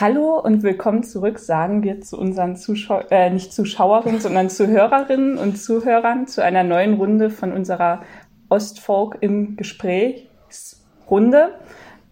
Hallo 0.00 0.40
und 0.40 0.64
willkommen 0.64 1.04
zurück, 1.04 1.38
sagen 1.38 1.84
wir 1.84 2.00
zu 2.00 2.18
unseren 2.18 2.56
Zuschau 2.56 3.02
äh, 3.10 3.30
nicht 3.30 3.52
Zuschauerinnen, 3.52 4.20
sondern 4.20 4.50
Zuhörerinnen 4.50 5.38
und 5.38 5.56
Zuhörern 5.56 6.26
zu 6.26 6.42
einer 6.42 6.64
neuen 6.64 6.94
Runde 6.94 7.30
von 7.30 7.52
unserer 7.52 8.02
Ostfolk 8.48 9.18
im 9.20 9.54
Gesprächsrunde. 9.54 11.50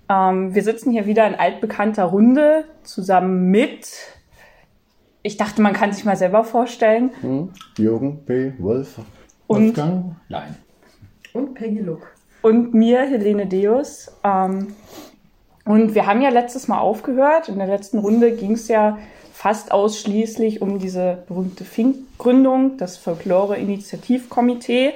Ähm, 0.08 0.54
wir 0.54 0.62
sitzen 0.62 0.92
hier 0.92 1.06
wieder 1.06 1.26
in 1.26 1.34
altbekannter 1.34 2.04
Runde 2.04 2.66
zusammen 2.84 3.50
mit, 3.50 3.90
ich 5.24 5.36
dachte, 5.36 5.60
man 5.60 5.72
kann 5.72 5.92
sich 5.92 6.04
mal 6.04 6.14
selber 6.14 6.44
vorstellen. 6.44 7.10
Hm. 7.20 7.50
Jürgen 7.76 8.24
B. 8.24 8.52
Wolf. 8.60 9.00
Und, 9.48 9.76
Wolfgang? 9.76 10.14
Nein. 10.28 10.54
Und 11.32 11.54
Peggy 11.54 11.80
Look. 11.80 12.14
und 12.42 12.74
mir, 12.74 13.00
Helene 13.00 13.48
Deus. 13.48 14.16
Ähm, 14.22 14.68
und 15.64 15.94
wir 15.94 16.06
haben 16.06 16.20
ja 16.22 16.30
letztes 16.30 16.66
Mal 16.68 16.78
aufgehört. 16.78 17.48
In 17.48 17.58
der 17.58 17.68
letzten 17.68 17.98
Runde 17.98 18.32
ging 18.32 18.52
es 18.52 18.68
ja 18.68 18.98
fast 19.32 19.72
ausschließlich 19.72 20.60
um 20.60 20.78
diese 20.78 21.24
berühmte 21.28 21.64
Fink-Gründung, 21.64 22.76
das 22.78 22.96
Folklore-Initiativkomitee. 22.96 24.94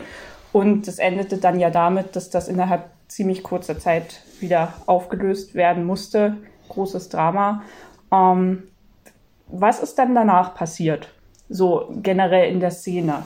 Und 0.52 0.88
das 0.88 0.98
endete 0.98 1.38
dann 1.38 1.60
ja 1.60 1.70
damit, 1.70 2.16
dass 2.16 2.30
das 2.30 2.48
innerhalb 2.48 2.84
ziemlich 3.08 3.42
kurzer 3.42 3.78
Zeit 3.78 4.22
wieder 4.40 4.74
aufgelöst 4.86 5.54
werden 5.54 5.84
musste. 5.84 6.36
Großes 6.68 7.08
Drama. 7.10 7.62
Ähm, 8.12 8.64
was 9.48 9.80
ist 9.80 9.96
dann 9.98 10.14
danach 10.14 10.54
passiert? 10.54 11.08
So 11.48 11.88
generell 12.02 12.50
in 12.50 12.58
der 12.58 12.72
Szene. 12.72 13.22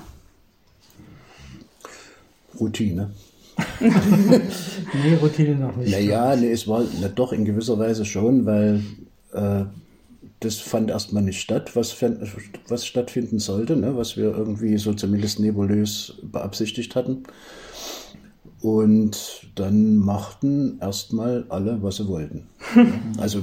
Routine. 2.59 3.11
Nee, 4.93 5.15
Routine 5.23 5.55
noch 5.55 5.77
nicht. 5.77 5.93
Naja, 5.93 6.35
nee, 6.37 6.51
es 6.51 6.67
war 6.67 6.85
na 7.01 7.09
doch 7.09 7.33
in 7.33 7.45
gewisser 7.45 7.79
Weise 7.79 8.05
schon, 8.05 8.45
weil 8.45 8.83
äh, 9.33 9.65
das 10.41 10.59
fand 10.59 10.91
erstmal 10.91 11.23
nicht 11.23 11.41
statt, 11.41 11.77
was, 11.77 11.95
was 12.69 12.87
stattfinden 12.87 13.39
sollte, 13.39 13.77
ne, 13.77 13.97
was 13.97 14.17
wir 14.17 14.35
irgendwie 14.37 14.79
so 14.79 14.95
zumindest 14.95 15.39
nebulös 15.39 16.15
beabsichtigt 16.23 16.97
hatten. 16.97 17.25
Und 18.63 19.49
dann 19.55 19.97
machten 19.97 20.79
erstmal 20.81 21.47
alle, 21.49 21.83
was 21.83 21.97
sie 21.97 22.09
wollten. 22.09 22.47
Also 23.19 23.43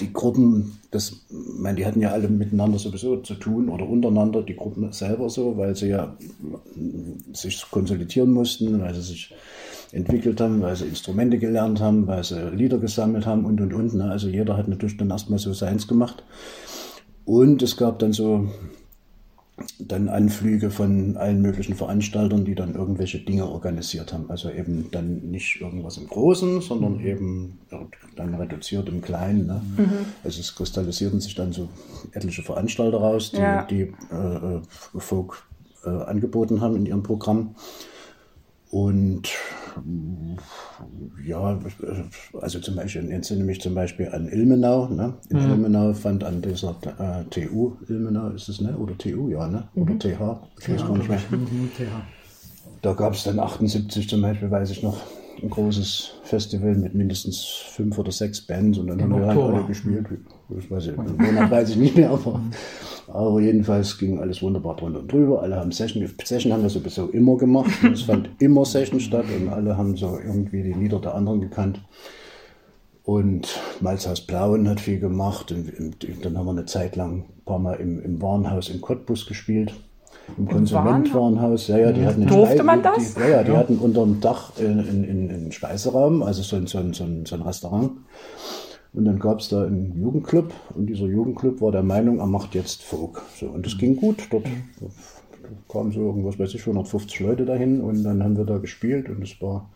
die 0.00 0.12
Gruppen, 0.12 0.78
das, 0.90 1.10
ich 1.10 1.58
meine, 1.58 1.76
die 1.76 1.86
hatten 1.86 2.00
ja 2.00 2.10
alle 2.10 2.28
miteinander 2.28 2.78
sowieso 2.78 3.16
zu 3.18 3.34
tun 3.34 3.68
oder 3.68 3.88
untereinander, 3.88 4.42
die 4.42 4.56
Gruppen 4.56 4.92
selber 4.92 5.30
so, 5.30 5.56
weil 5.56 5.74
sie 5.76 5.88
ja 5.88 6.16
sich 7.32 7.64
konsolidieren 7.70 8.32
mussten, 8.32 8.80
weil 8.80 8.94
sie 8.94 9.02
sich 9.02 9.34
entwickelt 9.92 10.40
haben, 10.40 10.60
weil 10.62 10.76
sie 10.76 10.86
Instrumente 10.86 11.38
gelernt 11.38 11.80
haben, 11.80 12.06
weil 12.06 12.24
sie 12.24 12.50
Lieder 12.50 12.78
gesammelt 12.78 13.26
haben 13.26 13.44
und 13.44 13.60
und 13.60 13.72
und. 13.72 13.94
Ne? 13.94 14.10
Also 14.10 14.28
jeder 14.28 14.56
hat 14.56 14.68
natürlich 14.68 14.96
dann 14.96 15.10
erstmal 15.10 15.38
so 15.38 15.52
seins 15.52 15.86
gemacht. 15.86 16.24
Und 17.24 17.62
es 17.62 17.76
gab 17.76 17.98
dann 17.98 18.12
so 18.12 18.48
dann 19.78 20.08
Anflüge 20.08 20.70
von 20.70 21.16
allen 21.16 21.40
möglichen 21.40 21.74
Veranstaltern, 21.74 22.44
die 22.44 22.54
dann 22.54 22.74
irgendwelche 22.74 23.18
Dinge 23.18 23.46
organisiert 23.48 24.12
haben. 24.12 24.30
Also 24.30 24.50
eben 24.50 24.90
dann 24.90 25.30
nicht 25.30 25.60
irgendwas 25.60 25.96
im 25.96 26.06
Großen, 26.08 26.60
sondern 26.60 27.00
eben 27.00 27.58
dann 28.16 28.34
reduziert 28.34 28.88
im 28.88 29.00
Kleinen. 29.00 29.46
Ne? 29.46 29.62
Also 30.24 30.40
es 30.40 30.54
kristallisierten 30.54 31.20
sich 31.20 31.34
dann 31.34 31.52
so 31.52 31.68
etliche 32.12 32.42
Veranstalter 32.42 32.98
raus, 32.98 33.30
die, 33.30 33.38
Ja. 33.38 33.62
die 33.62 33.92
äh, 34.12 34.56
äh, 34.56 34.60
Folk 34.98 35.46
äh, 35.84 35.88
angeboten 35.90 36.60
haben 36.60 36.76
in 36.76 36.84
ihrem 36.84 37.02
Programm. 37.02 37.54
Und 38.70 39.28
ja, 41.24 41.58
also 42.40 42.58
zum 42.58 42.76
Beispiel, 42.76 43.04
ich 43.04 43.10
entsinne 43.10 43.44
mich 43.44 43.60
zum 43.60 43.74
Beispiel 43.74 44.08
an 44.08 44.28
Ilmenau. 44.28 44.88
Ne? 44.88 45.14
In 45.30 45.38
Ilmenau 45.38 45.92
fand 45.92 46.24
an 46.24 46.42
dieser 46.42 46.74
äh, 46.98 47.24
TU, 47.30 47.72
Ilmenau 47.88 48.30
ist 48.30 48.48
es, 48.48 48.60
ne? 48.60 48.76
Oder 48.76 48.96
TU, 48.98 49.28
ja, 49.28 49.46
ne? 49.46 49.68
Oder 49.74 49.98
TH, 49.98 50.40
ich 50.60 50.68
weiß 50.70 50.82
gar 50.82 50.98
nicht 50.98 51.08
mehr. 51.08 51.20
Mhm, 51.30 51.70
ja. 51.78 52.06
Da 52.82 52.92
gab 52.92 53.14
es 53.14 53.24
dann 53.24 53.38
78 53.38 54.08
zum 54.08 54.22
Beispiel, 54.22 54.50
weiß 54.50 54.70
ich 54.70 54.82
noch, 54.82 54.96
ein 55.42 55.50
großes 55.50 56.12
Festival 56.22 56.74
mit 56.74 56.94
mindestens 56.94 57.44
fünf 57.44 57.98
oder 57.98 58.12
sechs 58.12 58.40
Bands 58.40 58.78
und 58.78 58.86
dann 58.88 59.02
haben 59.02 59.18
wir 59.18 59.26
halt 59.26 59.38
alle 59.38 59.64
gespielt. 59.64 60.06
Das 60.48 60.70
weiß 60.70 60.86
ich, 60.86 60.92
im 60.96 61.50
weiß 61.50 61.70
ich 61.70 61.76
nicht 61.76 61.96
mehr, 61.96 62.10
aber, 62.10 62.40
aber 63.08 63.40
jedenfalls 63.40 63.98
ging 63.98 64.18
alles 64.20 64.42
wunderbar 64.42 64.76
drunter 64.76 65.00
und 65.00 65.12
drüber. 65.12 65.42
Alle 65.42 65.56
haben 65.56 65.72
Session, 65.72 66.06
Session 66.24 66.52
haben 66.52 66.62
wir 66.62 66.70
sowieso 66.70 67.08
immer 67.08 67.36
gemacht. 67.36 67.70
und 67.82 67.92
Es 67.92 68.02
fand 68.02 68.28
immer 68.40 68.64
Session 68.64 69.00
statt 69.00 69.24
und 69.38 69.48
alle 69.48 69.76
haben 69.76 69.96
so 69.96 70.18
irgendwie 70.18 70.62
die 70.62 70.72
Lieder 70.72 70.98
der 71.00 71.14
anderen 71.14 71.40
gekannt. 71.40 71.80
Und 73.04 73.60
Malzhaus 73.80 74.20
Blauen 74.22 74.68
hat 74.68 74.80
viel 74.80 74.98
gemacht. 74.98 75.52
Und 75.52 75.68
im- 75.74 75.92
dann 76.22 76.36
haben 76.36 76.46
wir 76.46 76.50
eine 76.50 76.66
Zeit 76.66 76.96
lang 76.96 77.18
ein 77.18 77.42
paar 77.44 77.58
Mal 77.60 77.74
im, 77.74 78.00
im 78.02 78.20
Warenhaus 78.20 78.68
in 78.68 78.80
Cottbus 78.80 79.26
gespielt. 79.26 79.72
Im, 80.36 80.48
Konsumentwarenhaus. 80.48 81.68
Ja, 81.68 81.78
ja, 81.78 81.92
die 81.92 82.04
hatten 82.04 82.22
einen 82.22 82.30
Durfte 82.30 82.64
man 82.64 82.82
das? 82.82 83.14
Die, 83.14 83.20
ja, 83.20 83.28
ja, 83.28 83.42
die 83.44 83.52
hatten 83.52 83.78
unterm 83.78 84.20
Dach 84.20 84.50
in, 84.58 84.80
in, 84.80 85.04
in, 85.04 85.30
einen 85.30 85.52
Speiseraum, 85.52 86.24
also 86.24 86.42
so 86.42 86.56
ein, 86.56 86.66
so 86.66 86.78
ein, 86.78 86.92
so 86.94 87.04
ein, 87.04 87.24
so 87.26 87.36
ein 87.36 87.42
Restaurant. 87.42 87.92
Und 88.96 89.04
dann 89.04 89.18
gab 89.18 89.40
es 89.40 89.50
da 89.50 89.64
einen 89.64 89.92
Jugendclub 90.00 90.52
und 90.74 90.86
dieser 90.86 91.04
Jugendclub 91.04 91.60
war 91.60 91.70
der 91.70 91.82
Meinung, 91.82 92.18
er 92.18 92.26
macht 92.26 92.54
jetzt 92.54 92.82
Folk. 92.82 93.20
So, 93.38 93.46
und 93.46 93.66
das 93.66 93.76
ging 93.76 93.94
gut. 93.94 94.26
Dort 94.30 94.46
kamen 95.68 95.92
so 95.92 96.00
irgendwas, 96.00 96.38
weiß 96.38 96.54
ich, 96.54 96.62
150 96.62 97.20
Leute 97.20 97.44
dahin 97.44 97.82
und 97.82 98.02
dann 98.04 98.24
haben 98.24 98.38
wir 98.38 98.46
da 98.46 98.56
gespielt 98.56 99.10
und 99.10 99.22
es 99.22 99.40
war 99.42 99.68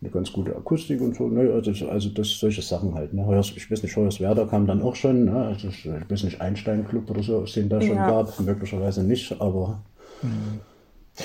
eine 0.00 0.10
ganz 0.10 0.32
gute 0.32 0.54
Akustik 0.54 1.00
und 1.00 1.16
so. 1.16 1.26
Ne? 1.26 1.50
Also, 1.52 1.88
also 1.88 2.08
das, 2.10 2.28
solche 2.38 2.62
Sachen 2.62 2.94
halt. 2.94 3.12
Ne? 3.12 3.26
Ich 3.56 3.70
weiß 3.70 3.82
nicht, 3.82 3.96
Hoyerswerda 3.96 4.44
kam 4.44 4.68
dann 4.68 4.82
auch 4.82 4.94
schon. 4.94 5.24
Ne? 5.24 5.34
Also, 5.34 5.68
ich 5.68 5.88
weiß 6.08 6.22
nicht, 6.22 6.40
Einstein 6.40 6.86
Club 6.86 7.10
oder 7.10 7.24
so, 7.24 7.44
den 7.44 7.68
da 7.68 7.80
schon 7.82 7.96
Ja. 7.96 8.06
gab. 8.06 8.38
Möglicherweise 8.38 9.02
nicht, 9.02 9.40
aber. 9.40 9.82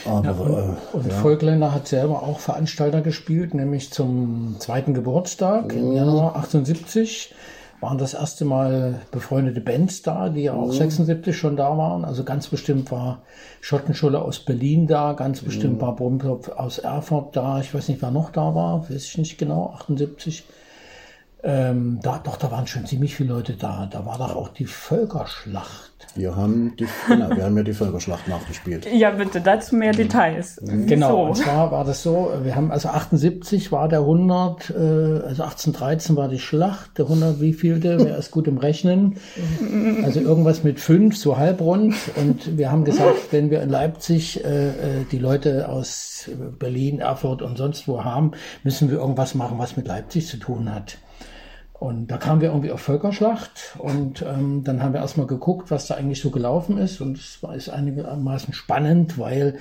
Aber 0.06 0.24
Ja, 0.26 0.32
und 0.32 0.50
äh, 0.50 0.98
und 0.98 1.08
ja. 1.08 1.14
Volkländer 1.16 1.74
hat 1.74 1.88
selber 1.88 2.24
auch 2.24 2.40
Veranstalter 2.40 3.02
gespielt, 3.02 3.54
nämlich 3.54 3.92
zum 3.92 4.56
zweiten 4.60 4.94
Geburtstag 4.94 5.74
im 5.74 5.94
Januar 5.94 6.36
78 6.36 7.34
waren 7.82 7.98
das 7.98 8.14
erste 8.14 8.44
Mal 8.44 9.02
befreundete 9.12 9.62
Bands 9.62 10.02
da, 10.02 10.30
die 10.30 10.44
ja 10.44 10.54
auch 10.54 10.72
76 10.72 11.36
schon 11.36 11.56
da 11.56 11.78
waren. 11.78 12.04
Also 12.04 12.24
ganz 12.24 12.48
bestimmt 12.48 12.92
war 12.92 13.22
Schottenschule 13.62 14.22
aus 14.22 14.40
Berlin 14.40 14.88
da, 14.88 15.14
ganz 15.14 15.42
bestimmt 15.42 15.80
war 15.82 15.96
Brummkopf 15.96 16.50
aus 16.50 16.80
Erfurt 16.80 17.36
da. 17.36 17.60
Ich 17.62 17.74
weiß 17.74 17.88
nicht, 17.88 18.02
wer 18.02 18.12
noch 18.12 18.32
da 18.32 18.54
war, 18.54 18.90
weiß 18.90 19.06
ich 19.06 19.18
nicht 19.18 19.38
genau, 19.38 19.74
78. 19.76 20.44
Ähm, 21.42 22.00
da, 22.02 22.20
doch, 22.20 22.36
da 22.36 22.52
waren 22.52 22.68
schon 22.68 22.86
ziemlich 22.86 23.16
viele 23.16 23.34
Leute 23.34 23.54
da. 23.54 23.88
Da 23.90 24.06
war 24.06 24.18
doch 24.18 24.36
auch 24.36 24.50
die 24.50 24.66
Völkerschlacht. 24.66 25.89
Wir 26.16 26.36
haben 26.36 26.76
die, 26.78 26.88
genau, 27.08 27.30
wir 27.36 27.44
haben 27.46 27.56
ja 27.58 27.64
die 27.64 27.74
Völkerschlacht 27.74 28.28
nachgespielt. 28.28 28.88
Ja, 28.92 29.12
bitte, 29.12 29.42
dazu 29.42 29.76
mehr 29.76 29.92
Details. 29.92 30.60
Genau, 30.62 31.28
und 31.28 31.38
So. 31.38 31.44
zwar 31.44 31.72
war 31.72 31.86
das 31.86 32.04
so, 32.04 32.32
wir 32.44 32.56
haben 32.56 32.72
also 32.72 32.90
78 32.90 33.72
war 33.72 33.88
der 33.88 34.00
100, 34.00 34.70
äh, 34.70 34.74
also 34.74 35.44
1813 35.44 36.16
war 36.16 36.28
die 36.28 36.40
Schlacht, 36.40 36.98
der 36.98 37.06
100 37.06 37.40
wievielte, 37.40 37.98
wer 38.00 38.18
ist 38.18 38.32
gut 38.32 38.48
im 38.48 38.58
Rechnen? 38.58 39.18
Also 40.04 40.20
irgendwas 40.20 40.64
mit 40.64 40.80
fünf, 40.80 41.18
so 41.18 41.38
halbrund 41.38 41.96
und 42.16 42.58
wir 42.58 42.72
haben 42.72 42.86
gesagt, 42.86 43.32
wenn 43.32 43.50
wir 43.52 43.62
in 43.62 43.70
Leipzig 43.70 44.44
äh, 44.44 44.70
äh, 44.70 44.74
die 45.12 45.20
Leute 45.20 45.70
aus 45.70 46.30
Berlin, 46.58 47.00
Erfurt 47.00 47.42
und 47.42 47.58
sonst 47.58 47.88
wo 47.88 48.04
haben, 48.04 48.32
müssen 48.64 48.90
wir 48.90 48.98
irgendwas 48.98 49.36
machen, 49.36 49.58
was 49.60 49.78
mit 49.78 49.88
Leipzig 49.88 50.28
zu 50.28 50.38
tun 50.38 50.74
hat. 50.74 50.98
Und 51.80 52.08
da 52.08 52.18
kamen 52.18 52.42
wir 52.42 52.50
irgendwie 52.50 52.72
auf 52.74 52.82
Völkerschlacht 52.82 53.78
und 53.78 54.22
ähm, 54.22 54.66
dann 54.66 54.84
haben 54.84 54.92
wir 54.92 55.00
erstmal 55.00 55.28
geguckt, 55.28 55.72
was 55.72 55.88
da 55.88 55.96
eigentlich 55.96 56.20
so 56.20 56.30
gelaufen 56.30 56.78
ist. 56.78 57.00
Und 57.00 57.18
es 57.18 57.42
war 57.42 57.56
ist 57.56 57.70
einigermaßen 57.70 58.54
spannend, 58.54 59.18
weil 59.18 59.60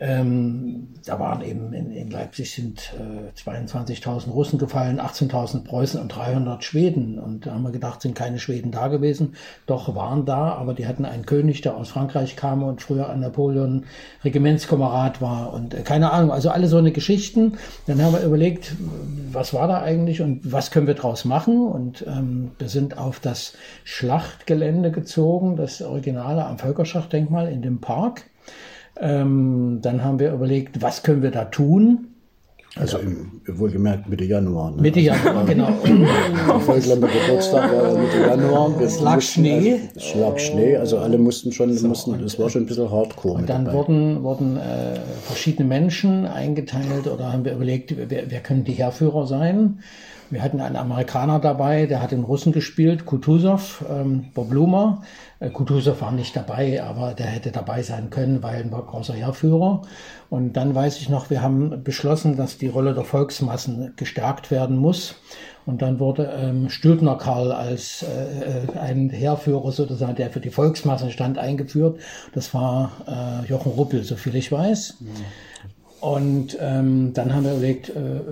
ähm, 0.00 0.94
da 1.04 1.20
waren 1.20 1.42
eben 1.42 1.74
in, 1.74 1.90
in 1.90 2.10
Leipzig 2.10 2.54
sind 2.54 2.94
äh, 2.98 3.38
22.000 3.38 4.30
Russen 4.30 4.58
gefallen, 4.58 4.98
18.000 4.98 5.64
Preußen 5.64 6.00
und 6.00 6.08
300 6.08 6.64
Schweden. 6.64 7.18
Und 7.18 7.44
da 7.44 7.52
haben 7.52 7.64
wir 7.64 7.70
gedacht, 7.70 8.00
sind 8.00 8.14
keine 8.14 8.38
Schweden 8.38 8.70
da 8.70 8.88
gewesen. 8.88 9.34
Doch 9.66 9.94
waren 9.94 10.24
da, 10.24 10.54
aber 10.54 10.72
die 10.72 10.86
hatten 10.86 11.04
einen 11.04 11.26
König, 11.26 11.60
der 11.60 11.76
aus 11.76 11.90
Frankreich 11.90 12.36
kam 12.36 12.62
und 12.62 12.80
früher 12.80 13.10
an 13.10 13.20
Napoleon 13.20 13.84
Regimentskamerad 14.24 15.20
war. 15.20 15.52
Und 15.52 15.74
äh, 15.74 15.82
keine 15.82 16.12
Ahnung, 16.12 16.32
also 16.32 16.48
alle 16.48 16.66
so 16.66 16.78
eine 16.78 16.92
Geschichten. 16.92 17.58
Dann 17.86 18.02
haben 18.02 18.14
wir 18.14 18.22
überlegt, 18.22 18.74
was 19.32 19.52
war 19.52 19.68
da 19.68 19.82
eigentlich 19.82 20.22
und 20.22 20.50
was 20.50 20.70
können 20.70 20.86
wir 20.86 20.94
draus 20.94 21.26
machen? 21.26 21.57
Und 21.66 22.04
ähm, 22.06 22.52
wir 22.58 22.68
sind 22.68 22.98
auf 22.98 23.20
das 23.20 23.54
Schlachtgelände 23.84 24.90
gezogen, 24.90 25.56
das 25.56 25.82
Originale 25.82 26.44
am 26.44 26.58
Völkerschlachtdenkmal 26.58 27.50
in 27.50 27.62
dem 27.62 27.80
Park. 27.80 28.24
Ähm, 29.00 29.78
dann 29.82 30.02
haben 30.02 30.18
wir 30.18 30.32
überlegt, 30.32 30.82
was 30.82 31.02
können 31.02 31.22
wir 31.22 31.30
da 31.30 31.44
tun? 31.44 32.08
Also 32.76 32.98
im, 32.98 33.40
wohlgemerkt 33.46 34.08
Mitte 34.08 34.24
Januar. 34.24 34.70
Ne? 34.70 34.82
Mitte 34.82 35.00
Januar, 35.00 35.44
genau. 35.44 35.68
Der 35.84 36.60
Volkländer 36.60 37.08
Geburtstag 37.08 37.72
war 37.72 37.98
Mitte 37.98 38.20
Januar. 38.20 38.80
Es 38.80 39.00
lag 39.00 39.20
Schnee. 39.20 39.72
Also, 39.72 39.88
es 39.96 40.14
lag 40.14 40.38
Schnee, 40.38 40.76
also 40.76 40.98
alle 40.98 41.18
mussten 41.18 41.50
schon, 41.50 41.70
mussten, 41.82 42.20
das 42.20 42.38
war 42.38 42.50
schon 42.50 42.62
ein 42.62 42.66
bisschen 42.66 42.90
hardcore. 42.90 43.40
mit 43.40 43.48
Dann 43.48 43.64
dabei. 43.64 43.78
wurden, 43.78 44.22
wurden 44.22 44.56
äh, 44.58 45.00
verschiedene 45.22 45.66
Menschen 45.66 46.26
eingeteilt 46.26 47.06
oder 47.12 47.32
haben 47.32 47.44
wir 47.44 47.52
überlegt, 47.52 47.94
wer, 47.96 48.30
wer 48.30 48.40
können 48.40 48.64
die 48.64 48.74
Herführer 48.74 49.26
sein? 49.26 49.80
Wir 50.30 50.42
hatten 50.42 50.60
einen 50.60 50.76
Amerikaner 50.76 51.38
dabei, 51.38 51.86
der 51.86 52.02
hat 52.02 52.10
den 52.10 52.24
Russen 52.24 52.52
gespielt, 52.52 53.06
Kutuzov, 53.06 53.84
ähm, 53.88 54.26
Bob 54.34 54.50
Blumer. 54.50 55.02
Äh, 55.40 55.50
Kutuzov 55.50 56.02
war 56.02 56.12
nicht 56.12 56.36
dabei, 56.36 56.82
aber 56.82 57.14
der 57.14 57.26
hätte 57.26 57.50
dabei 57.50 57.82
sein 57.82 58.10
können, 58.10 58.42
weil 58.42 58.62
ein 58.62 58.70
großer 58.70 59.14
Heerführer. 59.14 59.82
Und 60.28 60.52
dann 60.54 60.74
weiß 60.74 60.98
ich 60.98 61.08
noch, 61.08 61.30
wir 61.30 61.42
haben 61.42 61.82
beschlossen, 61.82 62.36
dass 62.36 62.58
die 62.58 62.68
Rolle 62.68 62.92
der 62.94 63.04
Volksmassen 63.04 63.94
gestärkt 63.96 64.50
werden 64.50 64.76
muss. 64.76 65.14
Und 65.64 65.82
dann 65.82 65.98
wurde 66.00 66.32
ähm, 66.34 66.70
Stülpner 66.70 67.16
Karl 67.16 67.52
als 67.52 68.02
äh, 68.02 68.62
äh, 68.74 68.78
ein 68.78 69.10
Heerführer 69.10 69.70
sozusagen, 69.70 70.16
der 70.16 70.30
für 70.30 70.40
die 70.40 70.50
Volksmassen 70.50 71.10
stand, 71.10 71.38
eingeführt. 71.38 72.00
Das 72.32 72.54
war 72.54 72.92
äh, 73.06 73.46
Jochen 73.48 73.72
Ruppel, 73.72 74.02
soviel 74.02 74.36
ich 74.36 74.50
weiß. 74.50 74.96
Mhm. 75.00 75.08
Und 76.00 76.56
ähm, 76.60 77.12
dann 77.12 77.34
haben 77.34 77.44
wir 77.44 77.52
überlegt, 77.52 77.88
äh, 77.88 77.98
äh, 77.98 78.22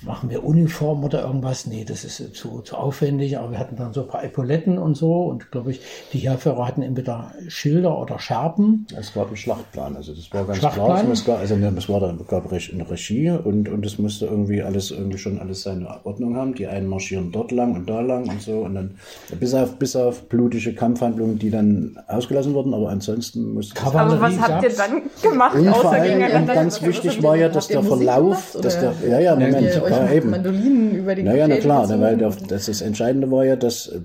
machen 0.00 0.30
wir 0.30 0.44
Uniform 0.44 1.04
oder 1.04 1.24
irgendwas? 1.24 1.66
Nee, 1.66 1.84
das 1.84 2.04
ist 2.04 2.34
zu, 2.34 2.60
zu 2.62 2.74
aufwendig, 2.74 3.36
aber 3.36 3.50
wir 3.50 3.58
hatten 3.58 3.76
dann 3.76 3.92
so 3.92 4.02
ein 4.02 4.08
paar 4.08 4.24
Epauletten 4.24 4.78
und 4.78 4.96
so 4.96 5.24
und 5.24 5.50
glaube 5.50 5.72
ich, 5.72 5.80
die 6.14 6.18
Heerführer 6.18 6.66
hatten 6.66 6.80
entweder 6.80 7.32
Schilder 7.48 7.98
oder 7.98 8.18
Scherben. 8.18 8.86
Es 8.98 9.12
gab 9.12 9.26
einen 9.26 9.36
Schlachtplan, 9.36 9.94
also 9.96 10.14
das 10.14 10.32
war 10.32 10.46
ganz 10.46 10.58
klar. 10.58 11.04
Es 11.12 11.28
war, 11.28 11.38
also 11.38 11.54
es 11.54 11.88
war 11.88 12.00
da, 12.00 12.16
gab 12.26 12.50
eine 12.50 12.90
Regie 12.90 13.30
und, 13.30 13.68
und 13.68 13.84
es 13.84 13.98
musste 13.98 14.26
irgendwie 14.26 14.62
alles 14.62 14.90
irgendwie 14.90 15.18
schon 15.18 15.38
alles 15.38 15.62
seine 15.62 16.04
Ordnung 16.04 16.36
haben. 16.36 16.54
Die 16.54 16.66
einen 16.66 16.86
marschieren 16.88 17.30
dort 17.30 17.52
lang 17.52 17.74
und 17.74 17.90
da 17.90 18.00
lang 18.00 18.26
und 18.28 18.40
so 18.40 18.60
und 18.60 18.74
dann 18.74 18.96
bis 19.38 19.52
auf, 19.52 19.76
bis 19.78 19.96
auf 19.96 20.28
blutige 20.30 20.74
Kampfhandlungen, 20.74 21.38
die 21.38 21.50
dann 21.50 21.98
ausgelassen 22.08 22.54
wurden, 22.54 22.72
aber 22.72 22.88
ansonsten 22.88 23.52
musste 23.52 23.78
Aber 23.84 24.18
was 24.18 24.40
habt 24.40 24.62
ihr 24.62 24.74
dann 24.74 25.02
gemacht, 25.22 25.56
außer 25.56 26.00
gegeneinander? 26.00 26.54
Wichtig 26.86 27.22
war 27.22 27.36
ja, 27.36 27.48
dass 27.48 27.68
der 27.68 27.82
Verlauf, 27.82 28.52
gemacht, 28.52 28.64
dass 28.64 28.80
der, 28.80 28.92
ja, 29.08 29.20
ja, 29.20 29.34
Moment, 29.34 29.62
ja, 29.62 30.10
eben. 30.10 30.30
Mandolinen 30.30 30.94
über 30.96 31.14
die 31.14 31.22
Naja, 31.22 31.46
na 31.48 31.56
klar, 31.56 31.86
so. 31.86 32.00
weil 32.00 32.16
der, 32.16 32.32
das, 32.48 32.66
das 32.66 32.80
Entscheidende 32.80 33.30
war 33.30 33.44
ja, 33.44 33.56
dass 33.56 33.88
äh, 33.88 34.00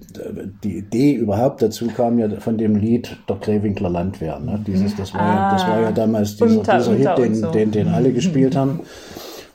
die 0.64 0.78
Idee 0.78 1.14
überhaupt 1.14 1.62
dazu 1.62 1.88
kam 1.88 2.20
ja 2.20 2.30
von 2.40 2.58
dem 2.58 2.76
Lied 2.76 3.16
der 3.28 3.38
Grevinkler 3.38 3.90
Landwehr. 3.90 4.40
Ne? 4.40 4.60
Dieses, 4.66 4.96
das 4.96 5.14
war, 5.14 5.22
ah, 5.22 5.34
ja, 5.34 5.52
das 5.54 5.68
war 5.68 5.82
ja 5.82 5.92
damals 5.92 6.36
dieser, 6.38 6.60
unter, 6.60 6.78
dieser 6.78 6.94
Hit, 6.94 7.18
den, 7.18 7.36
so. 7.36 7.52
den, 7.52 7.72
den 7.72 7.88
alle 7.88 8.12
gespielt 8.12 8.56
haben. 8.56 8.82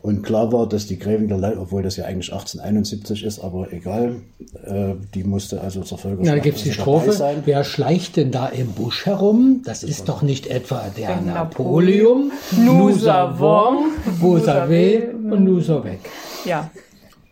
Und 0.06 0.22
klar 0.22 0.52
war, 0.52 0.68
dass 0.68 0.86
die 0.86 1.00
Grävinger 1.00 1.36
Leute, 1.36 1.58
obwohl 1.58 1.82
das 1.82 1.96
ja 1.96 2.04
eigentlich 2.04 2.32
1871 2.32 3.24
ist, 3.24 3.40
aber 3.40 3.72
egal, 3.72 4.20
äh, 4.64 4.94
die 5.12 5.24
musste 5.24 5.60
also 5.60 5.82
zur 5.82 5.98
Völkerschlacht 5.98 6.28
Na, 6.28 6.36
da 6.36 6.42
gibt 6.44 6.58
es 6.58 6.62
die 6.62 6.70
Strophe, 6.70 7.10
sein. 7.10 7.42
wer 7.44 7.64
schleicht 7.64 8.16
denn 8.16 8.30
da 8.30 8.46
im 8.46 8.68
Busch 8.68 9.04
herum? 9.04 9.62
Das 9.64 9.82
ist 9.82 10.08
doch 10.08 10.22
nicht 10.22 10.46
etwa 10.46 10.84
der, 10.96 11.20
Napoleon, 11.22 12.30
Nusa 12.56 13.36
Wong, 13.40 13.86
Busa 14.20 14.68
weh 14.68 15.08
und 15.08 15.42
Nusa 15.42 15.82
weg. 15.82 15.98
Ja. 16.44 16.70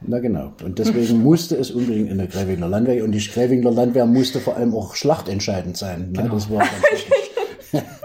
Na 0.04 0.18
genau. 0.18 0.50
Und 0.64 0.80
deswegen 0.80 1.22
musste 1.22 1.54
es 1.54 1.70
unbedingt 1.70 2.10
in 2.10 2.18
der 2.18 2.26
Grävinger 2.26 2.66
Landwehr 2.66 3.04
und 3.04 3.12
die 3.12 3.24
Grävinger 3.24 3.70
Landwehr 3.70 4.04
musste 4.04 4.40
vor 4.40 4.56
allem 4.56 4.74
auch 4.74 4.96
schlachtentscheidend 4.96 5.76
sein. 5.76 6.10
Genau. 6.12 6.34
Das 6.34 6.50
war 6.50 6.58
ganz 6.58 6.72
wichtig. 6.90 7.84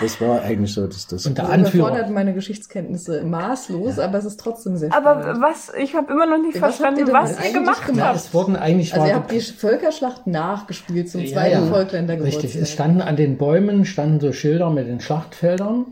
Das 0.00 0.20
war 0.20 0.42
eigentlich 0.42 0.72
so, 0.72 0.86
dass 0.86 1.06
das. 1.06 1.26
Und 1.26 1.38
der 1.38 1.44
also 1.44 1.54
Anführer. 1.54 1.88
überfordert 1.88 2.10
meine 2.10 2.34
Geschichtskenntnisse 2.34 3.22
maßlos, 3.24 3.96
ja. 3.96 4.04
aber 4.04 4.18
es 4.18 4.24
ist 4.24 4.40
trotzdem 4.40 4.76
sehr 4.76 4.90
spannend. 4.90 5.24
Aber 5.24 5.40
was, 5.40 5.72
ich 5.78 5.94
habe 5.94 6.12
immer 6.12 6.26
noch 6.26 6.38
nicht 6.38 6.60
was 6.60 6.76
verstanden, 6.76 7.12
was 7.12 7.44
ihr 7.44 7.52
gemacht 7.52 7.82
habt. 7.86 7.96
Ja, 7.96 8.12
es 8.12 8.34
wurden 8.34 8.56
eigentlich. 8.56 8.94
Also 8.94 9.06
ihr 9.06 9.14
habt 9.14 9.30
die 9.30 9.40
Völkerschlacht 9.40 10.26
nachgespielt 10.26 11.10
zum 11.10 11.26
zweiten 11.26 11.66
ja, 11.66 11.72
Volkländergeburtstag. 11.72 12.44
Richtig, 12.44 12.60
es 12.60 12.72
standen 12.72 13.00
an 13.00 13.16
den 13.16 13.38
Bäumen, 13.38 13.84
standen 13.84 14.20
so 14.20 14.32
Schilder 14.32 14.70
mit 14.70 14.88
den 14.88 15.00
Schlachtfeldern. 15.00 15.86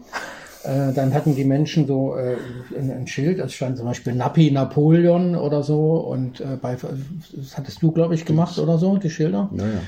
Äh, 0.64 0.93
dann 0.93 1.12
hatten 1.12 1.34
die 1.34 1.44
Menschen 1.44 1.87
so 1.87 2.14
äh, 2.16 2.37
ein, 2.78 3.06
Schild, 3.08 3.40
es 3.40 3.52
stand 3.52 3.78
zum 3.78 3.87
Beispiel 3.87 4.14
Nappi 4.14 4.50
Napoleon 4.50 5.34
oder 5.34 5.62
so. 5.62 5.94
Und 5.94 6.40
äh, 6.40 6.56
bei, 6.60 6.76
das 6.76 7.58
hattest 7.58 7.82
du, 7.82 7.90
glaube 7.90 8.14
ich, 8.14 8.25
gemacht 8.25 8.58
oder 8.58 8.78
so, 8.78 8.96
die 8.96 9.10
Schilder. 9.10 9.48
Ja, 9.56 9.64
ja. 9.64 9.81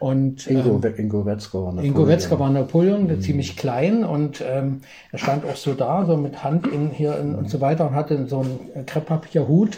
Und, 0.00 0.46
Ingo, 0.46 0.80
ähm, 0.82 0.94
Ingo 0.96 1.26
Wetzger 1.26 1.58
war 1.58 1.72
Napoleon. 1.72 1.84
Ingo 1.84 2.08
Wetzger 2.08 2.38
war 2.40 2.48
Napoleon, 2.48 3.06
mhm. 3.06 3.20
ziemlich 3.20 3.58
klein 3.58 4.02
und 4.02 4.40
ähm, 4.40 4.80
er 5.12 5.18
stand 5.18 5.44
auch 5.44 5.56
so 5.56 5.74
da, 5.74 6.06
so 6.06 6.16
mit 6.16 6.42
Hand 6.42 6.66
in, 6.66 6.88
hier 6.88 7.18
in, 7.18 7.34
und 7.34 7.50
so 7.50 7.60
weiter 7.60 7.86
und 7.86 7.94
hatte 7.94 8.26
so 8.26 8.40
einen 8.40 8.86
Krepppapierhut. 8.86 9.76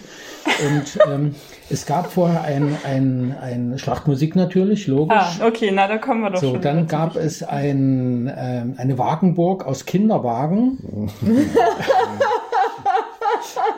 Und 0.64 1.12
ähm, 1.12 1.34
es 1.70 1.86
gab 1.86 2.12
vorher 2.12 2.42
ein, 2.42 2.76
ein, 2.84 3.36
ein 3.40 3.78
Schlachtmusik 3.78 4.36
natürlich, 4.36 4.86
logisch. 4.86 5.16
Ah, 5.40 5.46
okay, 5.46 5.72
na 5.74 5.88
da 5.88 5.98
kommen 5.98 6.20
wir 6.20 6.30
doch 6.30 6.38
so, 6.38 6.52
schon. 6.52 6.56
So, 6.56 6.62
dann 6.62 6.86
gab 6.86 7.16
es 7.16 7.42
ein, 7.42 8.32
ähm, 8.36 8.74
eine 8.76 8.98
Wagenburg 8.98 9.66
aus 9.66 9.86
Kinderwagen. 9.86 11.10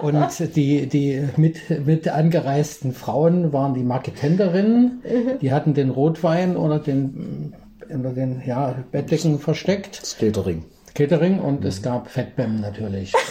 Und 0.05 0.55
die, 0.55 0.87
die 0.87 1.23
mit, 1.39 1.87
mit 1.87 2.09
angereisten 2.09 2.93
Frauen 2.93 3.55
waren 3.55 3.73
die 3.73 3.83
Marketenderinnen. 3.83 5.03
Mhm. 5.03 5.39
Die 5.41 5.51
hatten 5.51 5.73
den 5.73 5.89
Rotwein 5.89 6.59
oder 6.59 6.79
den, 6.79 7.55
unter 7.89 8.13
den 8.13 8.43
ja, 8.45 8.85
Bettdecken 8.93 9.39
versteckt. 9.39 10.03
Das 10.03 10.19
Catering. 10.95 11.39
Und 11.39 11.61
mhm. 11.61 11.67
es 11.67 11.83
gab 11.83 12.11
Fettbäm 12.11 12.61
natürlich. 12.61 13.13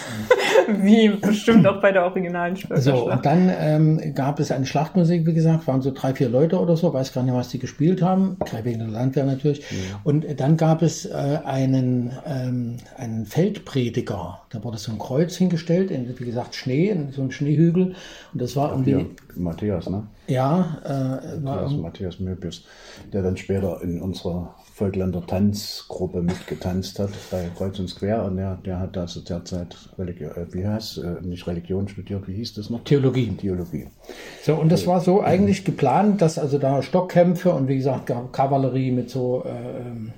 wie 0.68 1.10
bestimmt 1.10 1.66
auch 1.68 1.82
bei 1.82 1.92
der 1.92 2.04
originalen 2.04 2.56
Spökerschlacht. 2.56 2.98
So, 2.98 3.12
und 3.12 3.26
dann 3.26 3.52
ähm, 3.58 4.14
gab 4.16 4.40
es 4.40 4.52
eine 4.52 4.66
Schlachtmusik, 4.66 5.26
wie 5.26 5.34
gesagt, 5.34 5.68
waren 5.68 5.82
so 5.82 5.92
drei, 5.92 6.14
vier 6.14 6.30
Leute 6.30 6.60
oder 6.60 6.78
so, 6.78 6.94
weiß 6.94 7.14
gar 7.14 7.24
nicht, 7.24 7.34
was 7.34 7.50
die 7.50 7.60
gespielt 7.60 8.02
haben, 8.02 8.38
wegen 8.64 8.80
der 8.80 8.88
Landwehr 8.88 9.26
natürlich. 9.26 9.60
Ja. 9.60 10.00
Und 10.04 10.26
dann 10.40 10.58
gab 10.58 10.82
es 10.82 11.06
äh, 11.06 11.40
einen, 11.46 12.12
ähm, 12.26 12.78
einen 12.98 13.26
Feldprediger, 13.26 14.42
da 14.50 14.64
wurde 14.64 14.78
so 14.78 14.92
ein 14.92 15.00
Kreuz 15.00 15.36
hingestellt, 15.36 15.92
in, 15.92 16.18
wie 16.18 16.26
gesagt, 16.26 16.56
Schnee, 16.56 16.96
so 17.12 17.22
ein 17.22 17.32
Schneehügel. 17.32 17.96
Und 18.34 18.42
das 18.42 18.56
war 18.56 18.72
irgendwie. 18.72 19.08
Matthias, 19.36 19.90
ne? 19.90 20.04
Ja, 20.28 20.78
äh, 20.86 21.40
Matthias, 21.40 21.74
Matthias 21.74 22.20
Möbius, 22.20 22.64
der 23.12 23.24
dann 23.24 23.36
später 23.36 23.82
in 23.82 24.02
unserer 24.02 24.56
Volkländer 24.74 25.26
Tanzgruppe 25.26 26.22
mitgetanzt 26.22 26.98
hat 27.00 27.12
bei 27.30 27.50
Kreuz 27.54 27.80
und 27.80 27.96
Quer 27.96 28.24
und 28.24 28.38
der, 28.38 28.58
der 28.66 28.80
hat 28.80 28.98
also 28.98 29.22
derzeit 29.22 29.76
Religion, 29.98 30.32
äh, 30.32 30.54
wie 30.54 30.66
heißt 30.66 30.98
äh, 31.00 31.26
nicht 31.26 31.48
Religion 31.48 31.88
studiert, 31.88 32.28
wie 32.28 32.34
hieß 32.34 32.56
das 32.56 32.70
noch? 32.70 32.84
Theologie. 32.84 33.32
Theologie. 33.38 33.88
So, 34.44 34.56
und 34.56 34.72
das 34.72 34.88
war 34.88 35.00
so 35.02 35.22
eigentlich 35.22 35.66
geplant, 35.66 36.22
dass 36.22 36.38
also 36.38 36.58
da 36.58 36.82
Stockkämpfe 36.82 37.52
und 37.52 37.68
wie 37.68 37.78
gesagt 37.78 38.12
Kavallerie 38.32 38.92
mit 38.92 39.10
so 39.10 39.44
äh, 39.46 40.12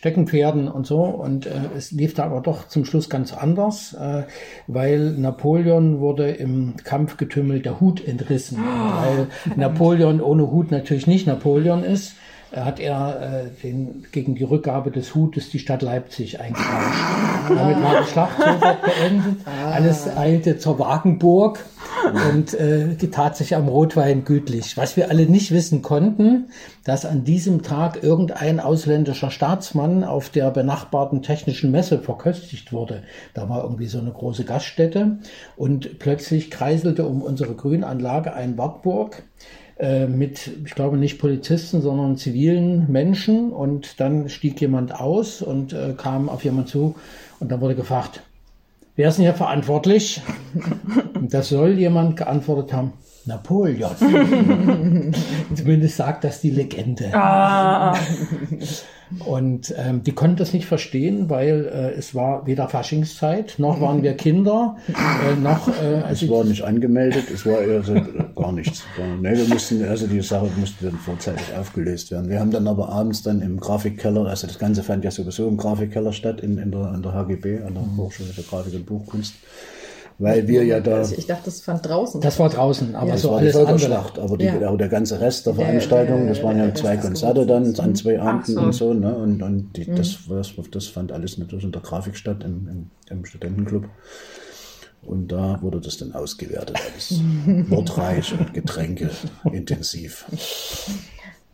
Steckenpferden 0.00 0.66
und 0.68 0.86
so. 0.86 1.02
Und 1.02 1.44
äh, 1.44 1.50
es 1.76 1.90
lief 1.90 2.14
da 2.14 2.24
aber 2.24 2.40
doch 2.40 2.68
zum 2.68 2.86
Schluss 2.86 3.10
ganz 3.10 3.34
anders, 3.34 3.92
äh, 3.92 4.22
weil 4.66 5.10
Napoleon 5.10 6.00
wurde 6.00 6.30
im 6.30 6.74
Kampfgetümmel 6.82 7.60
der 7.60 7.80
Hut 7.80 8.02
entrissen. 8.06 8.58
Oh, 8.60 8.64
weil 9.04 9.26
Napoleon 9.56 10.22
ohne 10.22 10.50
Hut 10.50 10.70
natürlich 10.70 11.06
nicht 11.06 11.26
Napoleon 11.26 11.84
ist 11.84 12.14
hat 12.52 12.80
er 12.80 13.44
äh, 13.44 13.62
den, 13.62 14.06
gegen 14.10 14.34
die 14.34 14.44
Rückgabe 14.44 14.90
des 14.90 15.14
Hutes 15.14 15.50
die 15.50 15.58
Stadt 15.58 15.82
Leipzig 15.82 16.40
eingetauscht. 16.40 16.98
Damit 17.48 17.82
war 17.82 18.02
die 18.02 18.10
Schlacht 18.10 18.36
sofort 18.36 18.82
beendet. 18.82 19.36
Ah. 19.44 19.70
Alles 19.70 20.08
eilte 20.16 20.58
zur 20.58 20.78
Wagenburg 20.78 21.64
und 22.32 22.54
äh, 22.54 22.96
tat 22.96 23.36
sich 23.36 23.54
am 23.54 23.68
Rotwein 23.68 24.24
gütlich. 24.24 24.76
Was 24.76 24.96
wir 24.96 25.10
alle 25.10 25.26
nicht 25.26 25.52
wissen 25.52 25.82
konnten, 25.82 26.48
dass 26.84 27.04
an 27.04 27.24
diesem 27.24 27.62
Tag 27.62 28.02
irgendein 28.02 28.58
ausländischer 28.58 29.30
Staatsmann 29.30 30.02
auf 30.02 30.28
der 30.30 30.50
benachbarten 30.50 31.22
technischen 31.22 31.70
Messe 31.70 32.00
verköstigt 32.00 32.72
wurde. 32.72 33.02
Da 33.34 33.48
war 33.48 33.62
irgendwie 33.62 33.86
so 33.86 33.98
eine 33.98 34.10
große 34.10 34.44
Gaststätte 34.44 35.18
und 35.56 35.98
plötzlich 35.98 36.50
kreiselte 36.50 37.06
um 37.06 37.22
unsere 37.22 37.54
Grünanlage 37.54 38.32
ein 38.32 38.58
Wartburg 38.58 39.22
äh, 39.80 40.06
mit, 40.06 40.50
ich 40.64 40.74
glaube 40.74 40.98
nicht 40.98 41.18
Polizisten, 41.18 41.80
sondern 41.80 42.16
zivilen 42.16 42.90
Menschen. 42.92 43.50
Und 43.50 43.98
dann 43.98 44.28
stieg 44.28 44.60
jemand 44.60 44.94
aus 44.94 45.42
und 45.42 45.72
äh, 45.72 45.94
kam 45.96 46.28
auf 46.28 46.44
jemand 46.44 46.68
zu 46.68 46.96
und 47.40 47.50
dann 47.50 47.60
wurde 47.60 47.74
gefragt, 47.74 48.22
wer 48.96 49.08
ist 49.08 49.16
denn 49.16 49.24
hier 49.24 49.34
verantwortlich? 49.34 50.20
Das 51.22 51.50
soll 51.50 51.78
jemand 51.78 52.16
geantwortet 52.16 52.72
haben, 52.72 52.94
Napoleon. 53.26 53.94
Zumindest 55.54 55.96
sagt 55.96 56.24
das 56.24 56.40
die 56.40 56.50
Legende. 56.50 57.10
Ah. 57.12 57.96
Und 59.26 59.74
ähm, 59.76 60.04
die 60.04 60.12
konnten 60.12 60.36
das 60.36 60.52
nicht 60.52 60.66
verstehen, 60.66 61.28
weil 61.28 61.66
äh, 61.66 61.98
es 61.98 62.14
war 62.14 62.46
weder 62.46 62.68
Faschingszeit, 62.68 63.56
noch 63.58 63.80
waren 63.80 64.04
wir 64.04 64.14
Kinder, 64.14 64.76
äh, 64.86 65.34
noch... 65.34 65.66
Äh, 65.66 66.02
also 66.02 66.26
es 66.26 66.30
war 66.30 66.44
nicht 66.44 66.62
angemeldet, 66.62 67.24
es 67.28 67.44
war 67.44 67.58
also 67.58 67.96
gar 68.36 68.52
nichts. 68.52 68.84
Nee, 69.20 69.36
wir 69.36 69.48
mussten, 69.48 69.84
also 69.84 70.06
die 70.06 70.20
Sache 70.20 70.48
musste 70.56 70.84
dann 70.86 70.98
vorzeitig 70.98 71.52
aufgelöst 71.58 72.12
werden. 72.12 72.30
Wir 72.30 72.38
haben 72.38 72.52
dann 72.52 72.68
aber 72.68 72.90
abends 72.90 73.22
dann 73.22 73.42
im 73.42 73.58
Grafikkeller, 73.58 74.26
also 74.26 74.46
das 74.46 74.60
Ganze 74.60 74.84
fand 74.84 75.04
ja 75.04 75.10
sowieso 75.10 75.48
im 75.48 75.56
Grafikkeller 75.56 76.12
statt, 76.12 76.40
in, 76.40 76.58
in, 76.58 76.70
der, 76.70 76.92
in 76.94 77.02
der 77.02 77.12
HGB, 77.12 77.62
an 77.62 77.74
der 77.74 77.82
Hochschule 77.96 78.28
für 78.28 78.42
Grafik 78.42 78.74
und 78.74 78.86
Buchkunst 78.86 79.34
weil 80.20 80.46
wir 80.46 80.64
ja 80.64 80.80
da. 80.80 80.98
Also 80.98 81.14
ich 81.16 81.26
dachte, 81.26 81.46
das 81.46 81.62
fand 81.62 81.88
draußen. 81.88 82.20
Das 82.20 82.38
war 82.38 82.50
draußen, 82.50 82.94
aber 82.94 83.08
ja. 83.08 83.16
so 83.16 83.32
alles 83.32 83.56
die 83.56 83.64
Volksschlacht, 83.64 84.18
aber, 84.18 84.36
die, 84.36 84.44
ja. 84.44 84.76
der 84.76 84.88
ganze 84.88 85.18
Rest 85.18 85.46
der 85.46 85.54
Veranstaltung, 85.54 86.28
das 86.28 86.42
waren 86.42 86.58
ja 86.58 86.74
zwei 86.74 86.98
Konzerte 86.98 87.46
dann 87.46 87.74
an 87.80 87.94
zwei 87.94 88.20
Abenden 88.20 88.54
so. 88.54 88.60
und 88.60 88.72
so, 88.72 88.92
ne? 88.92 89.16
Und, 89.16 89.42
und 89.42 89.76
die, 89.76 89.90
mhm. 89.90 89.96
das, 89.96 90.18
das, 90.28 90.52
das 90.70 90.86
fand 90.88 91.10
alles 91.10 91.38
natürlich 91.38 91.64
in 91.64 91.72
der 91.72 91.80
Grafik 91.80 92.16
statt, 92.16 92.44
im, 92.44 92.68
im, 92.68 92.90
im 93.08 93.24
Studentenclub. 93.24 93.86
Und 95.02 95.32
da 95.32 95.58
wurde 95.62 95.80
das 95.80 95.96
dann 95.96 96.12
ausgewertet, 96.12 96.76
alles 96.92 97.18
wortreich 97.70 98.38
und 98.38 98.52
Getränke 98.52 99.10
intensiv. 99.50 100.26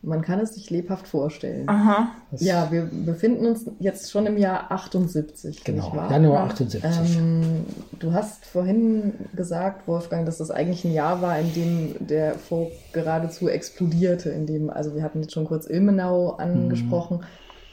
Man 0.06 0.22
kann 0.22 0.38
es 0.38 0.54
sich 0.54 0.70
lebhaft 0.70 1.08
vorstellen. 1.08 1.68
Aha. 1.68 2.12
Ja, 2.38 2.70
wir 2.70 2.88
befinden 3.04 3.44
uns 3.44 3.68
jetzt 3.80 4.10
schon 4.10 4.24
im 4.26 4.38
Jahr 4.38 4.70
78. 4.70 5.64
Genau, 5.64 5.84
nicht 5.86 5.96
wahr? 5.96 6.10
Januar 6.10 6.44
78. 6.44 7.16
Ähm, 7.18 7.64
du 7.98 8.12
hast 8.12 8.46
vorhin 8.46 9.14
gesagt, 9.34 9.88
Wolfgang, 9.88 10.24
dass 10.24 10.38
das 10.38 10.50
eigentlich 10.52 10.84
ein 10.84 10.92
Jahr 10.92 11.20
war, 11.22 11.38
in 11.38 11.52
dem 11.52 12.06
der 12.06 12.36
Folk 12.36 12.70
geradezu 12.92 13.48
explodierte. 13.48 14.30
In 14.30 14.46
dem, 14.46 14.70
also 14.70 14.94
wir 14.94 15.02
hatten 15.02 15.22
jetzt 15.22 15.32
schon 15.34 15.44
kurz 15.44 15.66
Ilmenau 15.68 16.30
angesprochen. 16.36 17.24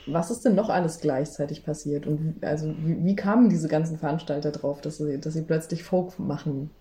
Was 0.07 0.31
ist 0.31 0.43
denn 0.43 0.55
noch 0.55 0.69
alles 0.69 0.99
gleichzeitig 1.01 1.63
passiert? 1.63 2.07
Und 2.07 2.19
wie- 2.41 2.45
also 2.45 2.67
wie, 2.83 3.05
wie 3.05 3.15
kamen 3.15 3.47
diese 3.49 3.67
ganzen 3.67 3.99
Veranstalter 3.99 4.51
drauf, 4.51 4.81
dass 4.81 4.97
sie, 4.97 5.19
dass 5.19 5.33
sie 5.35 5.43
plötzlich 5.43 5.83
Folk 5.83 6.17
machen 6.19 6.71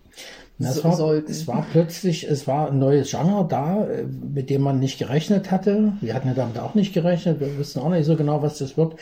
Na, 0.59 0.71
es, 0.71 0.77
so, 0.77 0.85
war, 0.85 0.97
sollten? 0.97 1.31
es 1.31 1.49
war 1.49 1.67
plötzlich, 1.73 2.25
es 2.25 2.47
war 2.47 2.71
ein 2.71 2.79
neues 2.79 3.11
Genre 3.11 3.47
da, 3.49 3.85
äh, 3.85 4.05
mit 4.05 4.51
dem 4.51 4.63
man 4.63 4.79
nicht 4.79 4.99
gerechnet 4.99 5.51
hatte. 5.51 5.95
Wir 6.01 6.15
hatten 6.15 6.29
ja 6.29 6.35
damit 6.35 6.59
auch 6.59 6.75
nicht 6.75 6.93
gerechnet. 6.93 7.41
Wir 7.41 7.59
wussten 7.59 7.81
auch 7.81 7.89
nicht 7.89 8.05
so 8.05 8.17
genau, 8.17 8.43
was 8.43 8.59
das 8.59 8.77
wird. 8.77 8.95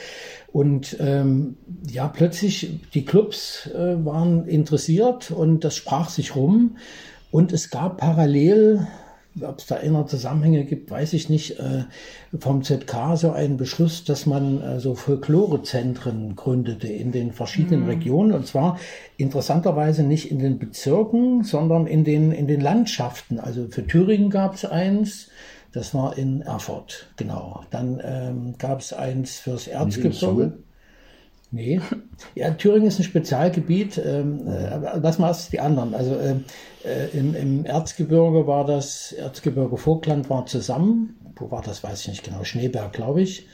Und 0.53 0.97
ähm, 1.01 1.57
ja, 1.91 2.09
plötzlich 2.09 2.81
die 2.95 3.05
Clubs 3.05 3.69
äh, 3.75 4.05
waren 4.05 4.47
interessiert 4.47 5.31
und 5.31 5.65
das 5.65 5.77
sprach 5.77 6.09
sich 6.09 6.35
rum. 6.35 6.77
Und 7.31 7.53
es 7.53 7.71
gab 7.71 7.99
parallel, 7.99 8.87
ob 9.41 9.59
es 9.59 9.67
da 9.67 9.77
innere 9.77 10.07
Zusammenhänge 10.07 10.65
gibt, 10.65 10.91
weiß 10.91 11.13
ich 11.13 11.29
nicht, 11.29 11.59
äh, 11.59 11.85
vom 12.39 12.63
ZK 12.63 13.17
so 13.17 13.31
einen 13.33 13.57
Beschluss, 13.57 14.05
dass 14.05 14.27
man 14.27 14.61
äh, 14.61 14.81
so 14.81 14.95
Folklorezentren 14.95 16.37
gründete 16.37 16.89
in 16.89 17.13
den 17.13 17.33
verschiedenen 17.33 17.87
Regionen. 17.87 18.33
Und 18.33 18.47
zwar 18.47 18.79
interessanterweise 19.17 20.03
nicht 20.03 20.31
in 20.31 20.39
den 20.39 20.59
Bezirken, 20.59 21.45
sondern 21.45 21.87
in 21.87 22.05
den, 22.05 22.33
in 22.33 22.47
den 22.47 22.61
Landschaften. 22.61 23.39
Also 23.39 23.69
für 23.69 23.87
Thüringen 23.87 24.31
gab 24.31 24.55
es 24.55 24.65
eins, 24.65 25.29
das 25.73 25.95
war 25.95 26.19
in 26.19 26.43
Erfurt, 26.43 27.09
genau. 27.17 27.63
Dann 27.71 28.01
ähm, 28.05 28.55
gab 28.59 28.81
es 28.81 28.93
eins 28.93 29.39
fürs? 29.39 29.69
Erzgebirge. 29.69 30.59
Nee. 31.53 31.81
Ja, 32.35 32.51
Thüringen 32.51 32.87
ist 32.87 33.01
ein 33.01 33.05
Spezialgebiet. 33.05 33.99
Ähm, 33.99 34.47
äh, 34.47 34.99
lass 35.01 35.19
mal 35.19 35.29
erst 35.29 35.53
die 35.53 35.61
anderen. 35.61 35.95
Also 35.95 36.19
ähm, 36.19 36.45
äh, 36.85 37.09
im, 37.17 37.35
im 37.35 37.65
Erzgebirge 37.65 38.47
war 38.47 38.65
das, 38.65 39.13
Erzgebirge 39.13 39.77
Vogtland 39.77 40.31
war 40.31 40.47
zusammen. 40.47 41.17
Wo 41.37 41.51
war 41.51 41.63
das, 41.63 41.83
weiß 41.83 42.03
ich 42.03 42.09
nicht 42.09 42.25
genau. 42.25 42.45
Schneeberg, 42.45 42.93
glaube 42.93 43.23
ich. 43.23 43.49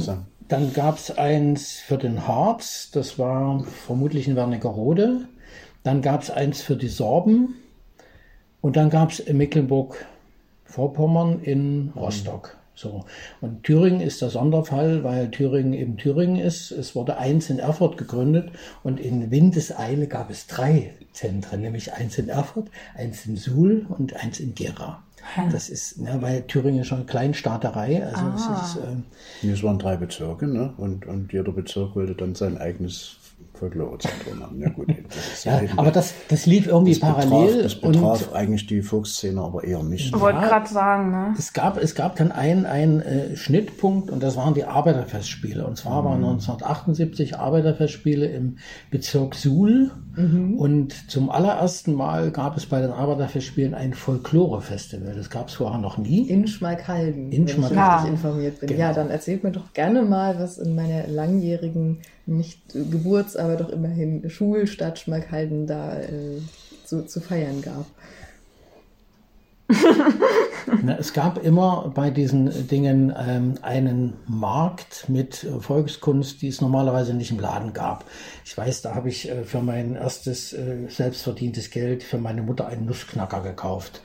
sein. 0.00 0.26
Dann, 0.48 0.48
dann 0.48 0.72
gab 0.72 0.98
es 0.98 1.16
eins 1.16 1.72
für 1.72 1.98
den 1.98 2.28
Harz. 2.28 2.90
Das 2.92 3.18
war 3.18 3.64
vermutlich 3.64 4.28
in 4.28 4.36
Wernigerode. 4.36 5.26
Dann 5.82 6.02
gab 6.02 6.22
es 6.22 6.30
eins 6.30 6.62
für 6.62 6.76
die 6.76 6.88
Sorben. 6.88 7.54
Und 8.60 8.76
dann 8.76 8.90
gab 8.90 9.10
es 9.10 9.20
in 9.20 9.36
Mecklenburg-Vorpommern 9.38 11.40
in 11.42 11.92
Rostock. 11.96 12.56
So. 12.76 13.06
Und 13.40 13.64
Thüringen 13.64 14.02
ist 14.02 14.20
der 14.20 14.28
Sonderfall, 14.28 15.02
weil 15.02 15.30
Thüringen 15.30 15.72
eben 15.72 15.96
Thüringen 15.96 16.36
ist. 16.36 16.70
Es 16.70 16.94
wurde 16.94 17.16
eins 17.16 17.48
in 17.48 17.58
Erfurt 17.58 17.96
gegründet 17.96 18.50
und 18.84 19.00
in 19.00 19.30
Windeseile 19.30 20.06
gab 20.06 20.30
es 20.30 20.46
drei 20.46 20.94
Zentren, 21.12 21.62
nämlich 21.62 21.94
eins 21.94 22.18
in 22.18 22.28
Erfurt, 22.28 22.70
eins 22.94 23.24
in 23.24 23.36
Suhl 23.36 23.86
und 23.88 24.14
eins 24.22 24.40
in 24.40 24.54
Gera. 24.54 25.02
Das 25.50 25.70
ist, 25.70 25.98
ne, 25.98 26.18
weil 26.20 26.42
Thüringen 26.42 26.80
ist 26.80 26.88
schon 26.88 26.98
eine 26.98 27.06
Kleinstaaterei. 27.06 28.06
Also 28.06 28.26
es 28.34 28.42
ist, 28.42 28.78
ähm, 28.84 29.04
Es 29.50 29.62
waren 29.62 29.78
drei 29.78 29.96
Bezirke, 29.96 30.46
ne? 30.46 30.72
Und, 30.76 31.06
und 31.06 31.32
jeder 31.32 31.52
Bezirk 31.52 31.96
wollte 31.96 32.14
dann 32.14 32.34
sein 32.34 32.58
eigenes 32.58 33.16
Folklorezentrum 33.56 34.40
haben. 34.42 34.60
Ja 34.60 34.68
gut, 34.70 34.88
das 34.88 35.44
ja, 35.44 35.60
aber 35.76 35.90
das, 35.90 36.14
das 36.28 36.46
lief 36.46 36.66
irgendwie 36.66 36.92
das 36.92 37.00
betraf, 37.00 37.28
parallel. 37.30 37.62
das 37.62 37.74
betraf 37.80 38.32
eigentlich 38.32 38.66
die 38.66 38.82
Volksszene 38.82 39.40
aber 39.40 39.64
eher 39.64 39.82
nicht. 39.82 40.14
Ich 40.14 40.20
wollte 40.20 40.38
Ja. 40.40 40.48
gerade 40.48 40.68
sagen, 40.68 41.10
ne? 41.10 41.34
Es 41.38 41.52
gab, 41.52 41.76
es 41.76 41.94
gab 41.94 42.16
dann 42.16 42.32
einen, 42.32 42.66
einen 42.66 43.00
äh, 43.00 43.36
Schnittpunkt 43.36 44.10
und 44.10 44.22
das 44.22 44.36
waren 44.36 44.54
die 44.54 44.64
Arbeiterfestspiele. 44.64 45.66
Und 45.66 45.76
zwar 45.76 46.04
waren 46.04 46.22
1978 46.24 47.38
Arbeiterfestspiele 47.38 48.26
im 48.26 48.58
Bezirk 48.90 49.34
Suhl. 49.34 49.90
Und 50.16 51.10
zum 51.10 51.28
allerersten 51.28 51.92
Mal 51.92 52.30
gab 52.30 52.56
es 52.56 52.64
bei 52.64 52.80
den 52.80 52.90
Arbeiterfestspielen 52.90 53.74
ein 53.74 53.92
Folklore-Festival. 53.92 55.14
Das 55.14 55.28
gab 55.28 55.48
es 55.48 55.54
vorher 55.54 55.78
noch 55.78 55.98
nie. 55.98 56.26
In 56.28 56.46
Schmalkalden, 56.46 57.30
In 57.32 57.46
wenn 57.46 57.48
Schmalkalden. 57.54 57.84
ich 57.86 57.94
richtig 57.94 58.10
informiert 58.12 58.60
bin. 58.60 58.68
Genau. 58.70 58.80
Ja, 58.80 58.92
dann 58.94 59.10
erzählt 59.10 59.44
mir 59.44 59.52
doch 59.52 59.74
gerne 59.74 60.02
mal, 60.02 60.38
was 60.38 60.56
in 60.56 60.74
meiner 60.74 61.06
langjährigen, 61.06 61.98
nicht 62.26 62.60
Geburts-, 62.72 63.36
aber 63.36 63.56
doch 63.56 63.68
immerhin 63.68 64.28
Schulstadt 64.28 64.98
Schmalkalden 64.98 65.66
da 65.66 66.00
äh, 66.00 66.40
zu, 66.84 67.06
zu 67.06 67.20
feiern 67.20 67.62
gab. 67.62 67.86
Na, 70.82 70.96
es 70.98 71.12
gab 71.12 71.44
immer 71.44 71.90
bei 71.94 72.10
diesen 72.10 72.68
Dingen 72.68 73.12
ähm, 73.16 73.54
einen 73.62 74.14
Markt 74.26 75.08
mit 75.08 75.44
äh, 75.44 75.60
Volkskunst, 75.60 76.42
die 76.42 76.48
es 76.48 76.60
normalerweise 76.60 77.14
nicht 77.14 77.30
im 77.32 77.40
Laden 77.40 77.72
gab. 77.72 78.04
Ich 78.44 78.56
weiß, 78.56 78.82
da 78.82 78.94
habe 78.94 79.08
ich 79.08 79.28
äh, 79.28 79.42
für 79.44 79.60
mein 79.60 79.96
erstes 79.96 80.52
äh, 80.52 80.86
selbstverdientes 80.88 81.70
Geld 81.70 82.02
für 82.02 82.18
meine 82.18 82.42
Mutter 82.42 82.66
einen 82.68 82.86
Nussknacker 82.86 83.42
gekauft. 83.42 84.02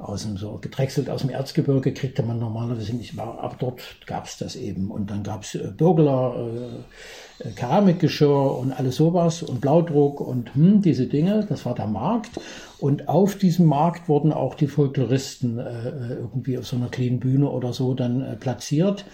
Aus 0.00 0.22
dem 0.22 0.38
so 0.38 0.58
gedrechselt 0.60 1.10
aus 1.10 1.20
dem 1.20 1.30
Erzgebirge 1.30 1.92
kriegte 1.92 2.22
man 2.22 2.38
normalerweise 2.38 2.96
nicht, 2.96 3.18
war, 3.18 3.38
aber 3.38 3.56
dort 3.58 3.82
gab 4.06 4.24
es 4.24 4.38
das 4.38 4.56
eben. 4.56 4.90
Und 4.90 5.10
dann 5.10 5.22
gab 5.22 5.42
es 5.42 5.54
äh, 5.54 5.70
Bürgler, 5.76 6.34
äh, 6.36 7.48
äh, 7.48 7.52
Keramikgeschirr 7.52 8.58
und 8.58 8.72
alles 8.72 8.96
sowas 8.96 9.42
und 9.42 9.60
Blaudruck 9.60 10.20
und 10.20 10.54
hm, 10.54 10.80
diese 10.80 11.06
Dinge. 11.06 11.44
Das 11.48 11.66
war 11.66 11.74
der 11.74 11.86
Markt. 11.86 12.40
Und 12.78 13.08
auf 13.08 13.34
diesem 13.36 13.66
Markt 13.66 14.08
wurden 14.08 14.32
auch 14.32 14.54
die 14.54 14.66
Folkloristen 14.66 15.58
äh, 15.58 15.88
äh, 15.88 16.14
irgendwie 16.14 16.56
auf 16.56 16.66
so 16.66 16.76
einer 16.76 16.88
kleinen 16.88 17.20
Bühne 17.20 17.50
oder 17.50 17.74
so 17.74 17.92
dann 17.92 18.22
äh, 18.22 18.36
platziert. 18.36 19.04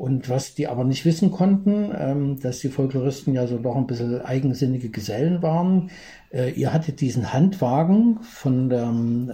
Und 0.00 0.30
was 0.30 0.54
die 0.54 0.66
aber 0.66 0.84
nicht 0.84 1.04
wissen 1.04 1.30
konnten, 1.30 1.90
ähm, 1.94 2.40
dass 2.40 2.60
die 2.60 2.70
Folkloristen 2.70 3.34
ja 3.34 3.46
so 3.46 3.58
doch 3.58 3.76
ein 3.76 3.86
bisschen 3.86 4.22
eigensinnige 4.22 4.88
Gesellen 4.88 5.42
waren. 5.42 5.90
Äh, 6.32 6.52
ihr 6.52 6.72
hattet 6.72 7.02
diesen 7.02 7.34
Handwagen 7.34 8.18
von 8.22 8.70
der, 8.70 8.90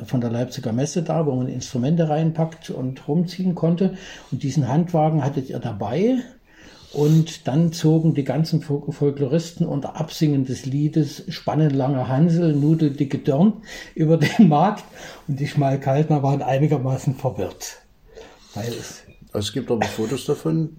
von 0.06 0.20
der 0.20 0.32
Leipziger 0.32 0.72
Messe 0.72 1.04
da, 1.04 1.24
wo 1.24 1.36
man 1.36 1.46
Instrumente 1.46 2.08
reinpackt 2.08 2.70
und 2.70 3.06
rumziehen 3.06 3.54
konnte. 3.54 3.94
Und 4.32 4.42
diesen 4.42 4.66
Handwagen 4.66 5.22
hattet 5.22 5.50
ihr 5.50 5.60
dabei. 5.60 6.16
Und 6.92 7.46
dann 7.46 7.72
zogen 7.72 8.14
die 8.14 8.24
ganzen 8.24 8.60
Fol- 8.60 8.90
Folkloristen 8.90 9.68
unter 9.68 9.94
Absingen 9.94 10.46
des 10.46 10.66
Liedes 10.66 11.22
Spannenlange 11.28 12.08
Hansel, 12.08 12.56
Nudeldicke 12.56 13.18
Dörn 13.18 13.52
über 13.94 14.16
den 14.16 14.48
Markt. 14.48 14.82
Und 15.28 15.38
die 15.38 15.46
Schmalkaltner 15.46 16.24
waren 16.24 16.42
einigermaßen 16.42 17.14
verwirrt. 17.14 17.82
Weil 18.54 18.66
es 18.70 19.05
es 19.38 19.52
gibt 19.52 19.70
aber 19.70 19.86
Fotos 19.86 20.24
davon, 20.26 20.70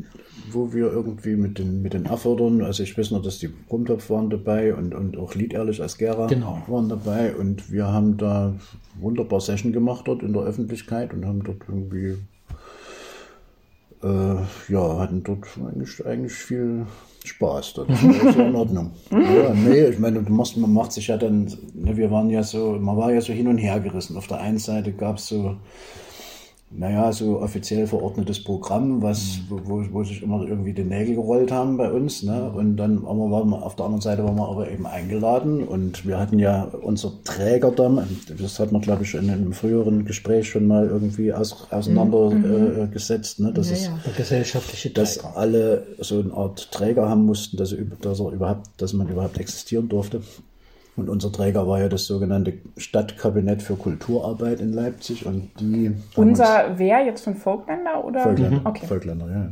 wo 0.51 0.73
wir 0.73 0.91
irgendwie 0.91 1.35
mit 1.35 1.59
den, 1.59 1.81
mit 1.81 1.93
den 1.93 2.05
Erfordern, 2.05 2.61
also 2.61 2.83
ich 2.83 2.97
weiß 2.97 3.11
noch, 3.11 3.21
dass 3.21 3.39
die 3.39 3.47
Brummtopf 3.49 4.09
waren 4.09 4.29
dabei 4.29 4.73
und, 4.73 4.93
und 4.93 5.17
auch 5.17 5.35
Liederlich 5.35 5.81
als 5.81 5.97
Gera 5.97 6.27
Genau. 6.27 6.61
waren 6.67 6.89
dabei 6.89 7.35
und 7.35 7.71
wir 7.71 7.87
haben 7.87 8.17
da 8.17 8.53
wunderbar 8.99 9.41
Session 9.41 9.73
gemacht 9.73 10.07
dort 10.07 10.23
in 10.23 10.33
der 10.33 10.43
Öffentlichkeit 10.43 11.13
und 11.13 11.25
haben 11.25 11.43
dort 11.43 11.61
irgendwie, 11.67 12.17
äh, 14.03 14.71
ja, 14.73 14.99
hatten 14.99 15.23
dort 15.23 15.45
eigentlich, 15.57 16.05
eigentlich 16.05 16.33
viel 16.33 16.85
Spaß. 17.25 17.73
Das 17.73 17.87
war 17.89 18.33
so 18.33 18.41
in 18.41 18.55
Ordnung. 18.55 18.91
ja, 19.11 19.53
nee, 19.53 19.85
ich 19.87 19.99
meine, 19.99 20.21
du 20.21 20.31
machst, 20.31 20.57
man 20.57 20.73
macht 20.73 20.93
sich 20.93 21.07
ja 21.07 21.17
dann, 21.17 21.45
ne, 21.73 21.97
wir 21.97 22.09
waren 22.09 22.29
ja 22.29 22.43
so, 22.43 22.77
man 22.79 22.95
war 22.97 23.11
ja 23.11 23.21
so 23.21 23.33
hin 23.33 23.47
und 23.47 23.57
her 23.57 23.79
gerissen. 23.79 24.17
Auf 24.17 24.27
der 24.27 24.39
einen 24.39 24.59
Seite 24.59 24.93
gab 24.93 25.17
es 25.17 25.27
so, 25.27 25.57
naja, 26.77 27.11
so 27.11 27.41
offiziell 27.41 27.87
verordnetes 27.87 28.43
Programm, 28.43 29.01
was, 29.01 29.39
wo, 29.49 29.59
wo, 29.63 29.83
wo 29.91 30.03
sich 30.03 30.21
immer 30.21 30.47
irgendwie 30.47 30.73
die 30.73 30.83
Nägel 30.83 31.15
gerollt 31.15 31.51
haben 31.51 31.75
bei 31.75 31.91
uns. 31.91 32.21
Ne? 32.21 32.51
Und 32.51 32.77
dann 32.77 32.99
aber 32.99 33.31
waren 33.31 33.49
wir, 33.49 33.65
auf 33.65 33.75
der 33.75 33.85
anderen 33.85 34.01
Seite 34.01 34.23
waren 34.23 34.35
wir 34.35 34.47
aber 34.47 34.69
eben 34.69 34.85
eingeladen 34.85 35.63
und 35.63 36.05
wir 36.05 36.19
hatten 36.19 36.37
ja 36.37 36.65
unser 36.81 37.13
Träger 37.23 37.71
dann, 37.71 38.07
das 38.39 38.59
hat 38.59 38.71
man 38.71 38.81
glaube 38.81 39.03
ich 39.03 39.15
in 39.15 39.27
einem 39.29 39.53
früheren 39.53 40.05
Gespräch 40.05 40.49
schon 40.49 40.67
mal 40.67 40.85
irgendwie 40.85 41.33
aus, 41.33 41.67
auseinandergesetzt, 41.71 42.77
äh, 42.77 42.93
gesetzt, 42.93 43.39
ne? 43.39 43.51
dass 43.53 43.71
Ja, 43.71 43.99
gesellschaftliche 44.15 44.91
dass 44.91 45.17
Träger. 45.17 45.35
alle 45.35 45.87
so 45.97 46.19
eine 46.19 46.33
Art 46.33 46.71
Träger 46.71 47.09
haben 47.09 47.25
mussten, 47.25 47.57
dass, 47.57 47.75
dass, 48.01 48.19
er 48.19 48.29
überhaupt, 48.29 48.69
dass 48.77 48.93
man 48.93 49.09
überhaupt 49.09 49.39
existieren 49.39 49.89
durfte. 49.89 50.21
Und 50.97 51.09
unser 51.09 51.31
Träger 51.31 51.67
war 51.67 51.79
ja 51.79 51.89
das 51.89 52.05
sogenannte 52.05 52.53
Stadtkabinett 52.75 53.61
für 53.61 53.75
Kulturarbeit 53.75 54.59
in 54.59 54.73
Leipzig 54.73 55.25
und 55.27 55.51
die 55.59 55.91
Unser 56.15 56.73
wer 56.77 57.05
jetzt 57.05 57.23
von 57.23 57.35
Folkländer 57.35 58.03
oder? 58.03 58.23
Volkländer, 58.23 58.61
Okay. 58.65 58.87
Volkländer, 58.87 59.27
ja. 59.29 59.47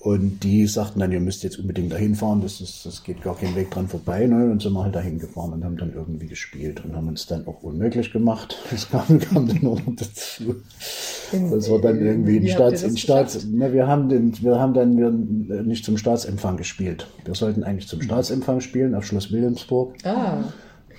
Und 0.00 0.44
die 0.44 0.66
sagten 0.66 1.00
dann, 1.00 1.12
ihr 1.12 1.20
müsst 1.20 1.42
jetzt 1.42 1.58
unbedingt 1.58 1.92
dahin 1.92 2.14
fahren, 2.14 2.40
das, 2.40 2.62
ist, 2.62 2.86
das 2.86 3.04
geht 3.04 3.20
gar 3.20 3.36
kein 3.36 3.54
Weg 3.54 3.70
dran 3.70 3.86
vorbei. 3.86 4.26
Ne? 4.26 4.50
Und 4.50 4.62
sind 4.62 4.72
wir 4.72 4.82
halt 4.82 4.94
dahin 4.94 5.18
gefahren 5.18 5.52
und 5.52 5.62
haben 5.62 5.76
dann 5.76 5.92
irgendwie 5.92 6.26
gespielt 6.26 6.82
und 6.82 6.96
haben 6.96 7.08
uns 7.08 7.26
dann 7.26 7.46
auch 7.46 7.62
unmöglich 7.62 8.10
gemacht. 8.10 8.56
Das 8.70 8.88
kam, 8.88 9.18
kam 9.18 9.46
dann 9.46 9.58
noch 9.62 9.78
dazu. 9.96 10.56
Das 11.32 11.70
war 11.70 11.80
dann 11.80 12.00
irgendwie 12.00 12.38
ein 12.38 12.48
Staats, 12.48 12.82
in 12.82 12.96
Staats, 12.96 13.44
ne, 13.44 13.72
wir 13.74 13.86
haben 13.86 14.08
den, 14.08 14.32
wir 14.42 14.58
haben 14.58 14.72
dann 14.72 14.96
wir 14.96 15.10
nicht 15.62 15.84
zum 15.84 15.98
Staatsempfang 15.98 16.56
gespielt. 16.56 17.06
Wir 17.24 17.34
sollten 17.34 17.62
eigentlich 17.62 17.88
zum 17.88 18.00
Staatsempfang 18.00 18.60
spielen 18.60 18.94
auf 18.94 19.04
Schloss 19.04 19.30
Wilhelmsburg. 19.30 19.96
Ah, 20.04 20.44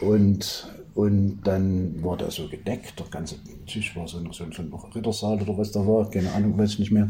Und, 0.01 0.67
und 0.93 1.41
dann 1.43 2.03
war 2.03 2.17
der 2.17 2.31
so 2.31 2.47
gedeckt, 2.47 2.99
der 2.99 3.07
ganze 3.07 3.35
Tisch 3.65 3.95
war 3.95 4.07
so 4.07 4.17
ein, 4.17 4.31
so 4.31 4.43
ein, 4.43 4.51
so 4.51 4.61
ein 4.61 4.73
Rittersaal 4.95 5.41
oder 5.41 5.57
was 5.57 5.71
da 5.71 5.85
war, 5.85 6.09
keine 6.09 6.31
Ahnung, 6.33 6.57
weiß 6.57 6.73
ich 6.73 6.79
nicht 6.79 6.91
mehr. 6.91 7.09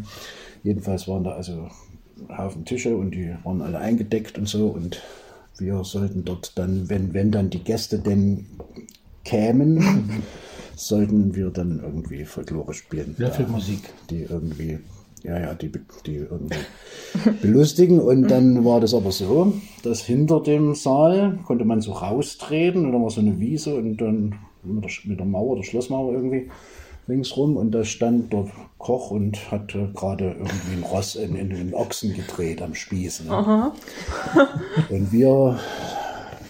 Jedenfalls 0.64 1.08
waren 1.08 1.24
da 1.24 1.32
also 1.32 1.68
Haufen 2.30 2.66
Tische 2.66 2.96
und 2.96 3.12
die 3.12 3.36
waren 3.44 3.62
alle 3.62 3.80
eingedeckt 3.80 4.38
und 4.38 4.48
so 4.48 4.68
und 4.68 5.02
wir 5.58 5.84
sollten 5.84 6.26
dort 6.26 6.58
dann, 6.58 6.90
wenn, 6.90 7.14
wenn 7.14 7.32
dann 7.32 7.50
die 7.50 7.64
Gäste 7.64 8.00
denn 8.00 8.46
kämen, 9.24 10.24
sollten 10.76 11.36
wir 11.36 11.50
dann 11.50 11.80
irgendwie 11.80 12.26
Folklore 12.26 12.74
spielen. 12.74 13.16
Löffelmusik. 13.18 13.82
Die 14.10 14.24
irgendwie, 14.24 14.80
ja, 15.24 15.40
ja, 15.40 15.54
die, 15.54 15.72
die 16.06 16.16
irgendwie 16.16 16.58
belustigen. 17.42 18.00
Und 18.00 18.30
dann 18.30 18.66
war 18.66 18.80
das 18.80 18.94
aber 18.94 19.12
so, 19.12 19.54
dass 19.84 20.02
hinter 20.02 20.42
dem 20.42 20.76
Saal 20.76 21.40
konnte 21.46 21.66
man 21.66 21.82
so 21.82 21.94
raustreten 21.94 22.86
und 22.86 22.92
dann 22.94 23.04
war 23.04 23.10
so 23.10 23.22
eine 23.22 23.40
Wiese 23.40 23.76
und 23.76 23.98
dann 23.98 24.36
mit 24.64 24.84
der, 24.84 24.92
mit 25.06 25.20
der 25.20 25.26
Mauer, 25.26 25.56
der 25.58 25.64
Schlossmauer 25.64 26.14
irgendwie 26.14 26.50
ringsrum 27.08 27.58
und 27.58 27.72
da 27.72 27.84
stand 27.84 28.32
der 28.32 28.46
Koch 28.78 29.12
und 29.12 29.52
hatte 29.52 29.92
gerade 29.94 30.32
irgendwie 30.32 30.78
ein 30.78 30.84
Ross 30.84 31.16
in, 31.16 31.36
in 31.36 31.50
den 31.50 31.74
Ochsen 31.74 32.14
gedreht 32.14 32.62
am 32.62 32.74
Spieß. 32.74 33.26
Ne? 33.26 33.72
Und 34.90 35.12
wir 35.12 35.60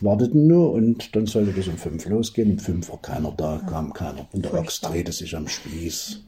warteten 0.01 0.48
nur 0.48 0.72
und 0.72 1.16
dann 1.16 1.28
sollte 1.28 1.54
das 1.54 1.68
um 1.68 1.78
fünf 1.78 2.08
losgehen. 2.08 2.51
Um 2.51 2.60
fünf 2.60 2.90
war 2.90 3.01
keiner 3.01 3.34
da, 3.38 3.62
kam 3.70 3.94
keiner. 3.94 4.28
Und 4.32 4.46
der 4.46 4.54
Ochs 4.56 4.82
drehte 4.82 5.12
sich 5.12 5.36
am 5.36 5.48
Spieß 5.48 6.24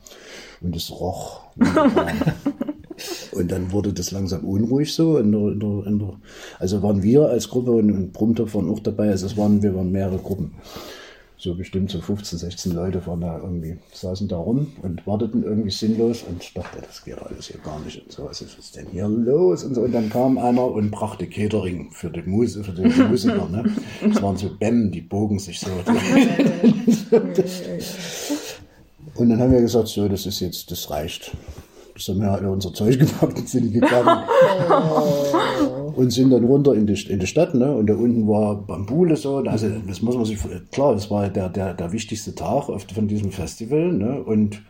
und 0.64 0.76
es 0.76 0.90
roch. 0.92 1.42
Und 3.32 3.52
dann 3.52 3.72
wurde 3.72 3.94
das 3.94 4.12
langsam 4.12 4.46
unruhig 4.46 4.94
so. 4.94 5.18
In 5.18 5.32
der, 5.32 5.52
in 5.52 5.60
der, 5.60 5.88
in 5.88 6.00
der, 6.00 6.14
also 6.60 6.82
waren 6.84 7.02
wir 7.04 7.28
als 7.28 7.50
Gruppe 7.50 7.72
und, 7.72 7.92
und 7.92 8.14
Brummtopf 8.14 8.56
waren 8.56 8.70
auch 8.70 8.80
dabei. 8.80 9.10
Also 9.10 9.26
es 9.26 9.36
waren, 9.38 9.64
wir 9.64 9.76
waren 9.76 9.92
mehrere 9.92 10.18
Gruppen. 10.18 10.52
So 11.38 11.56
bestimmt 11.56 11.92
so 11.92 12.00
15, 12.00 12.40
16 12.40 12.72
Leute 12.72 13.06
waren 13.06 13.20
da 13.20 13.38
irgendwie, 13.38 13.78
saßen 13.92 14.30
da 14.30 14.38
rum 14.38 14.68
und 14.82 15.06
warteten 15.06 15.44
irgendwie 15.44 15.72
sinnlos 15.72 16.24
und 16.24 16.42
ich 16.42 16.54
dachte, 16.54 16.78
das 16.80 17.04
geht 17.04 17.22
alles 17.22 17.48
hier 17.48 17.60
gar 17.60 17.82
nicht 17.82 18.02
und 18.02 18.10
so, 18.14 18.24
was 18.24 18.42
ist 18.42 18.76
denn 18.78 18.88
hier 18.92 19.10
los 19.10 19.66
und 19.66 19.76
so. 19.76 19.82
Und 19.82 19.92
dann 19.92 20.10
kam 20.10 20.38
einer 20.38 20.66
und 20.66 20.92
brachte 20.92 21.28
Catering 21.28 21.92
für 21.92 22.10
die, 22.10 22.22
Mus 22.22 22.56
für 22.56 22.72
die 22.72 22.88
Musiker. 23.04 23.50
Ne? 23.50 23.66
Das 24.08 24.22
waren 24.22 24.38
so 24.38 24.56
Bämmen, 24.58 24.90
die 24.92 25.02
bogen 25.02 25.38
sich 25.38 25.60
so. 25.60 25.68
und 29.16 29.30
dann 29.30 29.40
haben 29.40 29.52
wir 29.52 29.62
gesagt, 29.62 29.88
so, 29.88 30.08
das 30.08 30.26
ist 30.26 30.40
jetzt, 30.40 30.72
das 30.72 30.90
reicht. 30.90 31.32
Das 31.96 32.08
haben 32.08 32.22
wir 32.22 32.32
alle 32.32 32.50
unser 32.50 32.74
Zeug 32.74 32.98
gepackt 33.00 33.38
und 33.38 33.48
sind 33.48 33.72
gegangen. 33.72 34.24
und 35.96 36.12
sind 36.12 36.32
dann 36.32 36.44
runter 36.44 36.74
in 36.74 36.88
die, 36.88 37.00
in 37.08 37.20
die 37.20 37.28
Stadt, 37.28 37.54
ne? 37.54 37.72
Und 37.72 37.88
da 37.88 37.94
unten 37.94 38.28
war 38.28 38.56
Bambule 38.56 39.16
so. 39.16 39.38
Also 39.38 39.70
das 39.88 40.02
muss 40.02 40.16
man 40.16 40.26
sich 40.26 40.40
klar, 40.72 40.94
das 40.94 41.12
war 41.12 41.30
der, 41.30 41.50
der, 41.50 41.74
der 41.74 41.92
wichtigste 41.92 42.34
Tag 42.34 42.66
von 42.94 43.08
diesem 43.08 43.32
Festival, 43.32 43.94
ne? 43.94 44.24
Und 44.24 44.62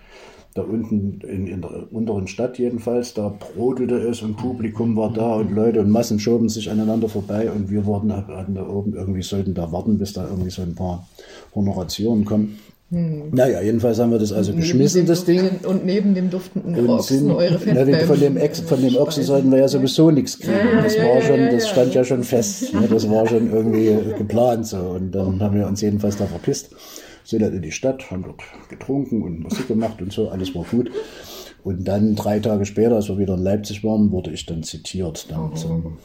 da 0.53 0.61
unten 0.61 1.19
in, 1.21 1.47
in 1.47 1.61
der 1.61 1.91
unteren 1.91 2.27
Stadt 2.27 2.59
jedenfalls, 2.59 3.15
da 3.15 3.29
brodelte 3.29 3.95
es 3.95 4.21
und 4.21 4.35
Publikum 4.35 4.95
war 4.95 5.11
da 5.11 5.35
und 5.35 5.51
Leute 5.51 5.79
und 5.79 5.89
Massen 5.89 6.19
schoben 6.19 6.47
sich 6.47 6.69
aneinander 6.69 7.09
vorbei 7.09 7.49
und 7.51 7.71
wir 7.71 7.85
wurden 7.85 8.15
hatten 8.15 8.53
da 8.53 8.67
oben 8.67 8.93
irgendwie 8.93 9.23
sollten 9.23 9.55
da 9.55 9.71
warten, 9.71 9.97
bis 9.97 10.13
da 10.13 10.27
irgendwie 10.27 10.51
so 10.51 10.61
ein 10.61 10.75
paar 10.75 11.07
Honorationen 11.55 12.23
kommen. 12.23 12.59
Hm. 12.93 13.29
Naja, 13.31 13.59
jedenfalls 13.59 13.97
haben 13.97 14.11
wir 14.11 14.19
das 14.19 14.31
also 14.31 14.53
geschmissen, 14.53 15.07
das 15.07 15.25
Ding. 15.25 15.49
Und 15.65 15.83
neben 15.83 16.13
dem 16.13 16.29
duftenden 16.29 16.87
Ochsen 16.87 17.31
eure 17.31 17.59
na, 17.65 17.97
von, 18.05 18.19
dem 18.19 18.37
Ex, 18.37 18.59
von 18.59 18.79
dem 18.79 18.95
Ochsen 18.97 19.23
sollten 19.23 19.51
wir 19.51 19.57
ja 19.57 19.67
sowieso 19.67 20.11
nichts 20.11 20.39
kriegen. 20.39 20.53
Das 20.83 20.95
war 20.99 21.19
schon, 21.23 21.39
das 21.49 21.67
stand 21.67 21.95
ja 21.95 22.03
schon 22.03 22.23
fest. 22.23 22.71
Ne? 22.73 22.87
Das 22.93 23.09
war 23.09 23.27
schon 23.27 23.51
irgendwie 23.51 23.97
geplant 24.15 24.67
so. 24.67 24.77
Und 24.77 25.11
dann 25.11 25.41
haben 25.41 25.55
wir 25.57 25.65
uns 25.65 25.81
jedenfalls 25.81 26.17
da 26.17 26.27
verpisst, 26.27 26.69
sind 27.23 27.41
dann 27.41 27.53
in 27.53 27.63
die 27.63 27.71
Stadt, 27.71 28.11
haben 28.11 28.23
dort 28.23 28.43
getrunken 28.69 29.23
und 29.23 29.39
Musik 29.39 29.67
gemacht 29.67 29.99
und 29.99 30.13
so, 30.13 30.29
alles 30.29 30.53
war 30.53 30.63
gut. 30.69 30.91
Und 31.63 31.87
dann 31.87 32.15
drei 32.15 32.39
Tage 32.39 32.65
später, 32.65 32.95
als 32.95 33.09
wir 33.09 33.17
wieder 33.17 33.33
in 33.33 33.41
Leipzig 33.41 33.83
waren, 33.83 34.11
wurde 34.11 34.29
ich 34.29 34.45
dann 34.45 34.61
zitiert 34.61 35.31
dann 35.31 35.51
oh. 35.51 35.55
zum 35.55 35.97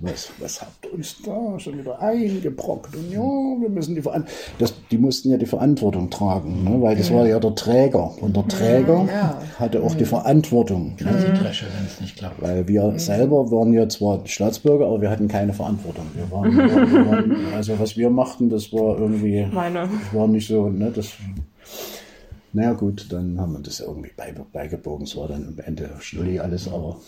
was, 0.00 0.30
was 0.38 0.60
habt 0.60 0.84
ihr 0.84 0.94
uns 0.94 1.16
da 1.24 1.58
schon 1.58 1.78
wieder 1.78 2.00
eingebrockt? 2.00 2.94
Und 2.94 3.10
ja, 3.10 3.20
wir 3.20 3.68
müssen 3.68 3.94
die 3.94 4.02
Verantwortung. 4.02 4.76
Die 4.90 4.98
mussten 4.98 5.30
ja 5.30 5.36
die 5.36 5.46
Verantwortung 5.46 6.10
tragen, 6.10 6.64
ne? 6.64 6.80
weil 6.80 6.96
das 6.96 7.08
ja. 7.08 7.16
war 7.16 7.26
ja 7.26 7.38
der 7.38 7.54
Träger. 7.54 8.10
Und 8.20 8.36
der 8.36 8.46
Träger 8.48 9.06
ja. 9.08 9.40
hatte 9.58 9.82
auch 9.82 9.94
die 9.94 10.04
Verantwortung. 10.04 10.96
Ja, 10.98 11.12
die 11.12 11.38
Dresche, 11.38 11.66
wenn 11.76 11.86
es 11.86 12.00
nicht 12.00 12.16
klappt. 12.16 12.40
Weil 12.42 12.66
wir 12.68 12.98
selber 12.98 13.50
waren 13.50 13.72
ja 13.72 13.88
zwar 13.88 14.26
Staatsbürger, 14.26 14.86
aber 14.86 15.00
wir 15.00 15.10
hatten 15.10 15.28
keine 15.28 15.52
Verantwortung. 15.52 16.06
Wir 16.14 16.30
waren, 16.30 16.56
wir 16.56 17.06
waren 17.06 17.36
also 17.54 17.78
was 17.78 17.96
wir 17.96 18.10
machten, 18.10 18.48
das 18.50 18.72
war 18.72 18.98
irgendwie. 18.98 19.46
Meine. 19.52 19.88
war 20.12 20.26
nicht 20.26 20.46
so, 20.46 20.68
ne? 20.68 20.92
Das 20.94 21.12
naja 22.54 22.74
gut, 22.74 23.06
dann 23.10 23.40
haben 23.40 23.54
wir 23.54 23.60
das 23.60 23.80
irgendwie 23.80 24.10
beigebogen. 24.52 25.06
Es 25.06 25.16
war 25.16 25.28
dann 25.28 25.48
am 25.48 25.58
Ende 25.58 25.90
Schnulli 26.00 26.38
alles, 26.38 26.68
aber, 26.68 26.98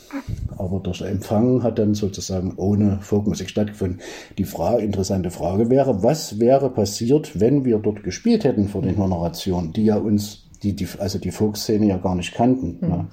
aber 0.56 0.80
der 0.80 1.08
Empfang 1.08 1.62
hat 1.62 1.78
dann 1.78 1.94
sozusagen 1.94 2.54
ohne 2.56 2.98
Folkmusik 3.02 3.50
stattgefunden. 3.50 4.00
Die 4.38 4.44
Frage, 4.44 4.82
interessante 4.82 5.30
Frage 5.30 5.68
wäre, 5.68 6.02
was 6.02 6.40
wäre 6.40 6.70
passiert, 6.70 7.38
wenn 7.38 7.64
wir 7.64 7.78
dort 7.78 8.02
gespielt 8.02 8.44
hätten 8.44 8.68
vor 8.68 8.80
den 8.80 8.96
Honorationen, 8.96 9.72
die 9.72 9.84
ja 9.84 9.96
uns, 9.96 10.44
die, 10.62 10.74
die, 10.74 10.88
also 10.98 11.18
die 11.18 11.30
Folkszene 11.30 11.86
ja 11.86 11.98
gar 11.98 12.14
nicht 12.14 12.34
kannten, 12.34 12.78
mhm. 12.80 12.88
ne? 12.88 13.06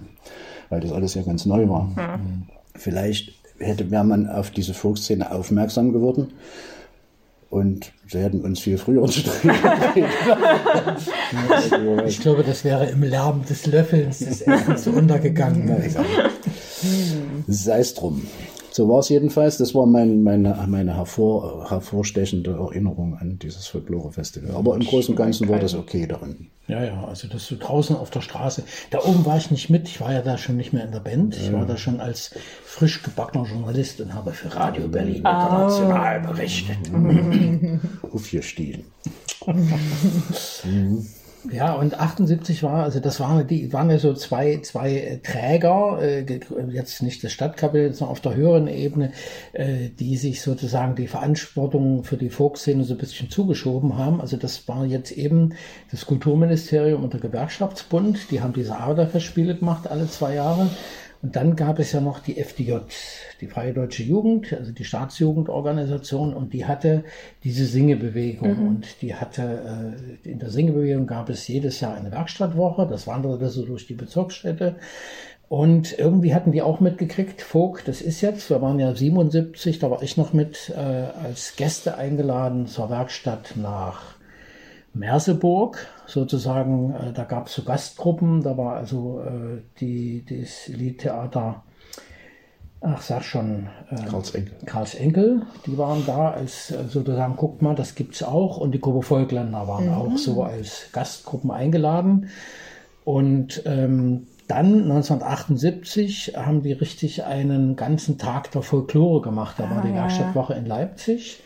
weil 0.70 0.80
das 0.80 0.92
alles 0.94 1.16
ja 1.16 1.24
ganz 1.24 1.46
neu 1.46 1.68
war. 1.68 1.86
Mhm. 1.86 2.44
Vielleicht 2.76 3.34
hätte, 3.60 3.92
wäre 3.92 4.06
man 4.06 4.28
auf 4.28 4.52
diese 4.52 4.74
Folkszene 4.74 5.32
aufmerksam 5.32 5.92
geworden 5.92 6.30
und 7.52 7.92
sie 8.08 8.20
hätten 8.20 8.42
uns 8.42 8.60
viel 8.62 8.78
früher 8.78 9.06
zu 9.08 9.22
Ich 12.08 12.22
glaube, 12.22 12.44
das 12.44 12.64
wäre 12.64 12.90
im 12.90 13.04
Lärm 13.04 13.46
des 13.46 13.68
Löffelns 13.68 14.20
des 14.20 14.42
Essens 14.42 14.88
untergegangen. 14.96 15.70
Sei 17.48 17.80
es 17.80 17.94
drum. 17.94 18.26
So 18.82 18.90
war 18.90 18.98
es 18.98 19.10
jedenfalls. 19.10 19.60
Das 19.60 19.76
war 19.76 19.86
mein, 19.86 20.24
meine, 20.24 20.58
meine 20.68 20.96
hervor, 20.96 21.70
hervorstechende 21.70 22.50
Erinnerung 22.54 23.16
an 23.16 23.38
dieses 23.38 23.68
Folklore-Festival. 23.68 24.56
Aber 24.56 24.74
im 24.74 24.82
Großen 24.82 25.14
und 25.14 25.18
Ganzen 25.18 25.48
war 25.50 25.60
das 25.60 25.76
okay 25.76 26.08
da 26.08 26.16
unten. 26.16 26.50
Ja, 26.68 26.84
ja, 26.84 27.04
also 27.04 27.28
das 27.28 27.46
so 27.46 27.58
draußen 27.60 27.96
auf 27.96 28.10
der 28.10 28.22
Straße. 28.22 28.64
Da 28.90 29.04
oben 29.04 29.24
war 29.24 29.38
ich 29.38 29.52
nicht 29.52 29.70
mit. 29.70 29.88
Ich 29.88 30.02
war 30.02 30.12
ja 30.12 30.24
da 30.24 30.36
schon 30.40 30.58
nicht 30.58 30.74
mehr 30.74 30.84
in 30.84 30.92
der 30.92 31.00
Band. 31.00 31.38
Ich 31.38 31.54
war 31.54 31.68
da 31.68 31.78
schon 31.78 32.00
als 32.00 32.34
frisch 32.66 33.04
gebackener 33.04 33.46
Journalist 33.46 34.02
und 34.02 34.16
habe 34.16 34.32
für 34.32 34.52
Radio 34.56 34.88
Berlin 34.88 35.18
international 35.18 36.24
oh. 36.24 36.32
berichtet. 36.32 36.78
Auf 38.12 38.24
vier 38.24 38.42
Stielen. 38.42 38.86
mhm. 39.46 41.06
Ja, 41.50 41.74
und 41.74 42.00
78 42.00 42.62
war, 42.62 42.84
also 42.84 43.00
das 43.00 43.20
waren 43.20 43.48
die 43.48 43.74
waren 43.74 43.90
ja 43.90 43.98
so 43.98 44.14
zwei, 44.14 44.60
zwei 44.62 45.20
Träger, 45.24 46.00
äh, 46.02 46.40
jetzt 46.70 47.02
nicht 47.02 47.24
das 47.24 47.32
Stadtkapitel, 47.32 47.94
sondern 47.94 48.12
auf 48.12 48.22
der 48.22 48.36
höheren 48.36 48.68
Ebene, 48.68 49.12
äh, 49.54 49.90
die 49.90 50.18
sich 50.18 50.42
sozusagen 50.42 50.96
die 50.96 51.08
Verantwortung 51.08 52.04
für 52.04 52.18
die 52.18 52.30
Folkszene 52.30 52.84
so 52.84 52.94
ein 52.94 53.00
bisschen 53.00 53.30
zugeschoben 53.30 53.98
haben. 53.98 54.22
Also 54.22 54.38
das 54.38 54.68
war 54.68 54.86
jetzt 54.86 55.12
eben 55.12 55.56
das 55.90 56.06
Kulturministerium 56.06 57.04
und 57.04 57.14
der 57.14 57.22
Gewerkschaftsbund, 57.22 58.30
die 58.30 58.42
haben 58.42 58.54
diese 58.54 58.78
Arbeiterfestspiele 58.78 59.56
gemacht 59.56 59.88
alle 59.90 60.08
zwei 60.08 60.36
Jahre. 60.36 60.70
Und 61.22 61.36
dann 61.36 61.56
gab 61.56 61.78
es 61.80 61.92
ja 61.92 62.02
noch 62.02 62.20
die 62.20 62.38
FDJ, 62.38 62.78
die 63.42 63.48
Freie 63.48 63.74
Deutsche 63.74 64.04
Jugend, 64.04 64.54
also 64.54 64.72
die 64.72 64.84
Staatsjugendorganisation, 64.84 66.34
und 66.34 66.54
die 66.54 66.66
hatte 66.66 67.04
diese 67.44 67.66
Singebewegung. 67.66 68.60
Mhm. 68.60 68.68
Und 68.68 69.02
die 69.02 69.14
hatte, 69.14 69.96
äh, 70.26 70.30
in 70.30 70.40
der 70.40 70.50
Singebewegung 70.50 71.06
gab 71.06 71.30
es 71.30 71.48
jedes 71.48 71.80
Jahr 71.80 71.96
eine 71.96 72.12
Werkstattwoche, 72.12 72.88
das 72.88 73.06
wanderte 73.06 73.50
so 73.50 73.66
durch 73.66 73.86
die 73.86 73.94
Bezirksstädte. 73.94 74.78
Und 75.48 76.00
irgendwie 76.00 76.34
hatten 76.34 76.54
die 76.54 76.62
auch 76.62 76.80
mitgekriegt, 76.80 77.42
Vogt, 77.42 77.88
das 77.88 78.02
ist 78.02 78.22
jetzt, 78.22 78.50
wir 78.50 78.62
waren 78.62 78.80
ja 78.80 78.96
77, 78.96 79.80
da 79.80 79.92
war 79.92 80.02
ich 80.02 80.16
noch 80.16 80.32
mit 80.32 80.74
äh, 80.76 80.80
als 80.80 81.58
Gäste 81.58 81.98
eingeladen 81.98 82.68
zur 82.68 82.90
Werkstatt 82.90 83.56
nach 83.58 84.16
Merseburg, 84.94 85.88
sozusagen, 86.06 86.94
äh, 86.94 87.14
da 87.14 87.24
gab 87.24 87.48
es 87.48 87.54
so 87.54 87.64
Gastgruppen, 87.64 88.44
da 88.44 88.58
war 88.58 88.76
also 88.76 89.22
äh, 89.22 89.62
die, 89.80 90.26
das 90.28 90.68
Liedtheater, 90.68 91.64
ach 92.82 93.02
sag 93.02 93.24
schon, 93.24 93.70
äh, 93.90 94.04
Karls 94.10 94.32
Enkel. 94.36 94.54
Karls 94.66 94.96
Enkel, 94.96 95.44
die 95.66 95.78
waren 95.78 96.06
da 96.06 96.32
als 96.32 96.72
äh, 96.72 96.84
sozusagen, 96.90 97.38
guckt 97.38 97.62
mal, 97.62 97.76
das 97.76 97.96
gibt's 97.96 98.22
auch 98.22 98.58
und 98.58 98.74
die 98.74 98.82
Gruppe 98.82 99.04
Volkländer 99.04 99.68
waren 99.68 99.88
mhm. 99.88 99.94
auch 99.94 100.18
so 100.18 100.44
als 100.44 100.90
Gastgruppen 100.92 101.52
eingeladen 101.52 102.30
und 103.06 103.64
ähm, 103.66 104.28
dann 104.48 104.92
1978 104.92 106.34
haben 106.36 106.62
die 106.62 106.74
richtig 106.74 107.24
einen 107.24 107.78
ganzen 107.78 108.18
Tag 108.18 108.52
der 108.52 108.62
Folklore 108.62 109.22
gemacht. 109.22 109.56
Da 109.58 109.64
ah, 109.64 109.76
war 109.76 109.82
die 109.82 109.94
Werkstattwoche 109.94 110.56
in 110.56 110.66
Leipzig. 110.66 111.42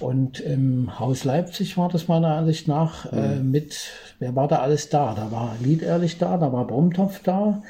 Und 0.00 0.40
im 0.40 0.98
Haus 0.98 1.24
Leipzig 1.24 1.76
war 1.76 1.88
das 1.88 2.08
meiner 2.08 2.36
Ansicht 2.36 2.68
nach 2.68 3.12
äh, 3.12 3.36
mhm. 3.36 3.50
mit, 3.50 3.90
wer 4.18 4.34
war 4.34 4.48
da 4.48 4.60
alles 4.60 4.88
da? 4.88 5.14
Da 5.14 5.30
war 5.30 5.56
Lied 5.62 5.82
ehrlich 5.82 6.18
da, 6.18 6.36
da 6.36 6.52
war 6.52 6.66
Bromtopf 6.66 7.20
da, 7.22 7.62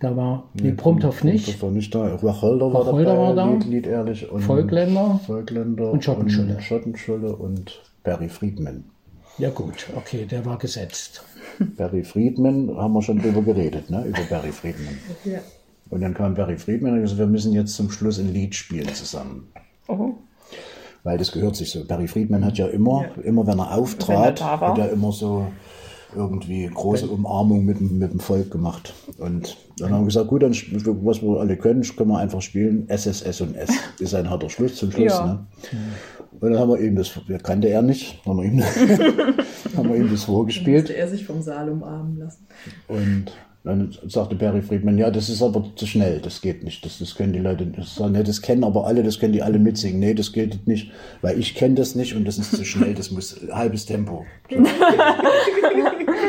da 0.00 0.16
war, 0.16 0.44
nee, 0.54 0.72
Bromtopf 0.72 1.24
nicht. 1.24 1.46
Bromtopf 1.46 1.62
war 1.62 1.70
nicht 1.70 1.94
da, 1.94 2.22
Wacholder 2.22 2.72
war 2.72 2.84
dabei, 2.84 3.06
war 3.06 3.34
da, 3.34 3.50
Lied, 3.52 3.64
Lied 3.64 3.86
ehrlich 3.86 4.30
und 4.30 4.42
Volkländer, 4.42 5.20
Volkländer 5.26 5.90
und 5.90 6.04
Schottenschulle. 6.04 6.54
Und 6.54 6.62
Schottenschulle 6.62 7.34
und 7.34 7.80
Barry 8.04 8.28
Friedman. 8.28 8.84
Ja 9.38 9.50
gut, 9.50 9.86
okay, 9.96 10.26
der 10.26 10.44
war 10.44 10.58
gesetzt. 10.58 11.24
Barry 11.76 12.04
Friedman, 12.04 12.76
haben 12.76 12.92
wir 12.92 13.02
schon 13.02 13.20
drüber 13.20 13.42
geredet, 13.42 13.90
ne? 13.90 14.04
über 14.04 14.22
Barry 14.28 14.52
Friedman. 14.52 14.98
Ja. 15.24 15.38
Und 15.90 16.02
dann 16.02 16.14
kam 16.14 16.34
Barry 16.34 16.58
Friedman 16.58 16.94
und 16.94 17.02
gesagt, 17.02 17.18
wir 17.18 17.26
müssen 17.26 17.52
jetzt 17.52 17.74
zum 17.74 17.90
Schluss 17.90 18.18
ein 18.18 18.32
Lied 18.32 18.54
spielen 18.54 18.88
zusammen. 18.94 19.48
Oh. 19.88 20.14
Weil 21.04 21.18
das 21.18 21.32
gehört 21.32 21.56
sich 21.56 21.70
so. 21.70 21.84
Barry 21.84 22.08
Friedman 22.08 22.44
hat 22.44 22.58
ja 22.58 22.66
immer, 22.66 23.04
immer 23.22 23.46
wenn 23.46 23.58
er 23.58 23.74
auftrat, 23.76 24.40
Wenn 24.40 24.46
er 24.46 24.60
hat 24.60 24.78
er 24.78 24.90
immer 24.90 25.12
so 25.12 25.46
irgendwie 26.14 26.66
große 26.72 27.06
Umarmung 27.06 27.64
mit, 27.66 27.80
dem- 27.80 27.98
mit 27.98 28.10
dem 28.12 28.20
Volk 28.20 28.50
gemacht. 28.50 28.94
Und 29.18 29.56
dann 29.78 29.90
haben 29.92 30.00
wir 30.02 30.06
gesagt, 30.06 30.28
gut, 30.28 30.42
dann 30.42 30.52
was 30.52 31.22
wir 31.22 31.38
alle 31.40 31.56
können, 31.56 31.82
können 31.82 32.10
wir 32.10 32.18
einfach 32.18 32.40
spielen. 32.42 32.88
SSS 32.88 33.40
und 33.42 33.54
S 33.56 33.70
ist 34.00 34.14
ein 34.14 34.28
harter 34.30 34.48
Schluss 34.48 34.76
zum 34.76 34.90
Schluss. 34.90 35.12
Ja. 35.12 35.26
Ne? 35.26 35.46
Und 36.40 36.50
dann 36.52 36.58
haben 36.60 36.70
wir 36.70 36.80
ihm 36.80 36.96
das, 36.96 37.10
das 37.28 37.42
kannte 37.42 37.68
er 37.68 37.82
nicht, 37.82 38.24
haben 38.24 38.36
wir 38.38 38.44
ihm, 38.44 38.62
haben 39.76 39.88
wir 39.90 39.96
ihm 39.96 40.10
das 40.10 40.24
vorgespielt. 40.24 40.82
Musste 40.84 40.96
er 40.96 41.08
sich 41.08 41.24
vom 41.26 41.42
Saal 41.42 41.68
umarmen 41.68 42.18
lassen. 42.18 42.46
Und 42.88 43.26
dann 43.64 43.94
sagte 44.06 44.34
Barry 44.34 44.62
Friedman, 44.62 44.98
ja, 44.98 45.10
das 45.10 45.28
ist 45.28 45.42
aber 45.42 45.64
zu 45.74 45.86
schnell, 45.86 46.20
das 46.20 46.40
geht 46.40 46.62
nicht. 46.64 46.84
Das, 46.84 46.98
das 46.98 47.14
können 47.14 47.32
die 47.32 47.38
Leute, 47.38 47.66
das, 47.66 47.96
sagen, 47.96 48.12
nee, 48.12 48.22
das 48.22 48.40
kennen 48.40 48.64
aber 48.64 48.86
alle, 48.86 49.02
das 49.02 49.18
können 49.18 49.32
die 49.32 49.42
alle 49.42 49.58
mitsingen. 49.58 50.00
Nee, 50.00 50.14
das 50.14 50.32
gilt 50.32 50.66
nicht, 50.66 50.90
weil 51.22 51.38
ich 51.38 51.54
kenne 51.54 51.74
das 51.74 51.94
nicht 51.94 52.14
und 52.14 52.24
das 52.24 52.38
ist 52.38 52.56
zu 52.56 52.64
schnell, 52.64 52.94
das 52.94 53.10
muss 53.10 53.40
halbes 53.52 53.86
Tempo. 53.86 54.24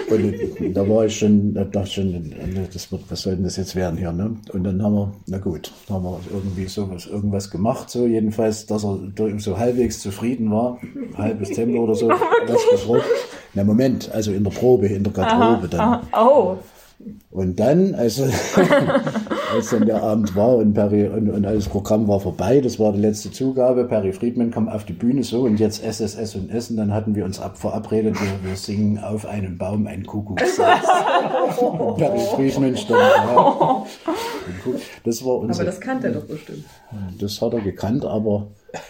So. 0.10 0.16
Und 0.16 0.74
da 0.74 0.90
war 0.90 1.06
ich 1.06 1.18
schon, 1.18 1.54
da 1.54 1.64
dachte 1.64 1.88
ich 1.88 1.94
schon, 1.94 2.34
das 2.74 2.92
wird, 2.92 3.02
was 3.10 3.22
soll 3.22 3.36
denn 3.36 3.44
das 3.44 3.58
jetzt 3.58 3.76
werden 3.76 3.98
hier, 3.98 4.12
ne? 4.12 4.36
Und 4.52 4.64
dann 4.64 4.82
haben 4.82 4.96
wir, 4.96 5.12
na 5.28 5.38
gut, 5.38 5.72
haben 5.90 6.04
wir 6.04 6.20
irgendwie 6.34 6.66
sowas, 6.66 7.06
irgendwas 7.06 7.52
gemacht, 7.52 7.90
so 7.90 8.08
jedenfalls, 8.08 8.66
dass 8.66 8.84
er 8.84 9.00
so 9.38 9.58
halbwegs 9.58 10.00
zufrieden 10.00 10.52
war, 10.52 10.80
halbes 11.16 11.52
Tempo 11.52 11.84
oder 11.84 11.96
so, 11.96 12.10
das 12.48 12.62
geprobt. 12.72 13.06
Na 13.54 13.64
Moment, 13.64 14.12
also 14.12 14.32
in 14.32 14.44
der 14.44 14.52
Probe, 14.52 14.88
in 14.88 15.04
der 15.04 15.14
Garderobe 15.14 15.68
dann. 15.68 15.80
Ah, 15.80 16.02
oh. 16.14 16.58
Und 17.32 17.60
dann, 17.60 17.96
also, 17.96 18.24
als 19.54 19.70
dann 19.70 19.86
der 19.86 20.04
Abend 20.04 20.36
war 20.36 20.58
und, 20.58 20.74
Perry, 20.74 21.08
und, 21.08 21.30
und 21.30 21.44
das 21.44 21.70
Programm 21.70 22.08
war 22.10 22.20
vorbei, 22.20 22.60
das 22.60 22.78
war 22.78 22.92
die 22.92 23.00
letzte 23.00 23.32
Zugabe, 23.32 23.86
Perry 23.86 24.12
Friedman 24.12 24.52
kam 24.52 24.68
auf 24.68 24.84
die 24.84 24.94
Bühne 24.94 25.24
so 25.24 25.44
und 25.44 25.60
jetzt 25.60 25.82
SSS 25.82 26.36
und 26.36 26.52
S 26.52 26.70
und 26.70 26.78
dann 26.78 26.94
hatten 26.94 27.16
wir 27.16 27.24
uns 27.24 27.40
ab, 27.40 27.58
verabredet, 27.58 28.16
wir, 28.20 28.50
wir 28.50 28.56
singen 28.58 28.98
auf 28.98 29.26
einem 29.26 29.58
Baum 29.58 29.88
ein 29.88 30.06
Kuckuckssatz. 30.06 30.86
Perry 31.98 32.20
Friedman 32.36 32.76
stand 32.76 33.00
da. 33.00 33.86
Das 35.06 35.24
war 35.24 35.36
Aber 35.36 35.42
unser, 35.42 35.64
das 35.64 35.80
kannte 35.80 36.08
er 36.08 36.14
doch 36.14 36.26
bestimmt. 36.26 36.66
das 37.20 37.42
hat 37.42 37.54
er 37.54 37.62
gekannt, 37.62 38.04
aber 38.04 38.48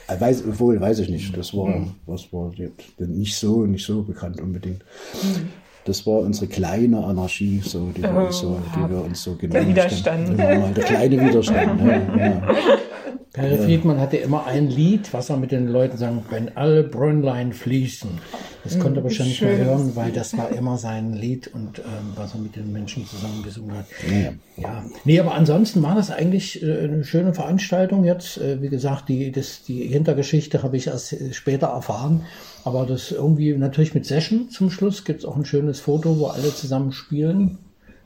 äh, 0.07 0.19
weiß, 0.19 0.45
obwohl, 0.47 0.81
weiß 0.81 0.99
ich 0.99 1.09
nicht. 1.09 1.37
Das 1.37 1.53
war, 1.53 1.85
das 2.07 2.33
war 2.33 2.51
jetzt 2.55 2.99
nicht 2.99 3.35
so, 3.35 3.65
nicht 3.65 3.85
so 3.85 4.01
bekannt 4.01 4.41
unbedingt. 4.41 4.83
Das 5.85 6.05
war 6.05 6.19
unsere 6.19 6.47
kleine 6.47 7.03
Anarchie, 7.03 7.61
so, 7.63 7.89
die, 7.95 8.01
wir 8.03 8.13
uns 8.13 8.39
so, 8.39 8.59
die 8.75 8.89
wir 8.91 9.03
uns 9.03 9.23
so 9.23 9.35
genannt 9.35 9.69
Widerstand. 9.69 10.29
haben. 10.29 10.37
Ja, 10.37 10.59
mal 10.59 10.73
Der 10.73 10.83
kleine 10.83 11.21
Widerstand. 11.21 11.81
Ja, 11.81 12.25
ja. 12.25 12.55
Perry 13.31 13.57
Friedman 13.57 13.99
hatte 13.99 14.17
immer 14.17 14.47
ein 14.47 14.69
Lied, 14.69 15.13
was 15.13 15.29
er 15.29 15.37
mit 15.37 15.51
den 15.51 15.67
Leuten 15.67 15.97
sang, 15.97 16.23
wenn 16.29 16.57
alle 16.57 16.83
Brünnlein 16.83 17.53
fließen. 17.53 18.09
Das 18.63 18.79
konnte 18.79 18.99
er 18.99 19.03
aber 19.03 19.11
schon 19.11 19.27
nicht 19.27 19.41
mehr 19.41 19.57
hören, 19.57 19.95
weil 19.95 20.11
das 20.11 20.35
war 20.35 20.49
immer 20.49 20.77
sein 20.77 21.13
Lied 21.13 21.47
und 21.47 21.79
ähm, 21.79 21.85
was 22.15 22.33
er 22.33 22.41
mit 22.41 22.55
den 22.55 22.73
Menschen 22.73 23.05
zusammen 23.05 23.43
gesungen 23.43 23.77
hat. 23.77 23.85
Ja. 24.11 24.31
Ja, 24.57 24.83
nee, 25.05 25.19
aber 25.19 25.35
ansonsten 25.35 25.81
war 25.83 25.95
das 25.95 26.11
eigentlich 26.11 26.61
äh, 26.61 26.79
eine 26.83 27.03
schöne 27.03 27.33
Veranstaltung 27.33 28.03
jetzt. 28.03 28.37
Äh, 28.37 28.61
Wie 28.61 28.69
gesagt, 28.69 29.07
die, 29.07 29.31
das, 29.31 29.63
die 29.63 29.87
Hintergeschichte 29.87 30.61
habe 30.63 30.75
ich 30.75 30.87
erst 30.87 31.13
äh, 31.13 31.31
später 31.31 31.67
erfahren. 31.67 32.25
Aber 32.65 32.85
das 32.85 33.11
irgendwie 33.11 33.55
natürlich 33.57 33.93
mit 33.93 34.05
Session 34.05 34.49
zum 34.49 34.69
Schluss 34.69 35.05
gibt 35.05 35.19
es 35.19 35.25
auch 35.25 35.35
ein 35.35 35.45
schönes 35.45 35.79
Foto, 35.79 36.19
wo 36.19 36.27
alle 36.27 36.53
zusammen 36.53 36.91
spielen. 36.91 37.57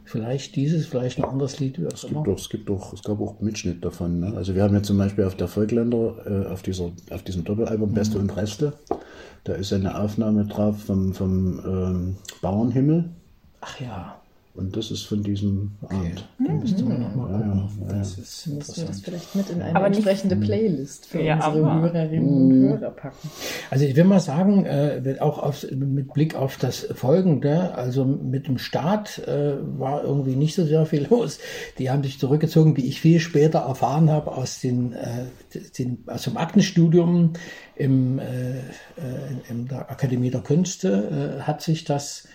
Vielleicht 0.05 0.55
dieses, 0.57 0.85
vielleicht 0.85 1.17
ein 1.17 1.23
anderes 1.23 1.59
Lied, 1.59 1.79
wie 1.79 1.87
auch 1.87 1.93
Es 1.93 2.03
immer. 2.03 2.23
gibt 2.23 2.27
doch, 2.27 2.39
es 2.41 2.49
gibt 2.49 2.69
doch, 2.69 2.93
es 2.93 3.03
gab 3.03 3.21
auch 3.21 3.39
Mitschnitt 3.39 3.83
davon. 3.85 4.19
Ne? 4.19 4.33
Also 4.35 4.53
wir 4.53 4.63
haben 4.63 4.75
ja 4.75 4.83
zum 4.83 4.97
Beispiel 4.97 5.23
auf 5.23 5.35
der 5.35 5.47
Volkländer, 5.47 6.15
äh, 6.47 6.51
auf, 6.51 6.61
dieser, 6.61 6.91
auf 7.09 7.23
diesem 7.23 7.45
Doppelalbum 7.45 7.93
Beste 7.93 8.19
und 8.19 8.35
Reste, 8.35 8.73
da 9.45 9.53
ist 9.53 9.71
eine 9.71 9.97
Aufnahme 9.99 10.45
drauf 10.45 10.77
vom, 10.83 11.13
vom 11.13 11.59
ähm, 11.65 12.15
Bauernhimmel. 12.41 13.05
Ach 13.61 13.79
ja, 13.79 14.15
Und 14.55 14.75
das 14.75 14.91
ist 14.91 15.03
von 15.03 15.23
diesem 15.23 15.71
Abend. 15.87 16.27
da 16.45 16.51
müsste 16.53 16.83
man 16.83 17.01
noch 17.01 17.15
mal 17.15 17.27
gucken. 17.39 17.69
Das 17.87 18.17
ist 18.17 18.47
Müssen 18.47 18.75
wir 18.75 18.85
das 18.85 18.99
vielleicht 18.99 19.35
mit 19.35 19.49
in 19.51 19.61
eine 19.61 19.73
Aber 19.75 19.87
nicht- 19.87 19.99
entsprechende 19.99 20.35
Playlist 20.35 21.05
für 21.05 21.21
Ja, 21.21 21.35
unsere 21.47 21.65
aber- 21.71 21.81
Hörerinnen 21.81 22.29
und 22.29 22.79
Hörer 22.81 22.91
packen. 22.91 23.29
Also 23.73 23.85
ich 23.85 23.95
will 23.95 24.03
mal 24.03 24.19
sagen, 24.19 24.67
äh, 24.67 25.15
auch 25.19 25.39
auf, 25.39 25.65
mit 25.71 26.13
Blick 26.13 26.35
auf 26.35 26.57
das 26.57 26.87
Folgende, 26.93 27.73
also 27.73 28.05
mit 28.05 28.47
dem 28.47 28.59
Start 28.59 29.17
äh, 29.27 29.55
war 29.79 30.03
irgendwie 30.03 30.35
nicht 30.35 30.53
so 30.53 30.63
sehr 30.63 30.85
viel 30.85 31.07
los. 31.09 31.39
Die 31.79 31.89
haben 31.89 32.03
sich 32.03 32.19
zurückgezogen, 32.19 32.77
wie 32.77 32.85
ich 32.85 33.01
viel 33.01 33.19
später 33.19 33.61
erfahren 33.61 34.11
habe 34.11 34.31
aus, 34.31 34.61
den, 34.61 34.93
äh, 34.93 35.25
den, 35.75 36.03
aus 36.05 36.21
dem 36.21 36.37
Aktenstudium 36.37 37.33
im, 37.75 38.19
äh, 38.19 38.57
äh, 38.59 38.61
in 39.49 39.67
der 39.67 39.89
Akademie 39.89 40.29
der 40.29 40.41
Künste, 40.41 41.39
äh, 41.39 41.41
hat 41.41 41.63
sich 41.63 41.83
das 41.83 42.27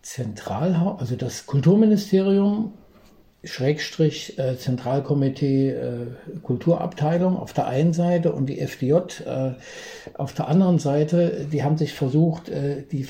Zentralhaus, 0.00 1.00
also 1.00 1.16
das 1.16 1.44
Kulturministerium 1.44 2.72
Schrägstrich 3.44 4.38
äh, 4.38 4.56
Zentralkomitee 4.56 5.70
äh, 5.70 6.06
Kulturabteilung 6.42 7.36
auf 7.36 7.52
der 7.52 7.66
einen 7.66 7.92
Seite 7.92 8.32
und 8.32 8.46
die 8.46 8.60
FDJ 8.60 8.92
äh, 9.26 9.52
auf 10.14 10.32
der 10.32 10.48
anderen 10.48 10.78
Seite, 10.78 11.46
die 11.52 11.64
haben 11.64 11.76
sich 11.76 11.92
versucht, 11.92 12.48
äh, 12.48 12.84
die, 12.90 13.08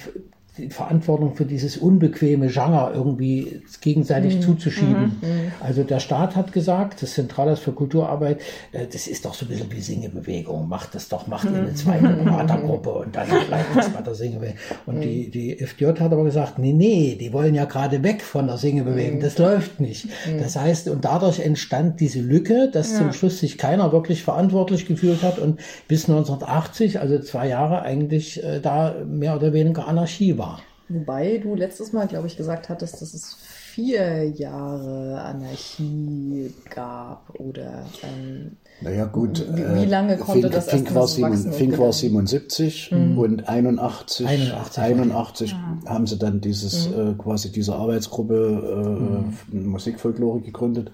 die 0.59 0.69
Verantwortung 0.69 1.35
für 1.35 1.47
dieses 1.47 1.79
unbequeme 1.79 2.49
Genre 2.49 2.93
irgendwie 2.95 3.63
gegenseitig 3.81 4.41
zuzuschieben. 4.43 5.17
Also 5.61 5.83
der 5.83 5.99
Staat 5.99 6.37
hat 6.37 6.53
gesagt, 6.53 7.03
das 7.03 7.15
Zentralhaus 7.15 7.61
für 7.61 7.73
Kulturarbeit, 7.73 8.41
äh, 8.73 8.87
das 8.87 9.07
ist 9.07 9.25
doch 9.25 9.33
so 9.33 9.47
ein 9.47 9.49
bisschen 9.49 9.73
wie 9.73 9.81
Singebewegung, 9.81 10.69
macht 10.69 10.95
das 10.95 11.09
doch, 11.09 11.27
macht 11.27 11.45
ihr 11.45 11.57
eine 11.57 11.75
zweite 11.75 12.23
Theatergruppe 12.23 12.91
und 12.93 13.17
dann 13.17 13.29
bleibt 13.29 13.77
es 13.77 13.89
bei 13.89 14.03
der 14.03 14.15
Singebewegung. 14.15 14.59
Und 14.85 15.01
die, 15.01 15.31
die 15.31 15.59
FDJ 15.59 16.01
hat 16.01 16.13
aber 16.13 16.25
gesagt, 16.25 16.59
nee, 16.59 16.73
nee, 16.73 17.17
die 17.19 17.33
wollen 17.33 17.55
ja 17.55 17.65
gerade 17.65 18.03
weg 18.03 18.21
von 18.23 18.47
der 18.47 18.59
Singebewegung, 18.59 19.21
das 19.21 19.39
läuft 19.39 19.81
nicht. 19.81 20.09
Das 20.39 20.57
heißt, 20.57 20.89
und 20.89 21.05
dadurch 21.05 21.41
entstand 21.41 22.01
diese 22.01 22.21
Lücke, 22.21 22.69
dass 22.71 22.97
zum 22.97 23.13
Schluss 23.13 23.41
sich 23.41 23.57
keiner 23.57 23.93
wirklich 23.93 24.23
verantwortlich 24.23 24.87
gefühlt 24.87 25.23
hat 25.23 25.39
und 25.39 25.61
bis 25.89 26.09
1980, 26.09 27.01
also 27.01 27.19
zwei 27.21 27.49
Jahre 27.49 27.83
eigentlich 27.83 28.43
äh, 28.43 28.61
da 28.61 28.95
mehr 29.07 29.37
oder 29.37 29.53
weniger 29.53 29.89
Anarchie 29.89 30.37
war. 30.39 30.52
Wobei 30.89 31.39
du 31.39 31.55
letztes 31.55 31.93
Mal, 31.93 32.09
glaube 32.09 32.27
ich, 32.27 32.37
gesagt 32.37 32.69
hattest, 32.69 33.01
dass 33.01 33.15
es 33.15 33.35
vier 33.35 34.29
Jahre 34.29 35.21
Anarchie 35.23 36.55
gab 36.69 37.31
oder 37.39 37.87
ähm, 38.03 38.59
Naja, 38.83 39.05
gut. 39.07 39.45
Wie- 39.55 39.61
äh, 39.61 39.83
wie 39.83 39.87
lange 39.87 40.17
konnte 40.17 40.43
Fink, 40.43 40.53
das 40.55 40.69
Fink 40.71 40.85
erst 40.87 40.95
war, 40.95 41.03
mal 41.31 41.37
so 41.37 41.45
wachsen 41.47 41.53
Fink 41.53 41.71
war 41.73 41.77
gelangen? 41.79 41.93
77 41.93 42.93
und 43.17 43.49
81, 43.49 44.27
81 44.27 44.77
war 44.79 44.85
81 44.85 45.57
haben 45.87 46.07
sie 46.07 46.19
dann 46.19 46.41
dieses, 46.41 46.87
äh, 46.89 47.15
quasi 47.19 47.51
diese 47.53 47.75
Arbeitsgruppe 47.75 49.25
äh, 49.53 49.57
Musikfolklore 49.57 50.41
gegründet. 50.41 50.91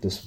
Das, 0.00 0.24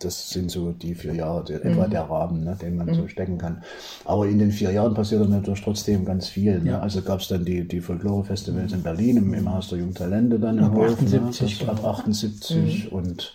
das 0.00 0.30
sind 0.30 0.50
so 0.50 0.72
die 0.72 0.96
vier 0.96 1.14
Jahre, 1.14 1.44
der, 1.44 1.64
etwa 1.64 1.86
der 1.86 2.02
Rahmen, 2.10 2.42
ne, 2.42 2.56
den 2.60 2.76
man 2.76 2.92
so 2.92 3.06
stecken 3.06 3.38
kann. 3.38 3.62
Aber 4.04 4.26
in 4.26 4.40
den 4.40 4.50
vier 4.50 4.72
Jahren 4.72 4.94
passiert 4.94 5.22
dann 5.22 5.30
natürlich 5.30 5.62
trotzdem 5.62 6.04
ganz 6.04 6.26
viel. 6.26 6.58
Ne? 6.60 6.80
Also 6.82 7.00
gab 7.02 7.20
es 7.20 7.28
dann 7.28 7.44
die, 7.44 7.68
die 7.68 7.80
Folklore-Festivals 7.80 8.72
in 8.72 8.82
Berlin, 8.82 9.16
im, 9.18 9.32
im 9.32 9.52
Haus 9.54 9.68
der 9.68 9.78
Jungtalente 9.78 10.40
dann 10.40 10.58
im 10.58 10.64
Ab 10.64 10.74
Hof, 10.74 10.92
78, 10.94 11.62
ne? 11.62 11.68
ab 11.68 11.84
78 11.84 12.90
und 12.90 13.34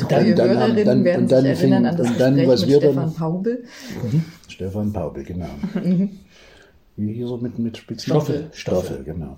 Und 0.00 0.10
dann, 0.12 0.34
dann 0.36 0.48
Hörerinnen 0.50 0.84
dann- 0.84 1.04
werden 1.04 1.22
und 1.24 1.32
dann 1.32 1.42
sich 1.42 1.50
erinnern 1.50 1.82
fing- 1.84 1.88
an 1.90 1.96
das 1.96 2.06
und 2.08 2.20
dann, 2.20 2.34
Gespräch 2.36 2.48
was 2.48 2.60
mit 2.60 2.70
wir 2.70 2.80
dann- 2.80 2.90
Stefan 2.92 3.14
Paubel. 3.14 3.64
Stefan 4.48 4.92
Paubel, 4.92 5.24
genau. 5.24 5.46
Wie 7.00 7.12
hieß 7.12 7.30
er 7.30 7.38
mit, 7.38 7.58
mit 7.60 7.76
Spitzen? 7.76 8.10
Stoffel. 8.10 8.48
Stoffel, 8.52 9.04
genau. 9.04 9.36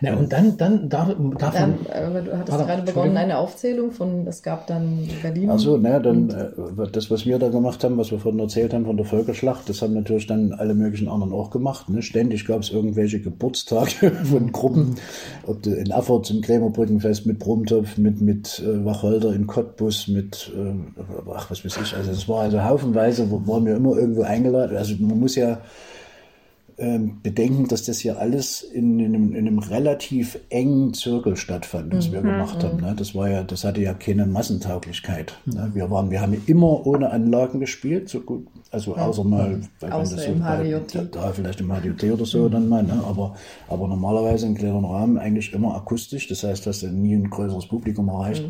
na, 0.00 0.16
und 0.16 0.32
dann, 0.32 0.56
dann 0.56 0.88
darf, 0.88 1.08
davon, 1.38 1.38
Dann, 1.38 1.74
aber 2.08 2.20
du 2.20 2.36
hattest 2.36 2.58
gerade 2.58 2.82
begonnen, 2.82 3.16
eine 3.16 3.38
Aufzählung 3.38 3.92
von, 3.92 4.26
es 4.26 4.42
gab 4.42 4.66
dann 4.66 5.08
Berlin. 5.22 5.48
Also, 5.48 5.76
naja, 5.76 6.00
dann, 6.00 6.30
äh, 6.30 6.88
das, 6.90 7.08
was 7.10 7.24
wir 7.24 7.38
da 7.38 7.48
gemacht 7.48 7.84
haben, 7.84 7.96
was 7.96 8.10
wir 8.10 8.18
vorhin 8.18 8.40
erzählt 8.40 8.74
haben 8.74 8.86
von 8.86 8.96
der 8.96 9.06
Völkerschlacht, 9.06 9.68
das 9.68 9.82
haben 9.82 9.94
natürlich 9.94 10.26
dann 10.26 10.52
alle 10.52 10.74
möglichen 10.74 11.06
anderen 11.08 11.32
auch 11.32 11.50
gemacht. 11.50 11.88
Ne? 11.88 12.02
Ständig 12.02 12.44
gab 12.44 12.62
es 12.62 12.70
irgendwelche 12.70 13.20
Geburtstage 13.20 14.10
von 14.24 14.50
Gruppen, 14.50 14.96
ob 15.46 15.62
du 15.62 15.70
in 15.74 15.92
Erfurt 15.92 16.26
zum 16.26 16.40
Krämerbrückenfest 16.40 17.24
mit 17.24 17.38
Brumtopf, 17.38 17.98
mit, 17.98 18.20
mit 18.20 18.58
äh, 18.66 18.84
Wacholder 18.84 19.32
in 19.32 19.46
Cottbus, 19.46 20.08
mit, 20.08 20.50
äh, 20.56 20.74
ach, 21.32 21.50
was 21.52 21.64
weiß 21.64 21.78
ich, 21.84 21.94
also 21.94 22.10
es 22.10 22.28
war 22.28 22.40
also 22.40 22.64
haufenweise, 22.64 23.30
wo- 23.30 23.46
waren 23.46 23.64
wir 23.64 23.76
immer 23.76 23.96
irgendwo 23.96 24.22
eingeladen. 24.22 24.76
Also 24.76 24.94
man 24.98 25.20
muss 25.20 25.36
ja, 25.36 25.60
ähm, 26.78 27.20
bedenken, 27.22 27.68
dass 27.68 27.84
das 27.84 27.98
hier 28.00 28.18
alles 28.18 28.62
in, 28.62 29.00
in, 29.00 29.14
einem, 29.14 29.34
in 29.34 29.46
einem 29.46 29.58
relativ 29.58 30.38
engen 30.50 30.92
Zirkel 30.92 31.36
stattfand, 31.36 31.94
was 31.94 32.12
wir 32.12 32.20
gemacht 32.20 32.62
haben. 32.62 32.80
Ne? 32.82 32.94
Das 32.96 33.14
war 33.14 33.30
ja, 33.30 33.42
das 33.44 33.64
hatte 33.64 33.80
ja 33.80 33.94
keine 33.94 34.26
Massentauglichkeit. 34.26 35.38
Ne? 35.46 35.70
Wir 35.72 35.90
waren, 35.90 36.10
wir 36.10 36.20
haben 36.20 36.36
immer 36.46 36.86
ohne 36.86 37.10
Anlagen 37.10 37.60
gespielt, 37.60 38.08
so 38.10 38.20
gut, 38.20 38.46
also 38.70 38.94
außer 38.96 39.24
mal, 39.24 39.60
weil 39.80 39.90
man 39.90 40.00
Außer 40.00 40.16
das 40.16 40.24
so 40.26 40.32
bei- 40.40 40.64
da, 40.92 41.20
da 41.22 41.32
vielleicht 41.32 41.60
im 41.60 41.70
HDJT 41.70 42.12
oder 42.12 42.26
so 42.26 42.48
dann 42.50 42.68
mal, 42.68 42.82
ne? 42.82 43.02
aber, 43.06 43.34
aber 43.68 43.88
normalerweise 43.88 44.46
im 44.46 44.54
kleineren 44.54 44.84
Rahmen 44.84 45.16
eigentlich 45.18 45.52
immer 45.54 45.74
akustisch. 45.76 46.28
Das 46.28 46.42
heißt, 46.42 46.66
dass 46.66 46.80
du 46.80 46.88
nie 46.88 47.14
ein 47.14 47.30
größeres 47.30 47.66
Publikum 47.68 48.08
erreicht. 48.08 48.44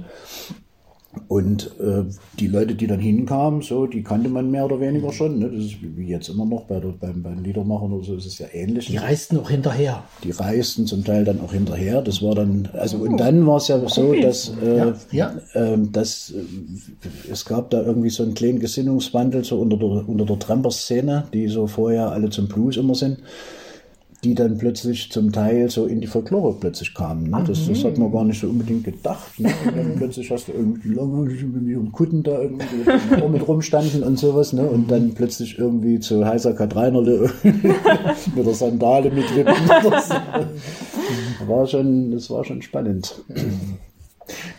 Und 1.29 1.72
äh, 1.81 2.05
die 2.38 2.46
Leute, 2.46 2.74
die 2.74 2.87
dann 2.87 3.00
hinkamen, 3.00 3.62
so, 3.62 3.87
die 3.87 4.02
kannte 4.02 4.29
man 4.29 4.50
mehr 4.50 4.64
oder 4.64 4.81
weniger 4.81 5.12
schon. 5.12 5.38
Ne? 5.38 5.50
Das 5.50 5.64
ist 5.64 5.76
wie 5.83 6.07
jetzt 6.07 6.29
immer 6.29 6.44
noch 6.44 6.64
bei 6.64 6.79
der, 6.79 6.88
beim, 6.88 7.22
beim 7.22 7.42
Liedermachern 7.42 7.92
oder 7.92 8.05
so, 8.05 8.14
ist 8.14 8.26
es 8.26 8.38
ja 8.38 8.46
ähnlich. 8.52 8.87
Die 8.87 8.96
reisten 8.96 9.38
auch 9.38 9.50
hinterher. 9.50 10.05
Die 10.22 10.31
reisten 10.31 10.87
zum 10.87 11.05
Teil 11.05 11.24
dann 11.24 11.40
auch 11.40 11.52
hinterher. 11.52 12.02
Das 12.02 12.22
war 12.22 12.35
dann, 12.35 12.68
also 12.74 12.98
und 12.98 13.18
dann 13.18 13.46
war 13.46 13.57
es 13.57 13.68
ja 13.68 13.87
so, 13.88 14.14
dass, 14.14 14.52
äh, 14.62 14.76
Ja, 14.76 14.94
ja. 15.11 15.35
ähm, 15.55 15.92
dass 15.92 16.31
äh, 16.31 17.31
es 17.31 17.44
gab 17.44 17.70
da 17.70 17.83
irgendwie 17.83 18.11
so 18.11 18.22
einen 18.22 18.35
kleinen 18.35 18.61
Gesinnungswandel 18.61 19.44
so 19.44 19.59
unter 19.59 19.76
der, 19.76 20.09
unter 20.09 20.24
der 20.24 20.38
Tramper-Szene, 20.38 21.24
die 21.33 21.48
so 21.48 21.66
vorher 21.66 22.11
alle 22.11 22.31
zum 22.31 22.48
Blues 22.48 22.76
immer 22.76 22.94
sind, 22.94 23.18
die 24.27 24.35
dann 24.35 24.59
plötzlich 24.59 25.12
zum 25.12 25.31
Teil 25.31 25.71
so 25.71 25.87
in 25.87 26.01
die 26.01 26.09
Folklore 26.09 26.57
plötzlich 26.59 26.93
kamen. 26.95 27.31
Ne? 27.31 27.45
Das, 27.47 27.69
das 27.69 27.85
hat 27.85 27.97
man 27.97 28.11
gar 28.11 28.25
nicht 28.25 28.41
so 28.41 28.49
unbedingt 28.49 28.83
gedacht. 28.83 29.39
Ne? 29.39 29.53
Und 29.65 29.77
dann 29.77 29.95
plötzlich 29.97 30.29
hast 30.33 30.49
du 30.49 30.53
irgendwie 30.53 30.95
lange 30.95 31.31
mit 31.31 31.69
ihren 31.69 31.93
Kutten 31.93 32.25
da 32.25 32.41
irgendwie 32.41 33.29
mit 33.29 33.47
rumstanden 33.47 34.03
und 34.03 34.19
sowas. 34.19 34.53
Ne? 34.53 34.62
Und 34.62 34.91
dann 34.91 35.15
plötzlich 35.15 35.59
irgendwie 35.59 36.01
zu 36.01 36.27
heißer 36.27 36.55
Katreinerle 36.55 37.31
mit 37.45 38.47
der 38.47 38.55
Sandale 38.55 39.12
mit 39.12 39.33
Lippen. 39.33 39.55
so. 39.83 41.47
War 41.47 41.67
schon, 41.69 42.11
das 42.11 42.29
war 42.29 42.45
schon 42.45 42.62
spannend. 42.62 43.23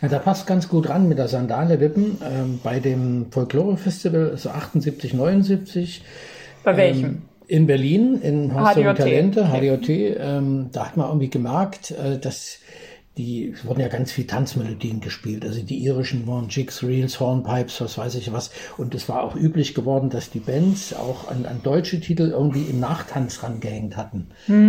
Ja, 0.02 0.08
da 0.08 0.20
passt 0.20 0.48
ganz 0.48 0.70
gut 0.70 0.88
ran 0.88 1.10
mit 1.10 1.18
der 1.18 1.28
Sandale 1.28 1.82
Wippen. 1.82 2.18
Ähm, 2.24 2.62
bei 2.64 2.80
dem 2.80 3.26
Folklore-Festival, 3.32 4.30
also 4.32 4.50
78, 4.50 5.14
79. 5.14 6.04
Bei 6.64 6.78
welchem? 6.78 7.06
Ähm, 7.06 7.22
in 7.48 7.68
Berlin, 7.68 8.20
in 8.22 8.54
Haus 8.54 8.76
der. 8.76 8.96
Talente, 8.96 9.48
HDJT, 9.48 9.90
ähm, 10.20 10.70
da 10.72 10.88
hat 10.88 10.98
man 10.98 11.08
irgendwie 11.08 11.30
gemerkt, 11.30 11.92
äh, 11.92 12.20
dass 12.20 12.60
die, 13.18 13.50
es 13.50 13.66
wurden 13.66 13.80
ja 13.80 13.88
ganz 13.88 14.12
viel 14.12 14.28
Tanzmelodien 14.28 15.02
gespielt. 15.02 15.44
Also 15.44 15.62
die 15.64 15.80
irischen 15.84 16.28
waren 16.28 16.50
Jigs, 16.50 16.84
Reels, 16.84 17.20
Hornpipes, 17.20 17.82
was 17.82 17.98
weiß 17.98 18.16
ich 18.16 18.32
was. 18.32 18.52
Und 18.78 18.94
es 18.94 19.10
war 19.10 19.24
auch 19.24 19.36
üblich 19.36 19.74
geworden, 19.74 20.10
dass 20.10 20.30
die 20.30 20.40
Bands 20.40 20.94
auch 20.94 21.28
an, 21.30 21.46
an 21.46 21.62
deutsche 21.64 22.00
Titel 22.00 22.30
irgendwie 22.30 22.64
im 22.64 22.80
Nachtanz 22.80 23.42
rangehängt 23.42 23.98
hatten. 23.98 24.28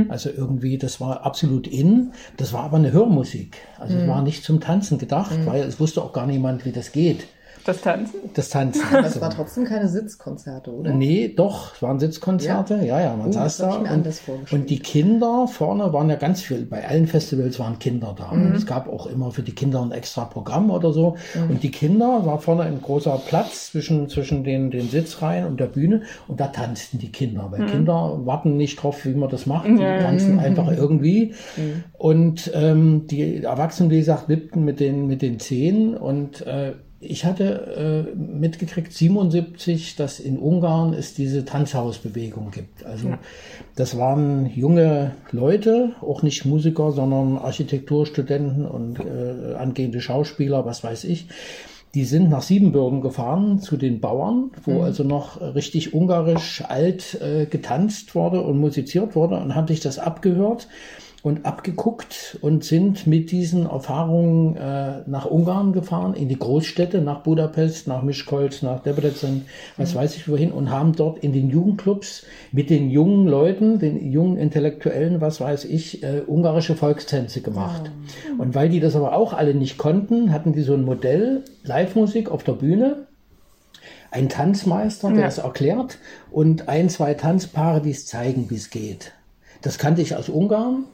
Also 0.09 0.31
irgendwie, 0.31 0.79
das 0.79 1.01
war 1.01 1.27
absolut 1.27 1.67
in. 1.67 2.13
Das 2.39 2.53
war 2.55 2.65
aber 2.65 2.79
eine 2.79 2.93
Hörmusik. 2.93 3.59
Also 3.79 3.99
es 3.99 4.09
war 4.09 4.23
nicht 4.23 4.43
zum 4.45 4.61
Tanzen 4.61 4.97
gedacht, 4.99 5.39
weil 5.45 5.63
es 5.63 5.79
wusste 5.79 6.03
auch 6.03 6.15
gar 6.15 6.27
niemand, 6.27 6.65
wie 6.65 6.73
das 6.73 6.93
geht. 6.93 7.27
Das 7.69 7.83
Tanzen? 7.83 8.15
Das 8.33 8.49
Tanzen. 8.49 8.81
Das 8.91 9.21
war 9.21 9.29
trotzdem 9.29 9.67
keine 9.67 9.89
Sitzkonzerte, 9.89 10.73
oder? 10.73 10.95
Nee, 10.95 11.29
doch, 11.37 11.75
es 11.75 11.83
waren 11.83 11.99
Sitzkonzerte, 11.99 12.77
ja, 12.83 12.99
ja, 12.99 13.15
man 13.15 13.29
Oh, 13.29 13.33
saß 13.33 13.59
da. 13.59 13.69
ich 13.69 13.75
mir 13.75 13.81
und, 13.81 13.89
anders 13.89 14.21
vorgestellt. 14.21 14.63
und 14.63 14.71
die 14.71 14.79
Kinder 14.79 15.47
vorne 15.49 15.93
waren 15.93 16.09
ja 16.09 16.17
ganz 16.17 16.41
viel, 16.41 16.65
bei 16.65 16.89
allen 16.89 17.07
Festivals 17.07 17.59
waren 17.59 17.79
Kinder 17.79 18.15
da. 18.17 18.33
Mhm. 18.33 18.47
Und 18.47 18.57
es 18.57 18.65
gab 18.65 18.89
auch 18.89 19.07
immer 19.07 19.33
für 19.33 19.43
die 19.43 19.55
Kinder 19.55 19.83
ein 19.83 19.93
extra 19.93 20.25
Programm 20.25 20.71
oder 20.71 20.95
so. 20.95 21.17
Und 21.51 21.63
die 21.63 21.71
Kinder, 21.71 22.25
war 22.25 22.39
vorne 22.39 22.63
ein 22.63 22.81
großer 22.81 23.21
Platz 23.29 23.71
zwischen, 23.71 24.09
zwischen 24.09 24.45
den, 24.45 24.71
den 24.71 24.89
Sitzreihen 24.89 25.47
und 25.47 25.61
der 25.61 25.67
Bühne 25.67 26.05
und 26.27 26.41
da 26.41 26.47
tanzten 26.47 26.99
die 26.99 27.13
Kinder. 27.13 27.49
Mhm. 27.49 27.53
Weil 27.53 27.67
Kinder 27.67 28.21
warten 28.25 28.57
nicht 28.57 28.83
drauf, 28.83 29.05
wie 29.05 29.13
man 29.13 29.29
das 29.29 29.45
macht, 29.45 29.69
die 29.69 29.77
tanzen 29.77 30.39
einfach 30.39 30.73
irgendwie. 30.75 31.35
Mhm. 31.59 31.85
Und 31.93 32.51
ähm, 32.55 33.07
die 33.09 33.43
Erwachsenen, 33.45 33.91
wie 33.91 33.99
gesagt, 33.99 34.31
wippten 34.31 34.65
mit 34.65 34.81
den, 34.81 35.07
mit 35.07 35.21
den 35.21 35.39
Zehen 35.39 35.95
und 35.95 36.47
äh, 36.47 36.73
ich 37.01 37.25
hatte 37.25 38.07
äh, 38.15 38.17
mitgekriegt, 38.17 38.93
77, 38.93 39.95
dass 39.95 40.19
in 40.19 40.39
Ungarn 40.39 40.95
es 40.95 41.15
diese 41.15 41.45
Tanzhausbewegung 41.45 42.51
gibt. 42.51 42.85
Also 42.85 43.15
das 43.77 43.97
waren 43.97 44.47
junge 44.47 45.13
Leute, 45.31 45.93
auch 46.01 46.23
nicht 46.23 46.45
Musiker, 46.45 46.91
sondern 46.91 47.39
Architekturstudenten 47.39 48.67
und 48.67 48.99
äh, 48.99 49.55
angehende 49.55 50.01
Schauspieler, 50.01 50.67
was 50.67 50.83
weiß 50.83 51.05
ich. 51.05 51.29
Die 51.95 52.05
sind 52.05 52.29
nach 52.29 52.43
Siebenbürgen 52.43 53.01
gefahren 53.01 53.61
zu 53.61 53.77
den 53.77 54.01
Bauern, 54.01 54.51
wo 54.65 54.83
also 54.83 55.05
noch 55.05 55.41
richtig 55.41 55.95
ungarisch 55.95 56.63
alt 56.69 57.19
äh, 57.23 57.47
getanzt 57.47 58.15
wurde 58.15 58.43
und 58.43 58.59
musiziert 58.59 59.15
wurde 59.15 59.37
und 59.37 59.55
haben 59.55 59.69
sich 59.69 59.81
das 59.81 59.99
abgehört 59.99 60.69
und 61.25 61.45
abgeguckt 61.47 62.39
und 62.43 62.63
sind 62.63 63.07
mit 63.09 63.33
diesen 63.33 63.67
Erfahrungen 63.67 64.57
äh, 64.57 65.03
nach 65.07 65.27
Ungarn 65.27 65.73
gefahren, 65.73 66.15
in 66.15 66.29
die 66.29 66.39
Großstädte, 66.39 67.01
nach 67.01 67.21
Budapest, 67.23 67.89
nach 67.89 68.03
Miskolc, 68.03 68.63
nach 68.63 68.81
Debrecen, 68.81 69.47
was 69.77 69.95
weiß 69.97 70.17
ich 70.17 70.29
wohin, 70.29 70.53
und 70.53 70.71
haben 70.71 70.93
dort 70.95 71.19
in 71.19 71.33
den 71.33 71.51
Jugendclubs 71.51 72.25
mit 72.53 72.71
den 72.71 72.89
jungen 72.91 73.27
Leuten, 73.27 73.81
den 73.81 74.13
jungen 74.13 74.37
Intellektuellen, 74.37 75.21
was 75.21 75.41
weiß 75.41 75.65
ich, 75.65 76.05
äh, 76.05 76.23
ungarische 76.27 76.77
Volkstänze 76.77 77.41
gemacht. 77.41 77.91
Und 78.39 78.55
weil 78.55 78.69
die 78.69 78.81
das 78.81 78.95
aber 78.95 79.15
auch 79.15 79.33
alle 79.33 79.55
nicht 79.55 79.77
konnten, 79.77 80.33
hatten 80.33 80.53
die 80.53 80.63
so 80.63 80.75
ein 80.75 80.85
Modell, 80.85 81.43
Live-Musik 81.65 82.31
auf 82.31 82.45
der 82.45 82.53
Bühne, 82.53 83.09
ein 84.13 84.29
Tanzmeister, 84.29 85.11
der 85.11 85.23
Ja. 85.23 85.27
es 85.27 85.39
erklärt, 85.39 85.99
und 86.31 86.69
ein, 86.69 86.89
zwei 86.89 87.15
Tanzpaare, 87.15 87.83
die 87.83 87.91
es 87.91 88.07
zeigen, 88.07 88.51
wie 88.51 88.57
es 88.57 88.71
geht. 88.71 89.13
Das 89.63 89.79
kannte 89.79 90.01
ich 90.01 90.15
aus 90.15 90.29
Ungarn. 90.29 90.85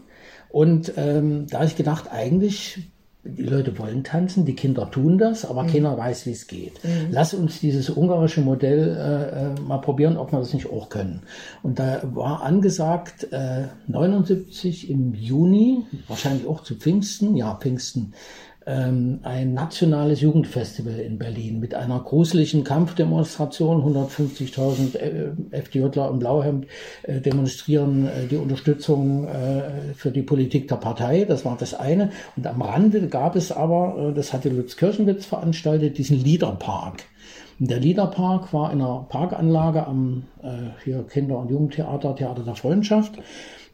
Und 0.54 0.92
ähm, 0.96 1.48
da 1.50 1.58
habe 1.58 1.66
ich 1.66 1.74
gedacht, 1.74 2.12
eigentlich, 2.12 2.78
die 3.24 3.42
Leute 3.42 3.76
wollen 3.76 4.04
tanzen, 4.04 4.44
die 4.44 4.54
Kinder 4.54 4.88
tun 4.88 5.18
das, 5.18 5.44
aber 5.44 5.66
keiner 5.66 5.98
weiß, 5.98 6.26
wie 6.26 6.30
es 6.30 6.46
geht. 6.46 6.74
Lass 7.10 7.34
uns 7.34 7.58
dieses 7.58 7.90
ungarische 7.90 8.40
Modell 8.40 8.96
äh, 8.96 9.46
äh, 9.46 9.60
mal 9.60 9.78
probieren, 9.78 10.16
ob 10.16 10.30
wir 10.30 10.38
das 10.38 10.54
nicht 10.54 10.70
auch 10.70 10.90
können. 10.90 11.22
Und 11.64 11.80
da 11.80 12.02
war 12.04 12.44
angesagt, 12.44 13.32
äh, 13.32 13.64
79 13.88 14.90
im 14.90 15.12
Juni, 15.14 15.86
wahrscheinlich 16.06 16.46
auch 16.46 16.62
zu 16.62 16.76
Pfingsten, 16.76 17.34
ja, 17.34 17.56
Pfingsten, 17.56 18.14
ähm, 18.66 19.20
ein 19.22 19.52
nationales 19.52 20.20
Jugendfestival 20.20 20.98
in 20.98 21.18
Berlin 21.18 21.60
mit 21.60 21.74
einer 21.74 22.00
gruseligen 22.00 22.64
Kampfdemonstration. 22.64 23.82
150.000 23.82 24.96
äh, 24.96 25.32
FDJler 25.50 26.10
im 26.10 26.18
Blauhemd 26.18 26.66
äh, 27.02 27.20
demonstrieren 27.20 28.06
äh, 28.06 28.26
die 28.26 28.36
Unterstützung 28.36 29.26
äh, 29.26 29.94
für 29.94 30.10
die 30.10 30.22
Politik 30.22 30.68
der 30.68 30.76
Partei. 30.76 31.24
Das 31.24 31.44
war 31.44 31.56
das 31.58 31.74
eine. 31.74 32.10
Und 32.36 32.46
am 32.46 32.62
Rande 32.62 33.08
gab 33.08 33.36
es 33.36 33.52
aber, 33.52 34.10
äh, 34.10 34.14
das 34.14 34.32
hatte 34.32 34.48
Lutz 34.48 34.76
Kirchenwitz 34.76 35.26
veranstaltet, 35.26 35.98
diesen 35.98 36.22
Liederpark. 36.22 37.04
Der 37.58 37.78
Liederpark 37.78 38.52
war 38.52 38.72
in 38.72 38.80
einer 38.80 39.06
Parkanlage 39.08 39.86
am 39.86 40.24
äh, 40.42 40.48
hier 40.82 41.04
Kinder- 41.04 41.38
und 41.38 41.50
Jugendtheater, 41.50 42.16
Theater 42.16 42.42
der 42.42 42.56
Freundschaft. 42.56 43.16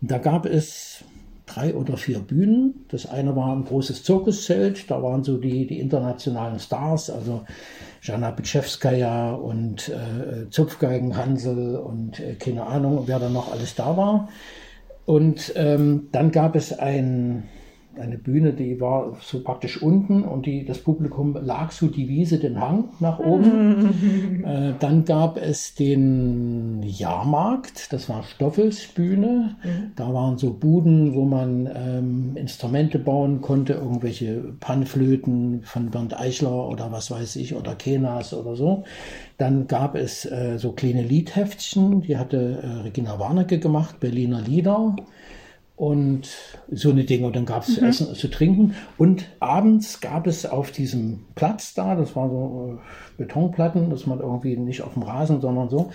Und 0.02 0.10
da 0.10 0.18
gab 0.18 0.46
es 0.46 1.04
drei 1.54 1.74
oder 1.74 1.96
vier 1.96 2.20
Bühnen. 2.20 2.86
Das 2.88 3.06
eine 3.06 3.34
war 3.36 3.54
ein 3.54 3.64
großes 3.64 4.04
Zirkuszelt, 4.04 4.90
da 4.90 5.02
waren 5.02 5.24
so 5.24 5.36
die, 5.36 5.66
die 5.66 5.80
internationalen 5.80 6.58
Stars, 6.58 7.10
also 7.10 7.42
Jana 8.02 8.30
Bitschewskaja 8.30 9.32
und 9.32 9.88
äh, 9.88 10.48
Zupfgeigen 10.50 11.16
Hansel 11.16 11.76
und 11.76 12.20
äh, 12.20 12.34
keine 12.34 12.66
Ahnung, 12.66 13.02
wer 13.06 13.18
da 13.18 13.28
noch 13.28 13.52
alles 13.52 13.74
da 13.74 13.96
war. 13.96 14.28
Und 15.06 15.52
ähm, 15.56 16.08
dann 16.12 16.30
gab 16.30 16.54
es 16.54 16.72
ein, 16.78 17.44
eine 17.98 18.18
Bühne, 18.18 18.52
die 18.52 18.80
war 18.80 19.16
so 19.20 19.42
praktisch 19.42 19.82
unten 19.82 20.22
und 20.22 20.46
die, 20.46 20.64
das 20.64 20.78
Publikum 20.78 21.36
lag 21.40 21.72
so 21.72 21.88
die 21.88 22.08
Wiese, 22.08 22.38
den 22.38 22.60
Hang 22.60 22.90
nach 23.00 23.18
oben. 23.18 24.42
äh, 24.44 24.72
dann 24.78 25.04
gab 25.04 25.36
es 25.36 25.74
den 25.74 26.82
Jahrmarkt, 26.82 27.92
das 27.92 28.08
war 28.08 28.22
Stoffels 28.22 28.86
Bühne. 28.86 29.56
Da 29.96 30.12
waren 30.14 30.38
so 30.38 30.52
Buden, 30.52 31.14
wo 31.14 31.24
man 31.24 31.68
ähm, 31.74 32.32
Instrumente 32.36 32.98
bauen 32.98 33.40
konnte, 33.40 33.74
irgendwelche 33.74 34.54
Panflöten 34.60 35.62
von 35.64 35.90
Bernd 35.90 36.18
Eichler 36.18 36.68
oder 36.68 36.92
was 36.92 37.10
weiß 37.10 37.36
ich, 37.36 37.54
oder 37.54 37.74
Kenas 37.74 38.32
oder 38.32 38.54
so. 38.56 38.84
Dann 39.36 39.66
gab 39.66 39.96
es 39.96 40.24
äh, 40.26 40.58
so 40.58 40.72
kleine 40.72 41.02
Liedheftchen, 41.02 42.02
die 42.02 42.16
hatte 42.16 42.60
äh, 42.62 42.82
Regina 42.82 43.18
Warnecke 43.18 43.58
gemacht, 43.58 43.98
Berliner 44.00 44.40
Lieder 44.40 44.94
und 45.80 46.28
so 46.70 46.90
eine 46.90 47.04
Dinge. 47.04 47.26
Und 47.26 47.36
dann 47.36 47.46
gab 47.46 47.66
es 47.66 47.74
zu 47.74 47.80
essen 47.80 48.08
und 48.08 48.16
zu 48.16 48.28
trinken. 48.28 48.74
Und 48.98 49.24
abends 49.40 50.02
gab 50.02 50.26
es 50.26 50.44
auf 50.44 50.72
diesem 50.72 51.20
Platz 51.36 51.72
da, 51.72 51.94
das 51.94 52.14
war 52.14 52.28
so 52.28 52.74
äh, 52.74 52.78
Betonplatten, 53.16 53.88
dass 53.88 54.06
man 54.06 54.20
irgendwie 54.20 54.58
nicht 54.58 54.82
auf 54.82 54.92
dem 54.92 55.04
Rasen, 55.04 55.40
sondern 55.40 55.70
so, 55.70 55.88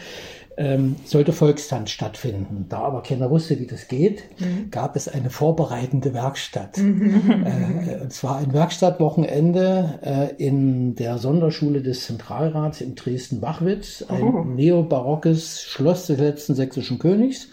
ähm, 0.58 0.96
sollte 1.06 1.34
Volkstanz 1.34 1.92
stattfinden. 1.92 2.66
Da 2.68 2.80
aber 2.80 3.04
keiner 3.04 3.30
wusste, 3.30 3.60
wie 3.60 3.68
das 3.68 3.88
geht, 3.88 4.24
gab 4.72 4.96
es 4.96 5.08
eine 5.08 5.30
vorbereitende 5.30 6.16
Werkstatt. 6.16 6.80
äh, 6.80 8.02
und 8.02 8.12
zwar 8.12 8.38
ein 8.38 8.54
Werkstattwochenende 8.54 10.00
äh, 10.02 10.44
in 10.44 10.96
der 10.96 11.20
Sonderschule 11.20 11.84
des 11.84 12.06
Zentralrats 12.06 12.82
in 12.82 12.96
Dresden-Wachwitz, 12.96 14.04
ein 14.10 14.56
neobarockes 14.56 15.62
Schloss 15.62 16.08
des 16.08 16.18
letzten 16.18 16.56
sächsischen 16.56 16.98
Königs 16.98 17.50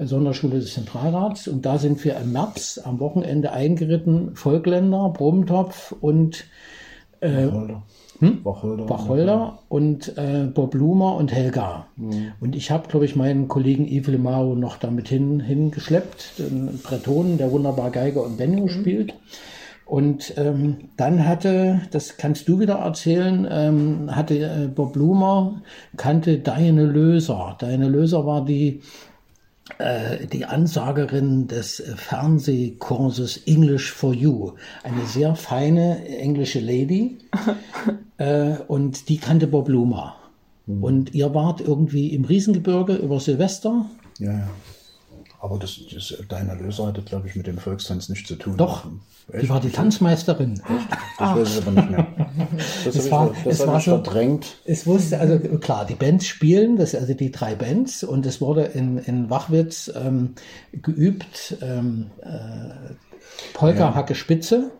Sonderschule 0.00 0.60
des 0.60 0.74
Zentralrats. 0.74 1.48
Und 1.48 1.64
da 1.66 1.78
sind 1.78 2.04
wir 2.04 2.16
im 2.16 2.32
März 2.32 2.80
am 2.82 3.00
Wochenende 3.00 3.52
eingeritten, 3.52 4.34
Volkländer, 4.34 5.10
Brummtopf 5.10 5.92
und 6.00 6.44
äh, 7.20 7.46
Wacholder. 7.46 7.82
Hm? 8.20 8.44
Wacholder. 8.44 8.88
Wacholder 8.88 9.58
und 9.68 10.16
äh, 10.16 10.46
Bob 10.52 10.74
Lumer 10.74 11.16
und 11.16 11.32
Helga. 11.32 11.86
Und 12.40 12.54
ich 12.54 12.70
habe, 12.70 12.88
glaube 12.88 13.04
ich, 13.06 13.16
meinen 13.16 13.48
Kollegen 13.48 13.86
Yves 13.86 14.08
Lemau 14.08 14.54
noch 14.54 14.76
damit 14.76 15.08
hin, 15.08 15.40
hingeschleppt, 15.40 16.38
den 16.38 16.78
Bretonen, 16.82 17.38
der 17.38 17.50
wunderbar 17.50 17.90
Geige 17.90 18.20
und 18.20 18.36
Benjo 18.36 18.68
spielt. 18.68 19.14
Und 19.84 20.34
ähm, 20.38 20.88
dann 20.96 21.26
hatte, 21.26 21.82
das 21.90 22.16
kannst 22.16 22.48
du 22.48 22.58
wieder 22.58 22.76
erzählen, 22.76 23.46
ähm, 23.50 24.16
hatte 24.16 24.38
äh, 24.38 24.68
Bob 24.68 24.96
Lumer, 24.96 25.60
kannte 25.96 26.38
Diane 26.38 26.84
Löser. 26.84 27.58
Diane 27.60 27.88
Löser 27.88 28.24
war 28.24 28.44
die 28.44 28.80
die 30.32 30.44
Ansagerin 30.44 31.48
des 31.48 31.80
äh, 31.80 31.96
Fernsehkurses 31.96 33.38
English 33.46 33.92
for 33.92 34.12
You. 34.12 34.52
Eine 34.82 35.06
sehr 35.06 35.34
feine 35.36 36.06
englische 36.06 36.60
Lady. 36.60 37.18
äh, 38.18 38.56
und 38.68 39.08
die 39.08 39.16
kannte 39.16 39.46
Bob 39.46 39.68
Luma. 39.68 40.16
Und 40.66 41.14
ihr 41.14 41.34
wart 41.34 41.60
irgendwie 41.60 42.14
im 42.14 42.24
Riesengebirge 42.24 42.94
über 42.94 43.20
Silvester. 43.20 43.84
Ja, 44.18 44.32
ja. 44.32 44.50
Aber 45.44 45.58
das, 45.58 45.78
das, 45.92 46.14
deine 46.30 46.54
Löser 46.54 46.86
hatte, 46.86 47.02
glaube 47.02 47.28
ich, 47.28 47.36
mit 47.36 47.46
dem 47.46 47.58
Volkstanz 47.58 48.08
nichts 48.08 48.26
zu 48.28 48.36
tun. 48.36 48.56
Doch, 48.56 48.86
Echt? 49.30 49.42
die 49.42 49.48
war 49.50 49.60
die 49.60 49.68
Tanzmeisterin. 49.68 50.58
Das 51.18 51.36
weiß 51.36 51.58
ich 51.58 51.66
aber 51.66 51.70
nicht 51.82 51.90
mehr. 51.90 52.06
Das, 52.86 52.96
Es 52.96 53.10
war- 53.10 53.30
ich, 53.30 53.42
das 53.44 53.60
es 53.60 53.66
war 53.66 53.78
so- 53.78 53.90
verdrängt. 53.90 54.56
Es 54.64 54.86
wusste, 54.86 55.20
also 55.20 55.38
klar, 55.58 55.84
die 55.84 55.96
Bands 55.96 56.26
spielen, 56.26 56.76
das 56.78 56.94
also 56.94 57.12
die 57.12 57.30
drei 57.30 57.54
Bands, 57.56 58.04
und 58.04 58.24
es 58.24 58.40
wurde 58.40 58.62
in, 58.62 58.96
in 58.96 59.28
Wachwitz 59.28 59.92
ähm, 59.94 60.30
geübt, 60.72 61.58
ähm, 61.60 62.06
äh, 62.22 62.94
Polka, 63.52 63.94
Hacke, 63.94 64.14
Spitze. 64.14 64.70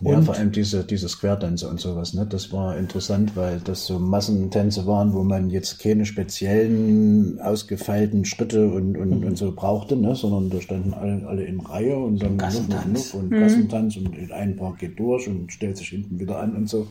Ja, 0.00 0.16
Und- 0.18 0.24
vor 0.24 0.34
allem 0.34 0.52
diese, 0.52 0.84
diese 0.84 1.08
Square-Tänze 1.08 1.68
und 1.68 1.80
sowas, 1.80 2.14
ne? 2.14 2.26
Das 2.28 2.52
war 2.52 2.76
interessant, 2.76 3.36
weil 3.36 3.60
das 3.62 3.86
so 3.86 3.98
Massentänze 3.98 4.86
waren, 4.86 5.12
wo 5.12 5.22
man 5.24 5.50
jetzt 5.50 5.78
keine 5.78 6.04
speziellen 6.04 7.40
ausgefeilten 7.40 8.24
Schritte 8.24 8.68
und, 8.68 8.96
und, 8.96 9.24
und 9.24 9.38
so 9.38 9.52
brauchte, 9.52 9.96
ne? 9.96 10.14
Sondern 10.14 10.50
da 10.50 10.60
standen 10.60 10.94
alle, 10.94 11.26
alle 11.26 11.44
in 11.44 11.60
Reihe 11.60 11.96
und 11.96 12.22
dann 12.22 12.38
Gassentanz. 12.38 13.14
Und 13.14 13.30
Gassentanz 13.30 13.96
und 13.96 14.14
ein 14.32 14.56
Paar 14.56 14.74
geht 14.76 14.98
durch 14.98 15.28
und 15.28 15.52
stellt 15.52 15.76
sich 15.76 15.88
hinten 15.88 16.18
wieder 16.18 16.38
an 16.40 16.56
und 16.56 16.68
so. 16.68 16.86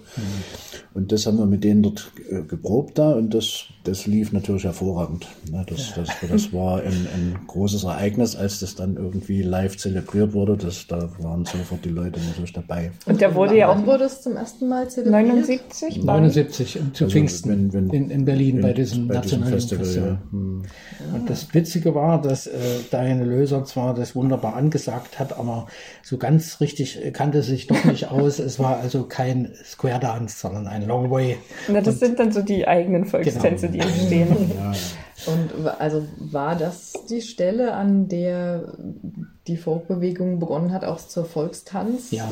Und 0.94 1.12
das 1.12 1.26
haben 1.26 1.38
wir 1.38 1.46
mit 1.46 1.64
denen 1.64 1.84
dort 1.84 2.12
äh, 2.30 2.42
geprobt 2.44 2.98
da 2.98 3.12
und 3.14 3.34
das, 3.34 3.66
das 3.84 4.06
lief 4.06 4.32
natürlich 4.32 4.64
hervorragend. 4.64 5.28
Ne? 5.52 5.66
Das, 5.68 5.94
das, 5.96 6.10
das 6.30 6.54
war 6.54 6.78
ein, 6.82 7.08
ein 7.14 7.40
großes 7.48 7.84
Ereignis, 7.84 8.36
als 8.36 8.60
das 8.60 8.76
dann 8.76 8.96
irgendwie 8.96 9.42
live 9.42 9.78
zelebriert 9.78 10.34
wurde. 10.34 10.56
Das, 10.58 10.88
da 10.88 11.10
waren 11.20 11.46
sofort 11.46 11.84
die 11.84 11.90
Leute 11.90 12.20
natürlich 12.22 12.54
dabei. 12.54 12.92
Und 13.06 13.20
der 13.20 13.36
wurde 13.36 13.58
ja 13.58 13.68
auch 13.70 13.76
Wann 13.76 13.86
wurde 13.86 14.06
es 14.06 14.22
zum 14.22 14.38
ersten 14.38 14.70
Mal 14.70 14.90
zelebriert? 14.90 15.28
79. 15.28 16.04
79 16.04 16.80
zu 16.94 17.04
Also 17.04 17.12
Pfingsten 17.12 17.50
wenn- 17.50 17.74
wenn- 17.74 17.90
in, 17.90 18.10
in 18.10 18.24
Berlin 18.26 18.62
bei 18.62 18.72
diesem 18.72 19.08
bei 19.10 19.16
diesem 19.18 19.40
nationalen 19.42 19.54
Festival, 19.54 19.86
Festival. 19.86 20.10
ja. 20.10 20.18
Hm. 20.32 20.62
Und 21.14 21.30
das 21.30 21.54
Witzige 21.54 21.94
war, 21.96 22.22
dass 22.22 22.48
äh, 22.48 22.52
Diane 22.92 23.26
Löser 23.26 23.66
zwar 23.66 23.94
das 23.94 24.16
wunderbar 24.16 24.56
angesagt 24.56 25.20
hat, 25.20 25.38
aber 25.38 25.68
so 26.02 26.18
ganz 26.18 26.62
richtig 26.62 27.04
äh, 27.04 27.12
kannte 27.12 27.42
sich 27.44 27.68
doch 27.68 27.84
nicht 27.84 28.08
aus. 28.12 28.40
Es 28.40 28.58
war 28.58 28.78
also 28.80 29.04
kein 29.04 29.52
Square 29.66 30.00
Dance, 30.00 30.40
sondern 30.40 30.68
ein 30.68 30.88
Long 30.88 31.12
Way. 31.12 31.38
Na, 31.68 31.82
das 31.82 32.00
sind 32.00 32.20
dann 32.20 32.32
so 32.32 32.42
die 32.42 32.66
eigenen 32.68 33.04
Volkstänze, 33.06 33.68
die 33.70 33.80
entstehen. 33.80 34.28
Und 35.26 35.64
wa- 35.66 35.76
also 35.80 36.04
war 36.20 36.56
das 36.56 36.94
die 37.10 37.22
Stelle, 37.22 37.74
an 37.74 38.08
der 38.08 38.74
die 39.48 39.58
Folkbewegung 39.58 40.40
begonnen 40.40 40.72
hat, 40.72 40.84
auch 40.86 40.98
zur 41.00 41.26
Volkstanz 41.26 42.12
Ja. 42.12 42.30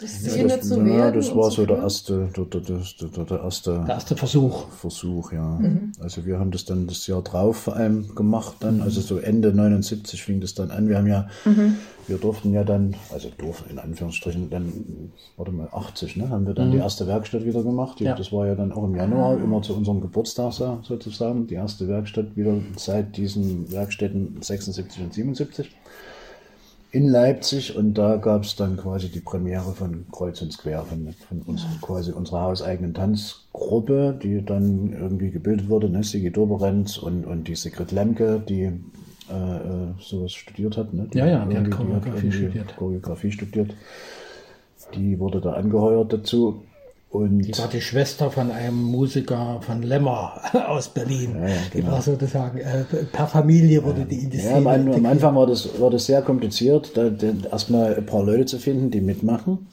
Ja, 0.00 0.08
Szene 0.08 0.48
das, 0.58 0.68
zu 0.68 0.80
ja, 0.80 0.84
werden? 0.86 1.14
das 1.20 1.34
war 1.36 1.50
so 1.50 1.64
der 1.64 1.78
erste, 1.78 2.28
der, 2.36 2.44
der, 2.46 2.60
der, 2.60 2.80
der, 3.16 3.24
der 3.24 3.40
erste 3.40 3.72
Der 3.86 3.94
erste 3.94 4.16
Versuch. 4.16 4.68
Versuch, 4.70 5.32
ja. 5.32 5.58
Also 6.00 6.26
wir 6.26 6.38
haben 6.40 6.50
das 6.50 6.64
dann 6.64 6.86
das 6.88 7.06
Jahr 7.06 7.22
drauf 7.22 7.56
vor 7.58 7.76
allem 7.76 8.14
gemacht 8.14 8.56
dann, 8.60 8.82
also 8.82 9.00
so 9.00 9.18
Ende 9.18 9.52
79 9.54 10.22
fing 10.22 10.40
das 10.40 10.54
dann 10.54 10.70
an. 10.72 10.88
Wir 10.88 10.98
haben 10.98 11.06
ja, 11.06 11.28
wir 12.08 12.18
durften 12.18 12.52
ja 12.52 12.64
dann, 12.64 12.96
also 13.12 13.28
durften 13.38 13.70
in 13.70 13.78
Anführungsstrichen, 13.78 14.50
dann, 14.50 15.12
warte 15.36 15.52
mal, 15.52 15.68
80, 15.72 16.16
ne, 16.16 16.28
haben 16.28 16.46
wir 16.46 16.54
dann 16.54 16.72
die 16.72 16.78
erste 16.78 17.06
Werkstatt 17.06 17.44
wieder 17.44 17.62
gemacht. 17.62 18.00
Die, 18.00 18.04
Ja. 18.04 18.14
Das 18.16 18.32
war 18.32 18.46
ja 18.48 18.56
dann 18.56 18.72
auch 18.72 18.84
im 18.84 18.96
Januar, 18.96 19.38
immer 19.38 19.62
zu 19.62 19.74
unserem 19.76 20.00
Geburtstag 20.00 20.52
so- 20.52 20.80
sozusagen, 20.82 21.46
die 21.46 21.54
erste 21.54 21.86
Werkstatt 21.88 22.36
wieder 22.36 22.54
seit 22.76 23.16
diesen 23.16 23.70
Werkstätten 23.70 24.38
76 24.42 25.02
und 25.02 25.14
77 25.14 25.70
in 26.94 27.08
Leipzig 27.08 27.76
und 27.76 27.94
da 27.94 28.16
gab 28.16 28.44
es 28.44 28.54
dann 28.54 28.76
quasi 28.76 29.08
die 29.08 29.20
Premiere 29.20 29.72
von 29.72 30.06
Kreuz 30.12 30.40
und 30.42 30.52
Square, 30.52 30.84
von, 30.84 31.12
von 31.28 31.42
uns, 31.42 31.66
quasi 31.80 32.12
unserer 32.12 32.42
hauseigenen 32.42 32.94
Tanzgruppe, 32.94 34.16
die 34.22 34.44
dann 34.44 34.92
irgendwie 34.92 35.30
gebildet 35.30 35.68
wurde, 35.68 35.90
ne? 35.90 36.04
Sigi 36.04 36.30
Doberenz 36.30 36.96
und, 36.96 37.26
und 37.26 37.48
die 37.48 37.56
Sigrid 37.56 37.90
Lemke, 37.90 38.40
die 38.48 38.62
äh, 38.62 39.32
äh, 39.32 39.94
sowas 39.98 40.32
studiert 40.32 40.76
hat. 40.76 40.94
Ne? 40.94 41.08
Ja, 41.14 41.26
ja, 41.26 41.44
die 41.44 41.58
hat 41.58 41.70
Choreografie 41.70 42.30
studiert. 42.30 42.76
Choreografie 42.76 43.32
studiert. 43.32 43.74
Die 44.94 45.18
wurde 45.18 45.40
da 45.40 45.54
angeheuert 45.54 46.12
dazu. 46.12 46.62
Und 47.14 47.42
Die 47.42 47.56
war 47.58 47.68
die 47.68 47.80
Schwester 47.80 48.28
von 48.28 48.50
einem 48.50 48.82
Musiker 48.82 49.60
von 49.60 49.82
Lemmer 49.82 50.32
aus 50.68 50.88
Berlin. 50.88 51.36
Ja, 51.40 51.46
ja, 51.48 51.54
Die 51.72 51.78
genau. 51.80 51.92
war 51.92 52.02
sozusagen, 52.02 52.58
äh, 52.58 52.82
per 53.12 53.28
Familie 53.28 53.84
wurde 53.84 54.04
die 54.04 54.24
in 54.24 54.30
die 54.30 54.38
Ja, 54.38 54.56
am, 54.56 54.62
Szene 54.62 54.68
An- 54.70 54.80
am 54.80 54.86
integriert. 54.88 55.12
Anfang 55.12 55.36
war 55.36 55.46
das, 55.46 55.80
war 55.80 55.90
das 55.90 56.06
sehr 56.06 56.22
kompliziert, 56.22 56.90
da, 56.96 57.10
da, 57.10 57.28
erstmal 57.52 57.94
ein 57.94 58.04
paar 58.04 58.24
Leute 58.24 58.46
zu 58.46 58.58
finden, 58.58 58.90
die 58.90 59.00
mitmachen. 59.00 59.68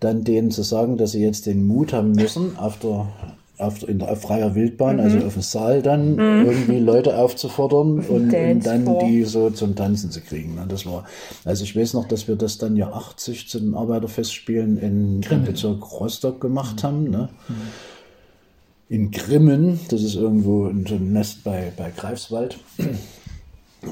Dann 0.00 0.24
denen 0.24 0.50
zu 0.50 0.62
sagen, 0.62 0.96
dass 0.96 1.12
sie 1.12 1.22
jetzt 1.22 1.44
den 1.44 1.66
Mut 1.66 1.92
haben 1.92 2.12
müssen, 2.12 2.56
auf 2.58 2.78
der, 2.78 3.06
auf, 3.62 3.88
in 3.88 3.98
der, 3.98 4.10
auf 4.10 4.22
freier 4.22 4.54
Wildbahn, 4.54 5.00
also 5.00 5.18
auf 5.18 5.34
dem 5.34 5.42
Saal 5.42 5.82
dann 5.82 6.18
irgendwie 6.18 6.78
Leute 6.78 7.16
aufzufordern 7.16 8.00
und, 8.08 8.34
und 8.34 8.66
dann 8.66 8.98
die 9.00 9.24
so 9.24 9.50
zum 9.50 9.74
Tanzen 9.74 10.10
zu 10.10 10.20
kriegen. 10.20 10.58
Und 10.58 10.70
das 10.70 10.86
war, 10.86 11.04
also 11.44 11.64
ich 11.64 11.76
weiß 11.76 11.94
noch, 11.94 12.06
dass 12.06 12.28
wir 12.28 12.36
das 12.36 12.58
dann 12.58 12.76
ja 12.76 12.92
80 12.92 13.48
zu 13.48 13.60
den 13.60 13.74
Arbeiterfestspielen 13.74 14.78
in, 14.78 15.22
im 15.22 15.44
Bezirk 15.44 16.00
Rostock 16.00 16.40
gemacht 16.40 16.82
haben. 16.84 17.10
Ne? 17.10 17.28
in 18.92 19.10
Grimmen, 19.10 19.80
das 19.88 20.02
ist 20.02 20.16
irgendwo 20.16 20.66
in 20.66 20.84
so 20.84 20.96
ein 20.96 21.14
Nest 21.14 21.44
bei, 21.44 21.72
bei 21.74 21.90
Greifswald. 21.96 22.58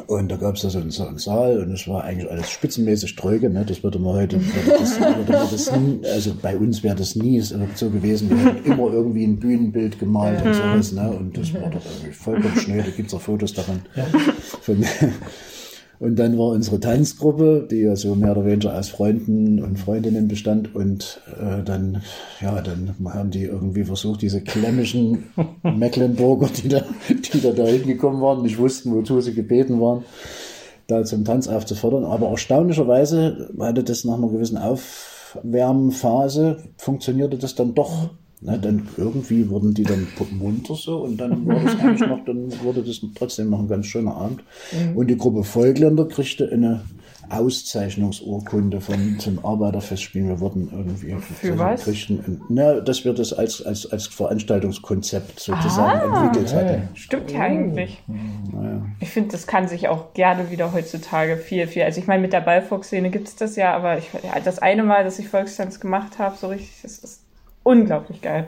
Und 0.06 0.30
da 0.30 0.36
gab 0.36 0.54
es 0.54 0.62
da 0.62 0.70
so 0.70 0.78
einen, 0.78 0.90
so 0.90 1.04
einen 1.04 1.18
Saal 1.18 1.58
und 1.58 1.72
es 1.72 1.88
war 1.88 2.04
eigentlich 2.04 2.30
alles 2.30 2.48
spitzenmäßig 2.48 3.16
tröge. 3.16 3.50
Ne? 3.50 3.64
Das 3.64 3.82
würde 3.82 3.98
man 3.98 4.14
heute, 4.14 4.38
das, 4.38 5.00
würde 5.00 5.32
man 5.32 5.50
das 5.50 5.72
nie, 5.72 6.00
also 6.06 6.32
bei 6.40 6.56
uns 6.56 6.84
wäre 6.84 6.94
das 6.94 7.16
nie 7.16 7.40
so 7.40 7.90
gewesen. 7.90 8.30
Wir 8.30 8.38
hätten 8.38 8.70
immer 8.70 8.92
irgendwie 8.92 9.24
ein 9.24 9.40
Bühnenbild 9.40 9.98
gemalt 9.98 10.44
und 10.44 10.54
sowas. 10.54 10.92
Ne? 10.92 11.10
Und 11.10 11.36
das 11.36 11.52
war 11.54 11.70
doch 11.70 11.84
irgendwie 11.84 12.12
vollkommen 12.12 12.56
schnell. 12.56 12.84
Da 12.84 12.90
gibt 12.90 13.08
es 13.08 13.14
auch 13.14 13.20
Fotos 13.20 13.52
davon. 13.52 13.80
Von, 14.62 14.84
und 16.00 16.18
dann 16.18 16.38
war 16.38 16.46
unsere 16.46 16.80
Tanzgruppe, 16.80 17.68
die 17.70 17.82
ja 17.82 17.94
so 17.94 18.14
mehr 18.14 18.32
oder 18.32 18.46
weniger 18.46 18.74
aus 18.74 18.88
Freunden 18.88 19.62
und 19.62 19.78
Freundinnen 19.78 20.28
bestand. 20.28 20.74
Und 20.74 21.20
äh, 21.38 21.62
dann, 21.62 22.00
ja, 22.40 22.62
dann 22.62 22.94
haben 23.04 23.30
die 23.30 23.44
irgendwie 23.44 23.84
versucht, 23.84 24.22
diese 24.22 24.40
klemmischen 24.40 25.24
Mecklenburger, 25.62 26.48
die 26.48 26.68
da, 26.68 26.84
die 27.10 27.42
da, 27.42 27.52
da 27.52 27.66
hingekommen 27.66 28.22
waren, 28.22 28.40
nicht 28.40 28.56
wussten, 28.56 28.94
wozu 28.94 29.20
sie 29.20 29.34
gebeten 29.34 29.78
waren, 29.78 30.04
da 30.86 31.04
zum 31.04 31.26
Tanz 31.26 31.48
aufzufordern. 31.48 32.06
Aber 32.06 32.30
erstaunlicherweise 32.30 33.50
hatte 33.60 33.84
das 33.84 34.04
nach 34.04 34.16
einer 34.16 34.28
gewissen 34.28 34.56
Aufwärmphase, 34.56 36.62
funktionierte 36.78 37.36
das 37.36 37.56
dann 37.56 37.74
doch. 37.74 38.08
Ne, 38.42 38.58
dann 38.58 38.88
irgendwie 38.96 39.50
wurden 39.50 39.74
die 39.74 39.82
dann 39.82 40.06
munter 40.30 40.74
so 40.74 41.02
und 41.02 41.18
dann 41.18 41.46
war 41.46 41.60
das 41.60 41.78
eigentlich 41.78 42.08
noch, 42.08 42.24
dann 42.24 42.50
wurde 42.62 42.82
das 42.82 43.00
trotzdem 43.14 43.50
noch 43.50 43.58
ein 43.58 43.68
ganz 43.68 43.84
schöner 43.86 44.14
Abend. 44.16 44.42
Und 44.94 45.08
die 45.08 45.18
Gruppe 45.18 45.44
Volkländer 45.44 46.08
kriegte 46.08 46.50
eine 46.50 46.80
Auszeichnungsurkunde 47.28 48.80
von 48.80 49.18
zum 49.18 49.44
Arbeiterfestspielen. 49.44 50.28
Wir 50.28 50.40
wurden 50.40 50.68
irgendwie 50.72 51.14
Für 51.34 51.58
was? 51.58 51.84
kriegten, 51.84 52.40
dass 52.84 53.04
wir 53.04 53.12
das 53.12 53.32
als, 53.32 53.62
als, 53.64 53.90
als 53.90 54.06
Veranstaltungskonzept 54.06 55.38
sozusagen 55.38 56.10
Ah. 56.10 56.24
entwickelt 56.24 56.54
hatten. 56.54 56.88
Stimmt 56.94 57.30
ja 57.30 57.40
eigentlich. 57.40 58.02
Naja. 58.52 58.82
Ich 59.00 59.10
finde, 59.10 59.30
das 59.32 59.46
kann 59.46 59.68
sich 59.68 59.88
auch 59.88 60.12
gerne 60.14 60.50
wieder 60.50 60.72
heutzutage 60.72 61.36
viel, 61.36 61.66
viel. 61.66 61.82
Also 61.82 62.00
ich 62.00 62.06
meine, 62.06 62.22
mit 62.22 62.32
der 62.32 62.40
Ballvolksszene 62.40 63.10
gibt 63.10 63.28
es 63.28 63.36
das 63.36 63.56
ja, 63.56 63.74
aber 63.74 63.98
ich, 63.98 64.10
ja, 64.22 64.40
das 64.42 64.58
eine 64.58 64.82
Mal, 64.82 65.04
dass 65.04 65.18
ich 65.18 65.28
Volkstanz 65.28 65.78
gemacht 65.78 66.18
habe, 66.18 66.36
so 66.36 66.48
richtig, 66.48 66.70
das 66.82 66.98
ist 66.98 67.19
unglaublich 67.62 68.20
geil. 68.20 68.46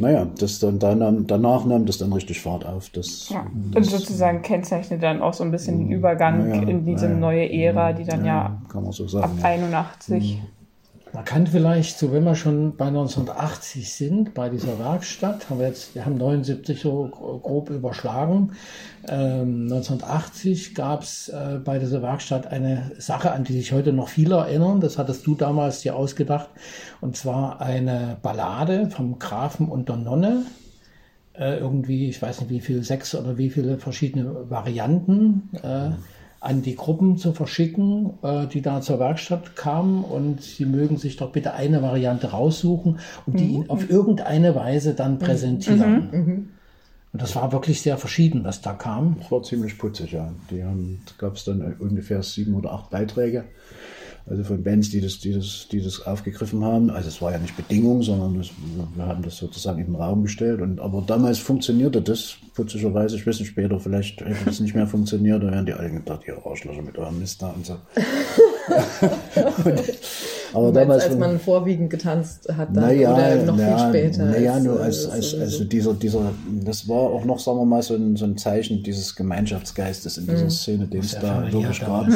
Naja, 0.00 0.26
das 0.38 0.60
dann, 0.60 0.78
dann, 0.78 1.26
danach 1.26 1.64
nahm 1.64 1.86
das 1.86 1.98
dann 1.98 2.12
richtig 2.12 2.40
Fahrt 2.40 2.64
auf. 2.64 2.90
Das, 2.90 3.28
Ja. 3.30 3.46
Und 3.74 3.84
sozusagen 3.84 4.42
kennzeichnet 4.42 5.02
dann 5.02 5.22
auch 5.22 5.34
so 5.34 5.42
ein 5.44 5.50
bisschen 5.50 5.78
den 5.78 5.90
Übergang 5.90 6.48
Ja, 6.48 6.56
ja, 6.56 6.62
in 6.62 6.84
diese 6.84 7.06
ja, 7.06 7.12
ja. 7.12 7.18
neue 7.18 7.52
Ära, 7.52 7.92
die 7.92 8.04
dann 8.04 8.24
ja, 8.24 8.60
kann 8.68 8.84
man 8.84 8.92
so 8.92 9.04
ab 9.04 9.10
sagen. 9.10 9.38
Ja. 10.38 10.57
81. 11.08 11.14
Man 11.14 11.24
kann 11.24 11.46
vielleicht, 11.46 11.98
so 11.98 12.12
wenn 12.12 12.24
wir 12.24 12.34
schon 12.34 12.76
bei 12.76 12.86
1980 12.86 13.92
sind, 13.92 14.34
bei 14.34 14.48
dieser 14.48 14.78
Werkstatt, 14.78 15.48
haben 15.48 15.60
wir 15.60 15.66
jetzt, 15.66 15.94
wir 15.94 16.04
haben 16.04 16.16
79 16.16 16.80
so 16.80 17.08
grob 17.08 17.70
überschlagen. 17.70 18.52
Ähm, 19.08 19.62
1980 19.64 20.74
gab 20.74 21.02
es 21.02 21.28
äh, 21.28 21.58
bei 21.64 21.78
dieser 21.78 22.02
Werkstatt 22.02 22.46
eine 22.48 22.92
Sache, 22.98 23.32
an 23.32 23.44
die 23.44 23.54
sich 23.54 23.72
heute 23.72 23.92
noch 23.92 24.08
viele 24.08 24.36
erinnern. 24.36 24.80
Das 24.80 24.98
hattest 24.98 25.26
du 25.26 25.34
damals 25.34 25.80
dir 25.80 25.96
ausgedacht. 25.96 26.48
Und 27.00 27.16
zwar 27.16 27.60
eine 27.60 28.18
Ballade 28.22 28.90
vom 28.90 29.18
Grafen 29.18 29.68
und 29.68 29.88
der 29.88 29.96
Nonne. 29.96 30.42
Äh, 31.34 31.58
irgendwie, 31.58 32.08
ich 32.08 32.20
weiß 32.20 32.40
nicht 32.40 32.50
wie 32.50 32.60
viel, 32.60 32.82
sechs 32.82 33.14
oder 33.14 33.38
wie 33.38 33.50
viele 33.50 33.78
verschiedene 33.78 34.50
Varianten. 34.50 35.50
Äh, 35.62 35.90
an 36.40 36.62
die 36.62 36.76
Gruppen 36.76 37.16
zu 37.16 37.32
verschicken, 37.32 38.14
äh, 38.22 38.46
die 38.46 38.62
da 38.62 38.80
zur 38.80 39.00
Werkstatt 39.00 39.56
kamen 39.56 40.04
und 40.04 40.40
sie 40.42 40.66
mögen 40.66 40.96
sich 40.96 41.16
doch 41.16 41.32
bitte 41.32 41.54
eine 41.54 41.82
Variante 41.82 42.28
raussuchen 42.28 43.00
und 43.26 43.40
die 43.40 43.58
mhm. 43.58 43.70
auf 43.70 43.90
irgendeine 43.90 44.54
Weise 44.54 44.94
dann 44.94 45.14
mhm. 45.14 45.18
präsentieren. 45.18 46.08
Mhm. 46.10 46.18
mhm. 46.18 46.48
Und 47.10 47.22
das 47.22 47.34
war 47.34 47.52
wirklich 47.52 47.80
sehr 47.80 47.96
verschieden, 47.96 48.44
was 48.44 48.60
da 48.60 48.74
kam. 48.74 49.16
Das 49.18 49.32
war 49.32 49.42
ziemlich 49.42 49.78
putzig, 49.78 50.12
ja. 50.12 50.30
Die 50.50 50.62
haben, 50.62 51.00
gab 51.16 51.36
es 51.36 51.44
dann 51.44 51.74
ungefähr 51.78 52.22
sieben 52.22 52.54
oder 52.54 52.72
acht 52.72 52.90
Beiträge 52.90 53.44
also 54.30 54.44
von 54.44 54.62
Bands, 54.62 54.90
die 54.90 55.00
das, 55.00 55.18
die 55.20 55.32
das, 55.32 55.68
die 55.70 55.82
das 55.82 56.06
aufgegriffen 56.06 56.62
haben. 56.62 56.90
Also 56.90 57.08
es 57.08 57.22
war 57.22 57.32
ja 57.32 57.38
nicht 57.38 57.56
Bedingung, 57.56 58.02
sondern 58.02 58.36
das, 58.36 58.50
wir 58.94 59.06
haben 59.06 59.22
das 59.22 59.36
sozusagen 59.38 59.78
in 59.78 59.86
den 59.86 59.94
Raum 59.94 60.22
gestellt. 60.22 60.60
Und, 60.60 60.80
aber 60.80 61.02
damals 61.06 61.38
funktionierte 61.38 62.02
das 62.02 62.36
putzigerweise. 62.54 63.16
Ich 63.16 63.26
weiß 63.26 63.40
nicht, 63.40 63.48
später 63.48 63.80
vielleicht 63.80 64.20
hätte 64.20 64.44
das 64.44 64.60
nicht 64.60 64.74
mehr 64.74 64.86
funktioniert. 64.86 65.42
Da 65.42 65.50
wären 65.50 65.64
die 65.64 65.72
alle 65.72 65.90
gedacht, 65.90 66.22
ihr 66.26 66.36
Arschlöcher 66.44 66.82
mit 66.82 66.98
eurem 66.98 67.18
Mist 67.18 67.40
da 67.40 67.48
und 67.48 67.64
so. 67.64 67.74
und, 69.64 69.82
aber 70.52 70.72
damals, 70.72 71.04
als 71.04 71.16
man 71.16 71.40
vorwiegend 71.40 71.88
getanzt 71.88 72.48
hat, 72.54 72.68
dann, 72.76 72.84
naja, 72.84 73.14
oder 73.14 73.44
noch 73.44 73.56
na, 73.56 73.78
viel 73.78 73.88
später. 73.88 74.26
Naja, 74.26 74.60
nur 74.60 74.80
als, 74.80 75.08
als, 75.08 75.34
also 75.34 75.64
dieser, 75.64 75.94
dieser, 75.94 76.32
das 76.64 76.86
war 76.86 76.98
auch 76.98 77.24
noch, 77.24 77.38
sagen 77.38 77.58
wir 77.58 77.64
mal, 77.64 77.82
so 77.82 77.94
ein, 77.94 78.16
so 78.16 78.26
ein 78.26 78.36
Zeichen 78.36 78.82
dieses 78.82 79.16
Gemeinschaftsgeistes 79.16 80.18
in 80.18 80.26
dieser 80.26 80.44
mhm. 80.44 80.50
Szene, 80.50 80.86
den 80.86 81.00
es 81.00 81.18
da 81.18 81.50
wirklich 81.50 81.80
gab. 81.80 82.08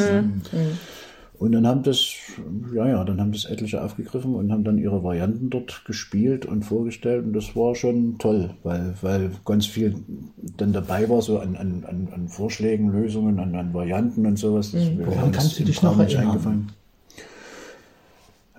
Und 1.42 1.50
dann 1.50 1.66
haben 1.66 1.82
das, 1.82 2.14
ja, 2.72 2.86
ja, 2.86 3.02
dann 3.02 3.20
haben 3.20 3.32
das 3.32 3.46
etliche 3.46 3.82
aufgegriffen 3.82 4.36
und 4.36 4.52
haben 4.52 4.62
dann 4.62 4.78
ihre 4.78 5.02
Varianten 5.02 5.50
dort 5.50 5.84
gespielt 5.84 6.46
und 6.46 6.62
vorgestellt. 6.62 7.24
Und 7.24 7.32
das 7.32 7.56
war 7.56 7.74
schon 7.74 8.16
toll, 8.18 8.50
weil, 8.62 8.94
weil 9.02 9.32
ganz 9.44 9.66
viel 9.66 9.96
dann 10.56 10.72
dabei 10.72 11.08
war, 11.08 11.20
so 11.20 11.40
an, 11.40 11.56
an, 11.56 12.08
an 12.12 12.28
Vorschlägen, 12.28 12.92
Lösungen, 12.92 13.40
an, 13.40 13.56
an 13.56 13.74
Varianten 13.74 14.24
und 14.24 14.38
sowas. 14.38 14.70
Das, 14.70 14.84
mhm. 14.84 15.04
Woran 15.04 15.32
kannst 15.32 15.58
du 15.58 15.64
dich 15.64 15.82
noch 15.82 15.98
erinnern? 15.98 16.70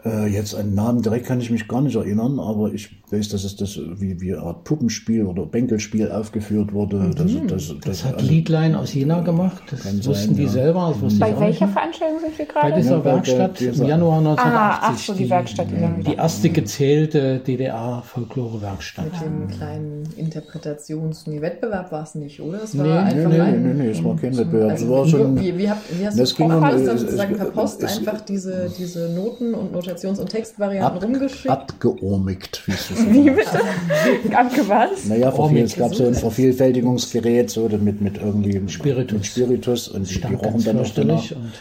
Äh, 0.04 0.28
jetzt 0.28 0.54
einen 0.54 0.76
Namen 0.76 1.02
direkt 1.02 1.26
kann 1.26 1.40
ich 1.40 1.50
mich 1.50 1.70
gar 1.70 1.82
nicht 1.82 1.96
erinnern, 1.96 2.38
aber 2.38 2.74
ich 2.74 3.02
weiß, 3.14 3.30
dass 3.30 3.44
es 3.44 3.56
das 3.56 3.78
wie, 3.78 4.20
wie 4.20 4.34
eine 4.34 4.42
Art 4.42 4.64
Puppenspiel 4.64 5.26
oder 5.26 5.46
Bänkelspiel 5.46 6.12
aufgeführt 6.12 6.74
wurde. 6.74 6.98
Mhm. 6.98 7.16
Das, 7.48 7.68
das, 7.68 7.76
das, 7.82 8.06
hat 8.06 8.16
also, 8.16 8.28
Liedlein 8.28 8.76
aus 8.76 8.94
Jena 8.94 9.22
gemacht. 9.22 9.64
Das 9.70 9.86
wussten 9.86 10.30
sein, 10.30 10.36
die 10.36 10.44
ja. 10.44 10.50
selber. 10.50 10.96
Das 11.02 11.20
bei 11.20 11.40
welcher 11.40 11.68
Veranstaltung 11.68 12.20
sind 12.20 12.38
wir 12.38 12.46
gerade? 12.46 12.72
Bei 12.72 12.78
dieser 12.78 12.98
ja, 12.98 13.06
Werkstatt 13.06 13.60
bei, 13.60 13.66
im 13.66 13.86
Januar 13.86 14.18
1980. 14.18 14.44
Ah, 14.44 14.80
ach 14.82 14.98
so, 14.98 15.14
die, 15.14 15.24
die 15.24 15.30
Werkstatt. 15.30 15.68
Die, 15.70 16.04
die 16.04 16.16
erste 16.16 16.50
gezählte 16.50 17.40
DDR-Folklore-Werkstatt. 17.40 19.06
Mit 19.06 19.22
dem 19.22 19.48
kleinen 19.48 20.04
Interpretations- 20.18 21.30
nee, 21.30 21.42
Wettbewerb 21.42 21.92
war 21.92 22.04
es 22.04 22.16
nicht, 22.16 22.42
oder? 22.42 22.64
Es 22.64 22.78
war 22.78 22.86
nee, 22.86 22.92
einfach 22.92 23.30
nee, 23.30 23.38
nee, 23.38 23.58
nee, 23.58 23.74
nee, 23.74 23.90
es 23.90 24.04
war 24.04 24.16
kein 24.16 24.36
Wettbewerb. 24.36 24.72
Also, 24.72 24.90
war 24.90 25.06
schon, 25.08 25.40
wie, 25.40 25.58
wie, 25.58 25.70
habt, 25.70 25.82
wie 26.00 26.06
hast 26.06 26.18
du 26.18 26.22
das 26.22 26.36
dann 26.36 26.98
sozusagen 26.98 27.38
per 27.38 27.46
Post 27.46 27.84
einfach 27.84 28.22
diese, 28.22 28.72
diese 28.78 29.10
Noten 29.10 29.54
und 29.54 29.74
Interpretations- 29.74 30.20
und 30.20 30.30
Textvarianten 30.30 30.98
Ab, 30.98 31.04
rumgeschickt. 31.04 31.50
Abgeormigt, 31.50 32.64
wie 32.66 32.72
es 32.72 32.88
so 32.88 32.96
Wie 33.10 33.30
bitte? 33.30 33.60
Naja, 35.08 35.32
verviel, 35.32 35.64
es 35.64 35.76
gab 35.76 35.94
so 35.96 36.08
ein 36.08 36.14
Vervielfältigungsgerät 36.14 37.50
so 37.50 37.70
mit, 37.70 38.02
mit 38.02 38.18
irgendwie 38.18 38.62
Spiritus, 38.70 39.14
mit 39.14 39.26
Spiritus 39.26 39.88
und 39.88 40.10
die, 40.10 40.22
die 40.22 40.34
rochen 40.34 40.64
dann 40.64 40.78
noch 40.78 40.90
danach. 40.94 41.32
Und, 41.32 41.52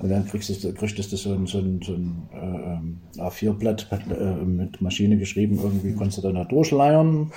und 0.00 0.10
dann 0.10 0.26
kriegst 0.26 0.48
du, 0.62 0.72
kriegst 0.72 1.12
du 1.12 1.16
so 1.16 1.32
ein, 1.32 1.46
so 1.46 1.58
ein, 1.58 1.80
so 1.82 1.92
ein 1.92 2.28
äh, 3.16 3.20
A4-Blatt 3.20 3.88
äh, 4.10 4.44
mit 4.44 4.80
Maschine 4.80 5.18
geschrieben, 5.18 5.58
irgendwie 5.60 5.92
konntest 5.92 6.18
du 6.18 6.22
dann 6.22 6.36
da 6.36 6.44
durchleiern. 6.44 7.32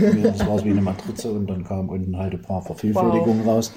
das 0.22 0.46
war 0.46 0.58
so 0.58 0.64
wie 0.64 0.70
eine 0.70 0.80
Matrize 0.80 1.30
und 1.30 1.48
dann 1.50 1.64
kam 1.64 1.90
unten 1.90 2.16
halt 2.16 2.32
ein 2.32 2.42
paar 2.42 2.62
Vervielfältigungen 2.62 3.44
wow. 3.44 3.56
raus. 3.56 3.72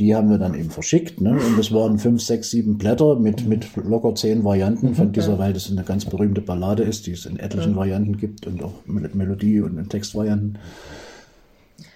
Die 0.00 0.14
haben 0.14 0.28
wir 0.30 0.38
dann 0.38 0.54
eben 0.54 0.70
verschickt. 0.70 1.20
Ne? 1.20 1.32
Und 1.32 1.58
es 1.58 1.72
waren 1.72 1.98
fünf, 1.98 2.22
sechs, 2.22 2.50
sieben 2.50 2.78
Blätter 2.78 3.16
mit, 3.16 3.46
mit 3.46 3.68
locker 3.76 4.14
zehn 4.14 4.44
Varianten 4.44 4.94
von 4.94 5.12
dieser, 5.12 5.38
weil 5.38 5.52
das 5.52 5.70
eine 5.70 5.84
ganz 5.84 6.04
berühmte 6.04 6.40
Ballade 6.40 6.82
ist, 6.82 7.06
die 7.06 7.12
es 7.12 7.26
in 7.26 7.38
etlichen 7.38 7.76
Varianten 7.76 8.16
gibt 8.16 8.46
und 8.46 8.62
auch 8.62 8.74
mit 8.86 9.14
Melodie 9.14 9.60
und 9.60 9.88
Textvarianten. 9.88 10.58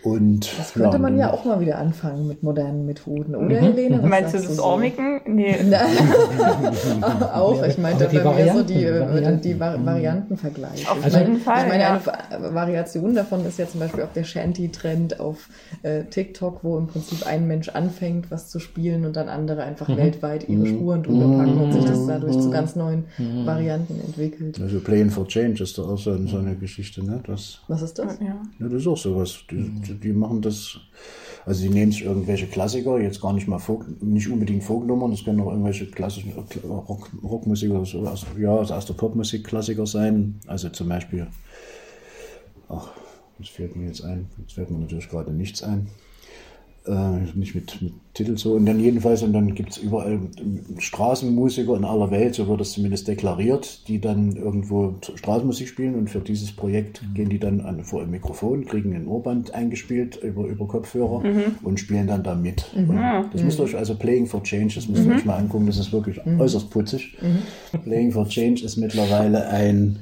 Und, 0.03 0.59
das 0.59 0.73
könnte 0.73 0.97
ja, 0.97 0.99
man 0.99 1.17
ja 1.17 1.33
auch 1.33 1.45
mal 1.45 1.61
wieder 1.61 1.79
anfangen 1.79 2.27
mit 2.27 2.43
modernen 2.43 2.87
Methoden, 2.87 3.37
oder 3.37 3.61
mhm. 3.61 3.77
Helene? 3.77 4.03
Was 4.03 4.11
Meinst 4.11 4.35
du 4.35 4.39
das 4.39 4.57
so? 4.57 4.65
Ormiken? 4.65 5.21
Nee. 5.27 5.55
auch, 7.33 7.63
ich 7.63 7.79
meinte 7.79 8.09
bei 8.09 8.35
mir 8.35 8.53
so 8.53 8.63
die, 8.65 8.85
Varianten. 8.85 9.41
die 9.43 9.61
Variantenvergleich. 9.61 10.91
Auf 10.91 11.07
ich 11.07 11.15
jeden 11.15 11.33
mein, 11.35 11.41
Fall. 11.41 11.63
Ich 11.63 11.69
meine, 11.69 11.83
ja. 11.85 12.01
eine 12.31 12.55
Variation 12.55 13.15
davon 13.15 13.47
ist 13.47 13.61
ja 13.61 13.69
zum 13.69 13.79
Beispiel 13.79 14.03
auch 14.03 14.13
der 14.13 14.25
Shanty-Trend 14.25 15.21
auf 15.21 15.49
äh, 15.83 16.03
TikTok, 16.05 16.65
wo 16.65 16.79
im 16.79 16.89
Prinzip 16.89 17.25
ein 17.25 17.47
Mensch 17.47 17.69
anfängt, 17.69 18.31
was 18.31 18.49
zu 18.49 18.59
spielen 18.59 19.05
und 19.05 19.15
dann 19.15 19.29
andere 19.29 19.63
einfach 19.63 19.87
mhm. 19.87 19.99
weltweit 19.99 20.49
ihre 20.49 20.63
mhm. 20.63 20.67
Spuren 20.67 21.03
drüber 21.05 21.39
packen 21.39 21.59
und 21.59 21.73
sich 21.73 21.85
das 21.85 22.07
dadurch 22.09 22.41
zu 22.41 22.51
ganz 22.51 22.75
neuen 22.75 23.05
mhm. 23.19 23.47
Varianten 23.47 24.01
entwickelt. 24.01 24.61
Also 24.61 24.81
Playing 24.81 25.11
for 25.11 25.29
Change 25.29 25.63
ist 25.63 25.79
da 25.79 25.83
auch 25.83 25.99
so, 25.99 26.17
so 26.27 26.39
eine 26.39 26.57
Geschichte, 26.57 27.05
ne? 27.05 27.21
Das, 27.25 27.61
was 27.69 27.83
ist 27.83 27.99
das? 27.99 28.19
Ja. 28.19 28.41
ja, 28.59 28.69
das 28.69 28.73
ist 28.73 28.87
auch 28.89 28.97
sowas. 28.97 29.39
Die, 29.51 29.92
die 29.95 30.01
die 30.01 30.13
machen 30.13 30.43
das, 30.43 30.79
also 31.45 31.63
die 31.63 31.71
nehmen 31.71 31.93
sich 31.93 32.05
irgendwelche 32.05 32.47
Klassiker, 32.47 33.01
jetzt 33.01 33.21
gar 33.21 33.33
nicht 33.33 33.49
mal 33.49 33.59
Folk, 33.59 33.85
nicht 34.03 34.29
unbedingt 34.29 34.65
Folknummern, 34.65 35.11
das 35.11 35.25
können 35.25 35.41
auch 35.41 35.51
irgendwelche 35.51 35.87
klassischen 35.87 36.33
Rock, 36.33 37.11
Rockmusik 37.23 37.71
oder 37.71 37.85
so, 37.85 38.07
also, 38.07 38.27
ja, 38.39 38.57
also 38.57 38.75
aus 38.75 38.87
der 38.87 38.95
Popmusik 38.95 39.45
Klassiker 39.45 39.87
sein, 39.87 40.41
also 40.47 40.69
zum 40.69 40.89
Beispiel, 40.89 41.27
ach, 42.69 42.91
das 43.39 43.49
fällt 43.49 43.77
mir 43.77 43.87
jetzt 43.87 44.03
ein, 44.03 44.29
jetzt 44.39 44.55
fällt 44.55 44.71
mir 44.71 44.79
natürlich 44.79 45.09
gerade 45.09 45.33
nichts 45.33 45.63
ein 45.63 45.89
äh, 46.87 47.37
nicht 47.37 47.55
mit, 47.55 47.81
mit 47.81 47.93
Titel 48.15 48.37
so. 48.37 48.55
Und 48.55 48.67
dann 48.67 48.81
jedenfalls, 48.81 49.23
und 49.23 49.33
dann 49.33 49.55
gibt 49.55 49.71
es 49.71 49.79
überall 49.79 50.21
Straßenmusiker 50.79 51.77
in 51.77 51.85
aller 51.85 52.11
Welt, 52.11 52.35
so 52.35 52.49
wird 52.49 52.61
es 52.61 52.73
zumindest 52.73 53.09
deklariert, 53.09 53.89
die 53.89 54.01
dann 54.01 54.37
irgendwo 54.37 54.95
Straßenmusik 55.15 55.69
spielen 55.69 55.95
und 55.95 56.11
für 56.11 56.21
dieses 56.21 56.53
Projekt 56.53 57.03
mhm. 57.03 57.15
gehen 57.15 57.29
die 57.29 57.39
dann 57.39 57.61
an, 57.61 57.85
vor 57.85 58.03
ein 58.03 58.11
Mikrofon, 58.11 58.65
kriegen 58.65 58.95
ein 58.95 59.07
Ohrband 59.07 59.55
eingespielt 59.55 60.17
über, 60.23 60.45
über 60.47 60.67
Kopfhörer 60.67 61.21
mhm. 61.21 61.43
und 61.63 61.81
spielen 61.81 62.07
dann 62.07 62.23
da 62.23 62.35
mit. 62.35 62.67
Mhm. 62.77 62.99
Das 63.33 63.41
mhm. 63.41 63.47
müsst 63.47 63.61
ihr 63.61 63.65
euch, 63.65 63.77
also 63.77 63.95
Playing 63.95 64.27
for 64.27 64.43
Change, 64.43 64.75
das 64.75 64.89
müsst 64.89 65.05
ihr 65.05 65.11
mhm. 65.11 65.17
euch 65.17 65.25
mal 65.25 65.37
angucken, 65.37 65.67
das 65.67 65.79
ist 65.79 65.93
wirklich 65.93 66.25
mhm. 66.25 66.41
äußerst 66.41 66.69
putzig. 66.71 67.17
Playing 67.85 68.13
for 68.13 68.29
Change 68.29 68.65
ist 68.65 68.77
mittlerweile 68.77 69.49
ein 69.49 70.01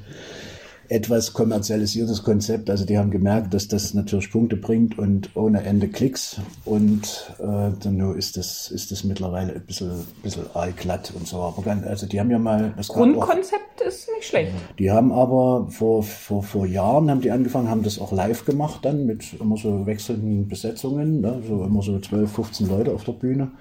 etwas 0.91 1.31
kommerzialisiertes 1.31 2.21
Konzept. 2.21 2.69
Also 2.69 2.85
die 2.85 2.97
haben 2.97 3.11
gemerkt, 3.11 3.53
dass 3.53 3.69
das 3.69 3.93
natürlich 3.93 4.29
Punkte 4.29 4.57
bringt 4.57 4.99
und 4.99 5.29
ohne 5.35 5.63
Ende 5.63 5.87
Klicks. 5.87 6.41
Und 6.65 7.33
äh, 7.39 7.71
dann 7.81 8.15
ist 8.17 8.35
das, 8.35 8.69
ist 8.69 8.91
das 8.91 9.05
mittlerweile 9.05 9.53
ein 9.53 9.65
bisschen, 9.65 10.05
bisschen 10.21 10.43
allglatt 10.53 11.13
und 11.15 11.25
so. 11.25 11.37
Aber 11.37 11.61
ganz, 11.61 11.87
also 11.87 12.07
die 12.07 12.19
haben 12.19 12.29
ja 12.29 12.39
mal... 12.39 12.73
Das 12.75 12.89
Grundkonzept 12.89 13.81
auch, 13.81 13.85
ist 13.85 14.09
nicht 14.17 14.27
schlecht. 14.27 14.51
Die 14.79 14.91
haben 14.91 15.13
aber 15.13 15.67
vor, 15.69 16.03
vor, 16.03 16.43
vor 16.43 16.65
Jahren 16.65 17.09
haben 17.09 17.21
die 17.21 17.31
angefangen, 17.31 17.69
haben 17.69 17.83
das 17.83 17.97
auch 17.97 18.11
live 18.11 18.43
gemacht 18.43 18.83
dann 18.83 19.05
mit 19.05 19.33
immer 19.39 19.55
so 19.55 19.85
wechselnden 19.85 20.49
Besetzungen. 20.49 21.21
Ne? 21.21 21.41
So 21.47 21.63
immer 21.63 21.81
so 21.83 21.97
12, 21.97 22.29
15 22.29 22.67
Leute 22.67 22.91
auf 22.93 23.05
der 23.05 23.13
Bühne. 23.13 23.51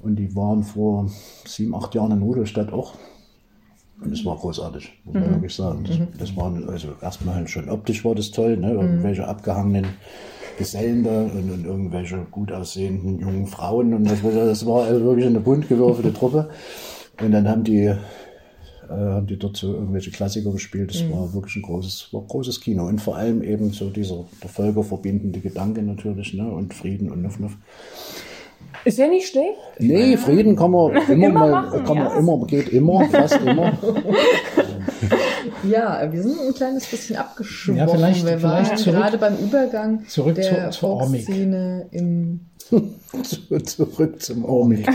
Und 0.00 0.16
die 0.16 0.34
waren 0.34 0.62
vor 0.62 1.10
sieben, 1.46 1.74
acht 1.74 1.94
Jahren 1.94 2.12
in 2.12 2.22
Rudolstadt 2.22 2.72
auch 2.72 2.94
es 4.12 4.24
war 4.24 4.36
großartig, 4.36 4.92
muss 5.04 5.14
man 5.14 5.28
mhm. 5.28 5.34
wirklich 5.34 5.54
sagen. 5.54 5.84
Das, 5.86 5.98
mhm. 5.98 6.08
das 6.18 6.36
war, 6.36 6.52
also 6.68 6.88
erstmal 7.00 7.46
schon 7.48 7.68
optisch 7.68 8.04
war 8.04 8.14
das 8.14 8.30
toll, 8.30 8.56
ne? 8.56 8.72
irgendwelche 8.72 9.22
mhm. 9.22 9.28
abgehangenen 9.28 9.86
Gesellen 10.58 11.02
da 11.02 11.22
und, 11.22 11.50
und, 11.50 11.64
irgendwelche 11.64 12.26
gut 12.30 12.52
aussehenden 12.52 13.18
jungen 13.18 13.46
Frauen. 13.46 13.94
Und 13.94 14.04
das, 14.04 14.22
das 14.22 14.66
war 14.66 14.84
also 14.84 15.04
wirklich 15.04 15.26
eine 15.26 15.40
bunt 15.40 15.68
gewürfelte 15.68 16.12
Truppe. 16.18 16.50
Und 17.20 17.32
dann 17.32 17.48
haben 17.48 17.64
die, 17.64 17.84
äh, 17.84 17.96
haben 18.88 19.26
die 19.26 19.38
dort 19.38 19.56
so 19.56 19.74
irgendwelche 19.74 20.10
Klassiker 20.10 20.52
gespielt. 20.52 20.90
Das 20.94 21.02
mhm. 21.02 21.12
war 21.12 21.34
wirklich 21.34 21.56
ein 21.56 21.62
großes, 21.62 22.08
war 22.12 22.22
großes 22.22 22.60
Kino. 22.60 22.86
Und 22.86 23.00
vor 23.00 23.16
allem 23.16 23.42
eben 23.42 23.72
so 23.72 23.90
dieser 23.90 24.24
der 24.42 24.50
völkerverbindende 24.50 25.40
Gedanke 25.40 25.82
natürlich, 25.82 26.34
ne? 26.34 26.46
Und 26.46 26.74
Frieden 26.74 27.10
und 27.10 27.22
Nuff 27.22 27.38
Nuff. 27.38 27.56
Ist 28.84 28.98
ja 28.98 29.06
nicht 29.06 29.28
schlecht. 29.28 29.58
Nee, 29.78 30.16
Frieden 30.16 30.56
kann 30.56 30.70
man 30.70 30.96
immer, 31.08 31.10
immer 31.10 31.30
mal, 31.30 31.50
machen, 31.50 31.84
kann 31.84 31.98
man 31.98 32.06
ja. 32.06 32.18
immer, 32.18 32.46
geht 32.46 32.68
immer, 32.68 33.04
fast 33.06 33.40
immer. 33.40 33.72
Ja, 35.68 36.12
wir 36.12 36.22
sind 36.22 36.38
ein 36.40 36.54
kleines 36.54 36.86
bisschen 36.86 37.16
abgeschwommen. 37.16 37.78
Ja, 37.78 37.86
vielleicht, 37.86 38.26
wir 38.26 38.38
vielleicht 38.38 38.70
waren 38.70 38.76
zurück, 38.76 38.96
gerade 38.96 39.18
beim 39.18 39.36
Übergang 39.38 40.06
zurück 40.06 40.34
der 40.34 40.70
zur, 40.70 41.00
zur 41.00 41.18
Szene 41.18 41.88
im 41.90 42.46
zurück 43.64 44.20
zum 44.22 44.44
Ormik. 44.44 44.88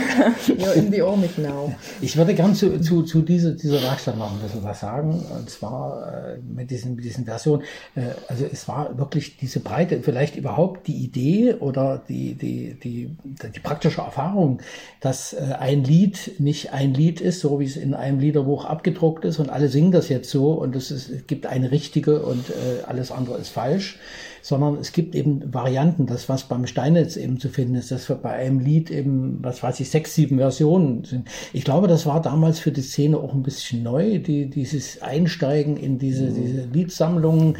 You're 0.47 0.73
in 0.75 0.91
the 0.91 1.01
Ormic 1.01 1.37
now. 1.37 1.73
Ich 2.01 2.17
würde 2.17 2.33
gern 2.33 2.55
zu, 2.55 2.79
zu, 2.81 3.03
zu 3.03 3.21
dieser, 3.21 3.51
dieser 3.51 3.81
Werkstatt 3.81 4.17
noch 4.17 4.31
ein 4.31 4.39
bisschen 4.39 4.63
was 4.63 4.79
sagen. 4.79 5.23
Und 5.37 5.49
zwar 5.49 6.33
äh, 6.33 6.37
mit, 6.37 6.71
diesen, 6.71 6.95
mit 6.95 7.05
diesen 7.05 7.25
Versionen. 7.25 7.63
Äh, 7.95 8.01
also 8.27 8.45
es 8.51 8.67
war 8.67 8.97
wirklich 8.97 9.37
diese 9.37 9.59
Breite, 9.59 10.01
vielleicht 10.01 10.35
überhaupt 10.35 10.87
die 10.87 10.95
Idee 10.95 11.55
oder 11.55 12.01
die, 12.07 12.35
die, 12.35 12.75
die, 12.79 13.15
die 13.23 13.59
praktische 13.59 14.01
Erfahrung, 14.01 14.61
dass 14.99 15.33
äh, 15.33 15.55
ein 15.59 15.83
Lied 15.83 16.39
nicht 16.39 16.73
ein 16.73 16.93
Lied 16.93 17.21
ist, 17.21 17.39
so 17.39 17.59
wie 17.59 17.65
es 17.65 17.77
in 17.77 17.93
einem 17.93 18.19
Liederbuch 18.19 18.65
abgedruckt 18.65 19.25
ist 19.25 19.39
und 19.39 19.49
alle 19.49 19.69
singen 19.69 19.91
das 19.91 20.09
jetzt 20.09 20.29
so 20.29 20.53
und 20.53 20.75
es, 20.75 20.91
ist, 20.91 21.09
es 21.09 21.27
gibt 21.27 21.45
eine 21.45 21.71
richtige 21.71 22.21
und 22.23 22.49
äh, 22.49 22.83
alles 22.85 23.11
andere 23.11 23.37
ist 23.37 23.49
falsch 23.49 23.99
sondern 24.41 24.77
es 24.77 24.91
gibt 24.91 25.15
eben 25.15 25.53
Varianten, 25.53 26.05
das 26.05 26.29
was 26.29 26.43
beim 26.43 26.67
Steinitz 26.67 27.17
eben 27.17 27.39
zu 27.39 27.49
finden 27.49 27.75
ist, 27.75 27.91
dass 27.91 28.09
wir 28.09 28.15
bei 28.15 28.31
einem 28.31 28.59
Lied 28.59 28.91
eben, 28.91 29.39
was 29.41 29.63
weiß 29.63 29.79
ich, 29.79 29.89
sechs, 29.89 30.15
sieben 30.15 30.37
Versionen 30.37 31.03
sind. 31.03 31.27
Ich 31.53 31.63
glaube, 31.63 31.87
das 31.87 32.05
war 32.05 32.21
damals 32.21 32.59
für 32.59 32.71
die 32.71 32.81
Szene 32.81 33.17
auch 33.17 33.33
ein 33.33 33.43
bisschen 33.43 33.83
neu, 33.83 34.19
die, 34.19 34.49
dieses 34.49 35.01
Einsteigen 35.01 35.77
in 35.77 35.99
diese, 35.99 36.25
mhm. 36.25 36.35
diese 36.35 36.61
Liedsammlungen. 36.71 37.57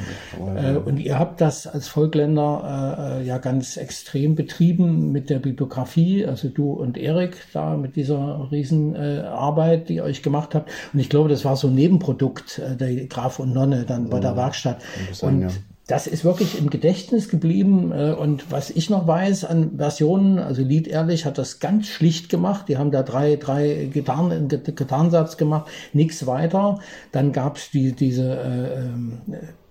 Äh, 0.56 0.76
und 0.78 1.00
ihr 1.00 1.18
habt 1.18 1.42
das 1.42 1.68
als 1.68 1.88
Volkländer 1.88 3.20
äh, 3.20 3.26
ja 3.26 3.38
ganz 3.38 3.78
extrem 3.78 4.36
betrieben 4.36 5.12
mit 5.12 5.30
der 5.30 5.40
Bibliografie, 5.40 6.26
also 6.26 6.50
du 6.50 6.72
und 6.72 6.98
Erik 6.98 7.38
da 7.54 7.78
mit 7.78 7.96
dieser 7.96 8.50
Riesenarbeit, 8.52 9.82
äh, 9.82 9.86
die 9.86 9.96
ihr 9.96 10.04
euch 10.04 10.22
gemacht 10.22 10.56
habt. 10.56 10.70
Und 10.94 11.00
ich 11.00 11.10
glaube, 11.10 11.30
das 11.30 11.46
war 11.46 11.56
so 11.56 11.68
ein 11.68 11.76
Nebenprodukt 11.76 12.60
äh, 12.60 12.76
der 12.76 13.08
Graf 13.08 13.40
und 13.40 13.54
Nonne 13.54 13.86
dann 13.86 14.10
bei 14.10 14.20
der 14.20 14.36
Werkstatt. 14.36 14.82
Und 15.22 15.48
das 15.90 16.06
ist 16.06 16.24
wirklich 16.24 16.60
im 16.60 16.70
Gedächtnis 16.70 17.30
geblieben. 17.30 17.92
Äh, 17.92 18.14
und 18.14 18.52
was 18.52 18.70
ich 18.70 18.90
noch 18.92 19.08
weiß 19.08 19.44
an 19.46 19.78
Versionen, 19.78 20.38
also 20.38 20.62
Lied 20.62 20.88
Ehrlich 20.88 21.26
hat 21.26 21.40
das 21.40 21.60
ganz 21.60 21.88
schlicht 21.88 22.30
gemacht. 22.30 22.70
Die 22.70 22.78
haben 22.78 22.92
da 22.92 23.02
drei, 23.02 23.38
drei 23.38 23.90
Gitarren, 23.92 24.48
Gitarrensatz 24.48 25.38
gemacht, 25.38 25.70
nichts 25.92 26.28
weiter. 26.28 26.80
Dann 27.12 27.32
gab's 27.32 27.72
die, 27.72 27.94
diese 27.94 28.36
äh, 28.36 28.80
ähm, 28.82 29.18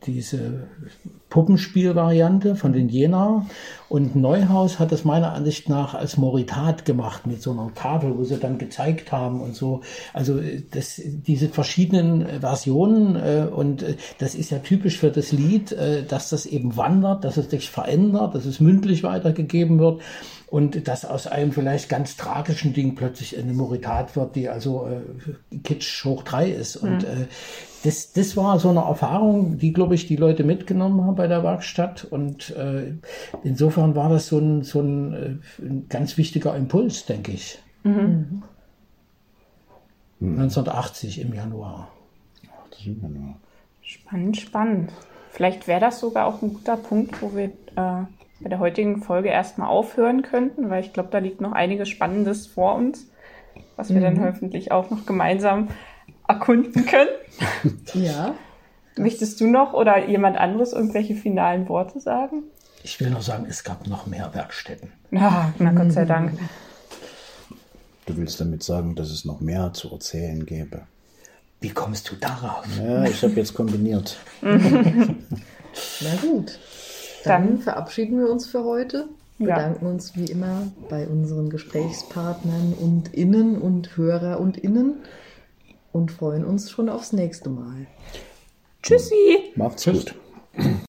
diese 0.07 0.69
Puppenspielvariante 1.31 2.57
von 2.57 2.73
den 2.73 2.89
Jena. 2.89 3.47
Und 3.89 4.17
Neuhaus 4.17 4.79
hat 4.79 4.93
das 4.93 5.05
meiner 5.05 5.33
Ansicht 5.33 5.69
nach 5.69 5.95
als 5.95 6.17
Moritat 6.17 6.85
gemacht 6.85 7.27
mit 7.27 7.43
so 7.43 7.53
einer 7.53 7.73
Tafel, 7.75 8.17
wo 8.17 8.25
sie 8.25 8.39
dann 8.39 8.59
gezeigt 8.59 9.13
haben 9.13 9.41
und 9.41 9.55
so. 9.55 9.81
Also 10.13 10.41
das, 10.71 11.01
diese 11.05 11.49
verschiedenen 11.49 12.41
Versionen 12.41 13.17
äh, 13.17 13.47
und 13.51 13.83
äh, 13.83 13.97
das 14.19 14.35
ist 14.35 14.51
ja 14.51 14.59
typisch 14.59 14.99
für 14.99 15.11
das 15.11 15.33
Lied, 15.33 15.73
äh, 15.73 16.05
dass 16.05 16.31
das 16.31 16.47
eben 16.47 16.77
wandert, 16.77 17.25
dass 17.25 17.37
es 17.37 17.51
sich 17.51 17.71
verändert, 17.71 18.35
dass 18.35 18.45
es 18.45 18.61
mündlich 18.61 19.03
weitergegeben 19.03 19.79
wird 19.79 20.01
und 20.51 20.89
dass 20.89 21.05
aus 21.05 21.27
einem 21.27 21.53
vielleicht 21.53 21.89
ganz 21.89 22.17
tragischen 22.17 22.73
Ding 22.73 22.95
plötzlich 22.95 23.39
eine 23.39 23.53
Moritat 23.53 24.17
wird, 24.17 24.35
die 24.35 24.49
also 24.49 24.89
äh, 24.89 25.57
Kitsch 25.59 26.05
hoch 26.05 26.23
drei 26.23 26.51
ist. 26.51 26.77
Und 26.77 27.03
mhm. 27.03 27.23
äh, 27.23 27.27
das, 27.85 28.13
das 28.13 28.37
war 28.37 28.59
so 28.59 28.71
eine 28.71 28.81
Erfahrung, 28.81 29.59
die, 29.59 29.73
glaube 29.73 29.95
ich, 29.95 30.07
die 30.07 30.17
Leute 30.17 30.45
mitgenommen 30.45 31.05
haben 31.05 31.17
bei 31.17 31.27
der 31.27 31.43
Werkstatt. 31.43 32.05
Und 32.05 32.51
äh, 32.57 32.95
insofern 33.45 33.95
war 33.95 34.09
das 34.09 34.29
so 34.29 34.39
ein, 34.39 34.63
so 34.63 34.81
ein, 34.81 35.13
äh, 35.13 35.63
ein 35.63 35.87
ganz 35.89 36.17
wichtiger 36.17 36.57
Impuls, 36.57 37.05
denke 37.05 37.33
ich. 37.33 37.59
Mhm. 37.85 38.43
1980 40.21 41.21
im 41.21 41.35
Januar. 41.35 41.89
80 42.71 42.87
im 42.89 43.03
Januar. 43.03 43.41
Spannend, 43.83 44.37
spannend. 44.39 44.93
Vielleicht 45.31 45.69
wäre 45.69 45.81
das 45.81 46.01
sogar 46.01 46.27
auch 46.27 46.43
ein 46.43 46.55
guter 46.55 46.77
Punkt, 46.77 47.23
wo 47.23 47.37
wir 47.37 47.53
äh, 47.77 48.05
bei 48.41 48.49
der 48.49 48.59
heutigen 48.59 49.03
Folge 49.03 49.29
erstmal 49.29 49.69
aufhören 49.69 50.23
könnten, 50.23 50.71
weil 50.71 50.85
ich 50.85 50.93
glaube, 50.93 51.09
da 51.11 51.19
liegt 51.19 51.41
noch 51.41 51.53
einiges 51.53 51.89
Spannendes 51.89 52.47
vor 52.47 52.75
uns, 52.75 53.07
was 53.77 53.91
wir 53.91 54.01
mhm. 54.01 54.05
dann 54.05 54.25
hoffentlich 54.25 54.73
auch 54.73 54.91
noch 54.91 55.07
gemeinsam 55.07 55.69
erkunden 56.27 56.87
können. 56.87 57.11
Ja. 57.95 58.35
Möchtest 58.97 59.41
du 59.41 59.47
noch 59.47 59.75
oder 59.75 60.09
jemand 60.09 60.37
anderes 60.37 60.73
irgendwelche 60.73 61.15
finalen 61.15 61.69
Worte 61.69 62.01
sagen? 62.01 62.43
Ich 62.83 62.99
will 62.99 63.11
nur 63.11 63.23
sagen, 63.23 63.47
es 63.49 63.63
gab 63.63 63.87
noch 63.87 64.07
mehr 64.07 64.35
Werkstätten. 64.35 64.93
Ja, 65.13 65.53
na 65.59 65.71
Gott 65.71 65.93
sei 65.93 66.05
Dank. 66.05 66.33
Du 68.07 68.17
willst 68.17 68.41
damit 68.41 68.65
sagen, 68.65 68.97
dass 68.97 69.11
es 69.11 69.25
noch 69.25 69.41
mehr 69.41 69.73
zu 69.73 69.93
erzählen 69.93 70.45
gäbe. 70.47 70.83
Wie 71.61 71.71
kommst 71.71 72.11
du 72.11 72.17
darauf? 72.17 72.65
Ja, 72.77 73.05
ich 73.05 73.23
habe 73.23 73.35
jetzt 73.35 73.55
kombiniert. 73.55 74.17
Na 74.43 76.15
gut. 76.23 76.59
Dann, 77.25 77.47
Dann, 77.47 77.59
verabschieden 77.59 78.19
wir 78.19 78.31
uns 78.31 78.47
für 78.47 78.65
heute. 78.65 79.09
Bedanken 79.39 79.85
ja. 79.85 79.91
uns 79.93 80.17
wie 80.17 80.25
immer 80.25 80.67
bei 80.89 81.07
unseren 81.07 81.49
Gesprächspartnern 81.49 82.75
und 82.81 83.15
Innen 83.15 83.57
und 83.57 83.97
Hörer 83.97 84.41
und 84.41 84.57
Innen 84.57 84.95
und 85.93 86.11
freuen 86.11 86.45
uns 86.45 86.71
schon 86.71 86.89
aufs 86.89 87.13
nächste 87.13 87.49
Mal. 87.49 87.87
Tschüssi. 88.83 89.53
Macht's 89.55 89.85
gut. 89.85 90.15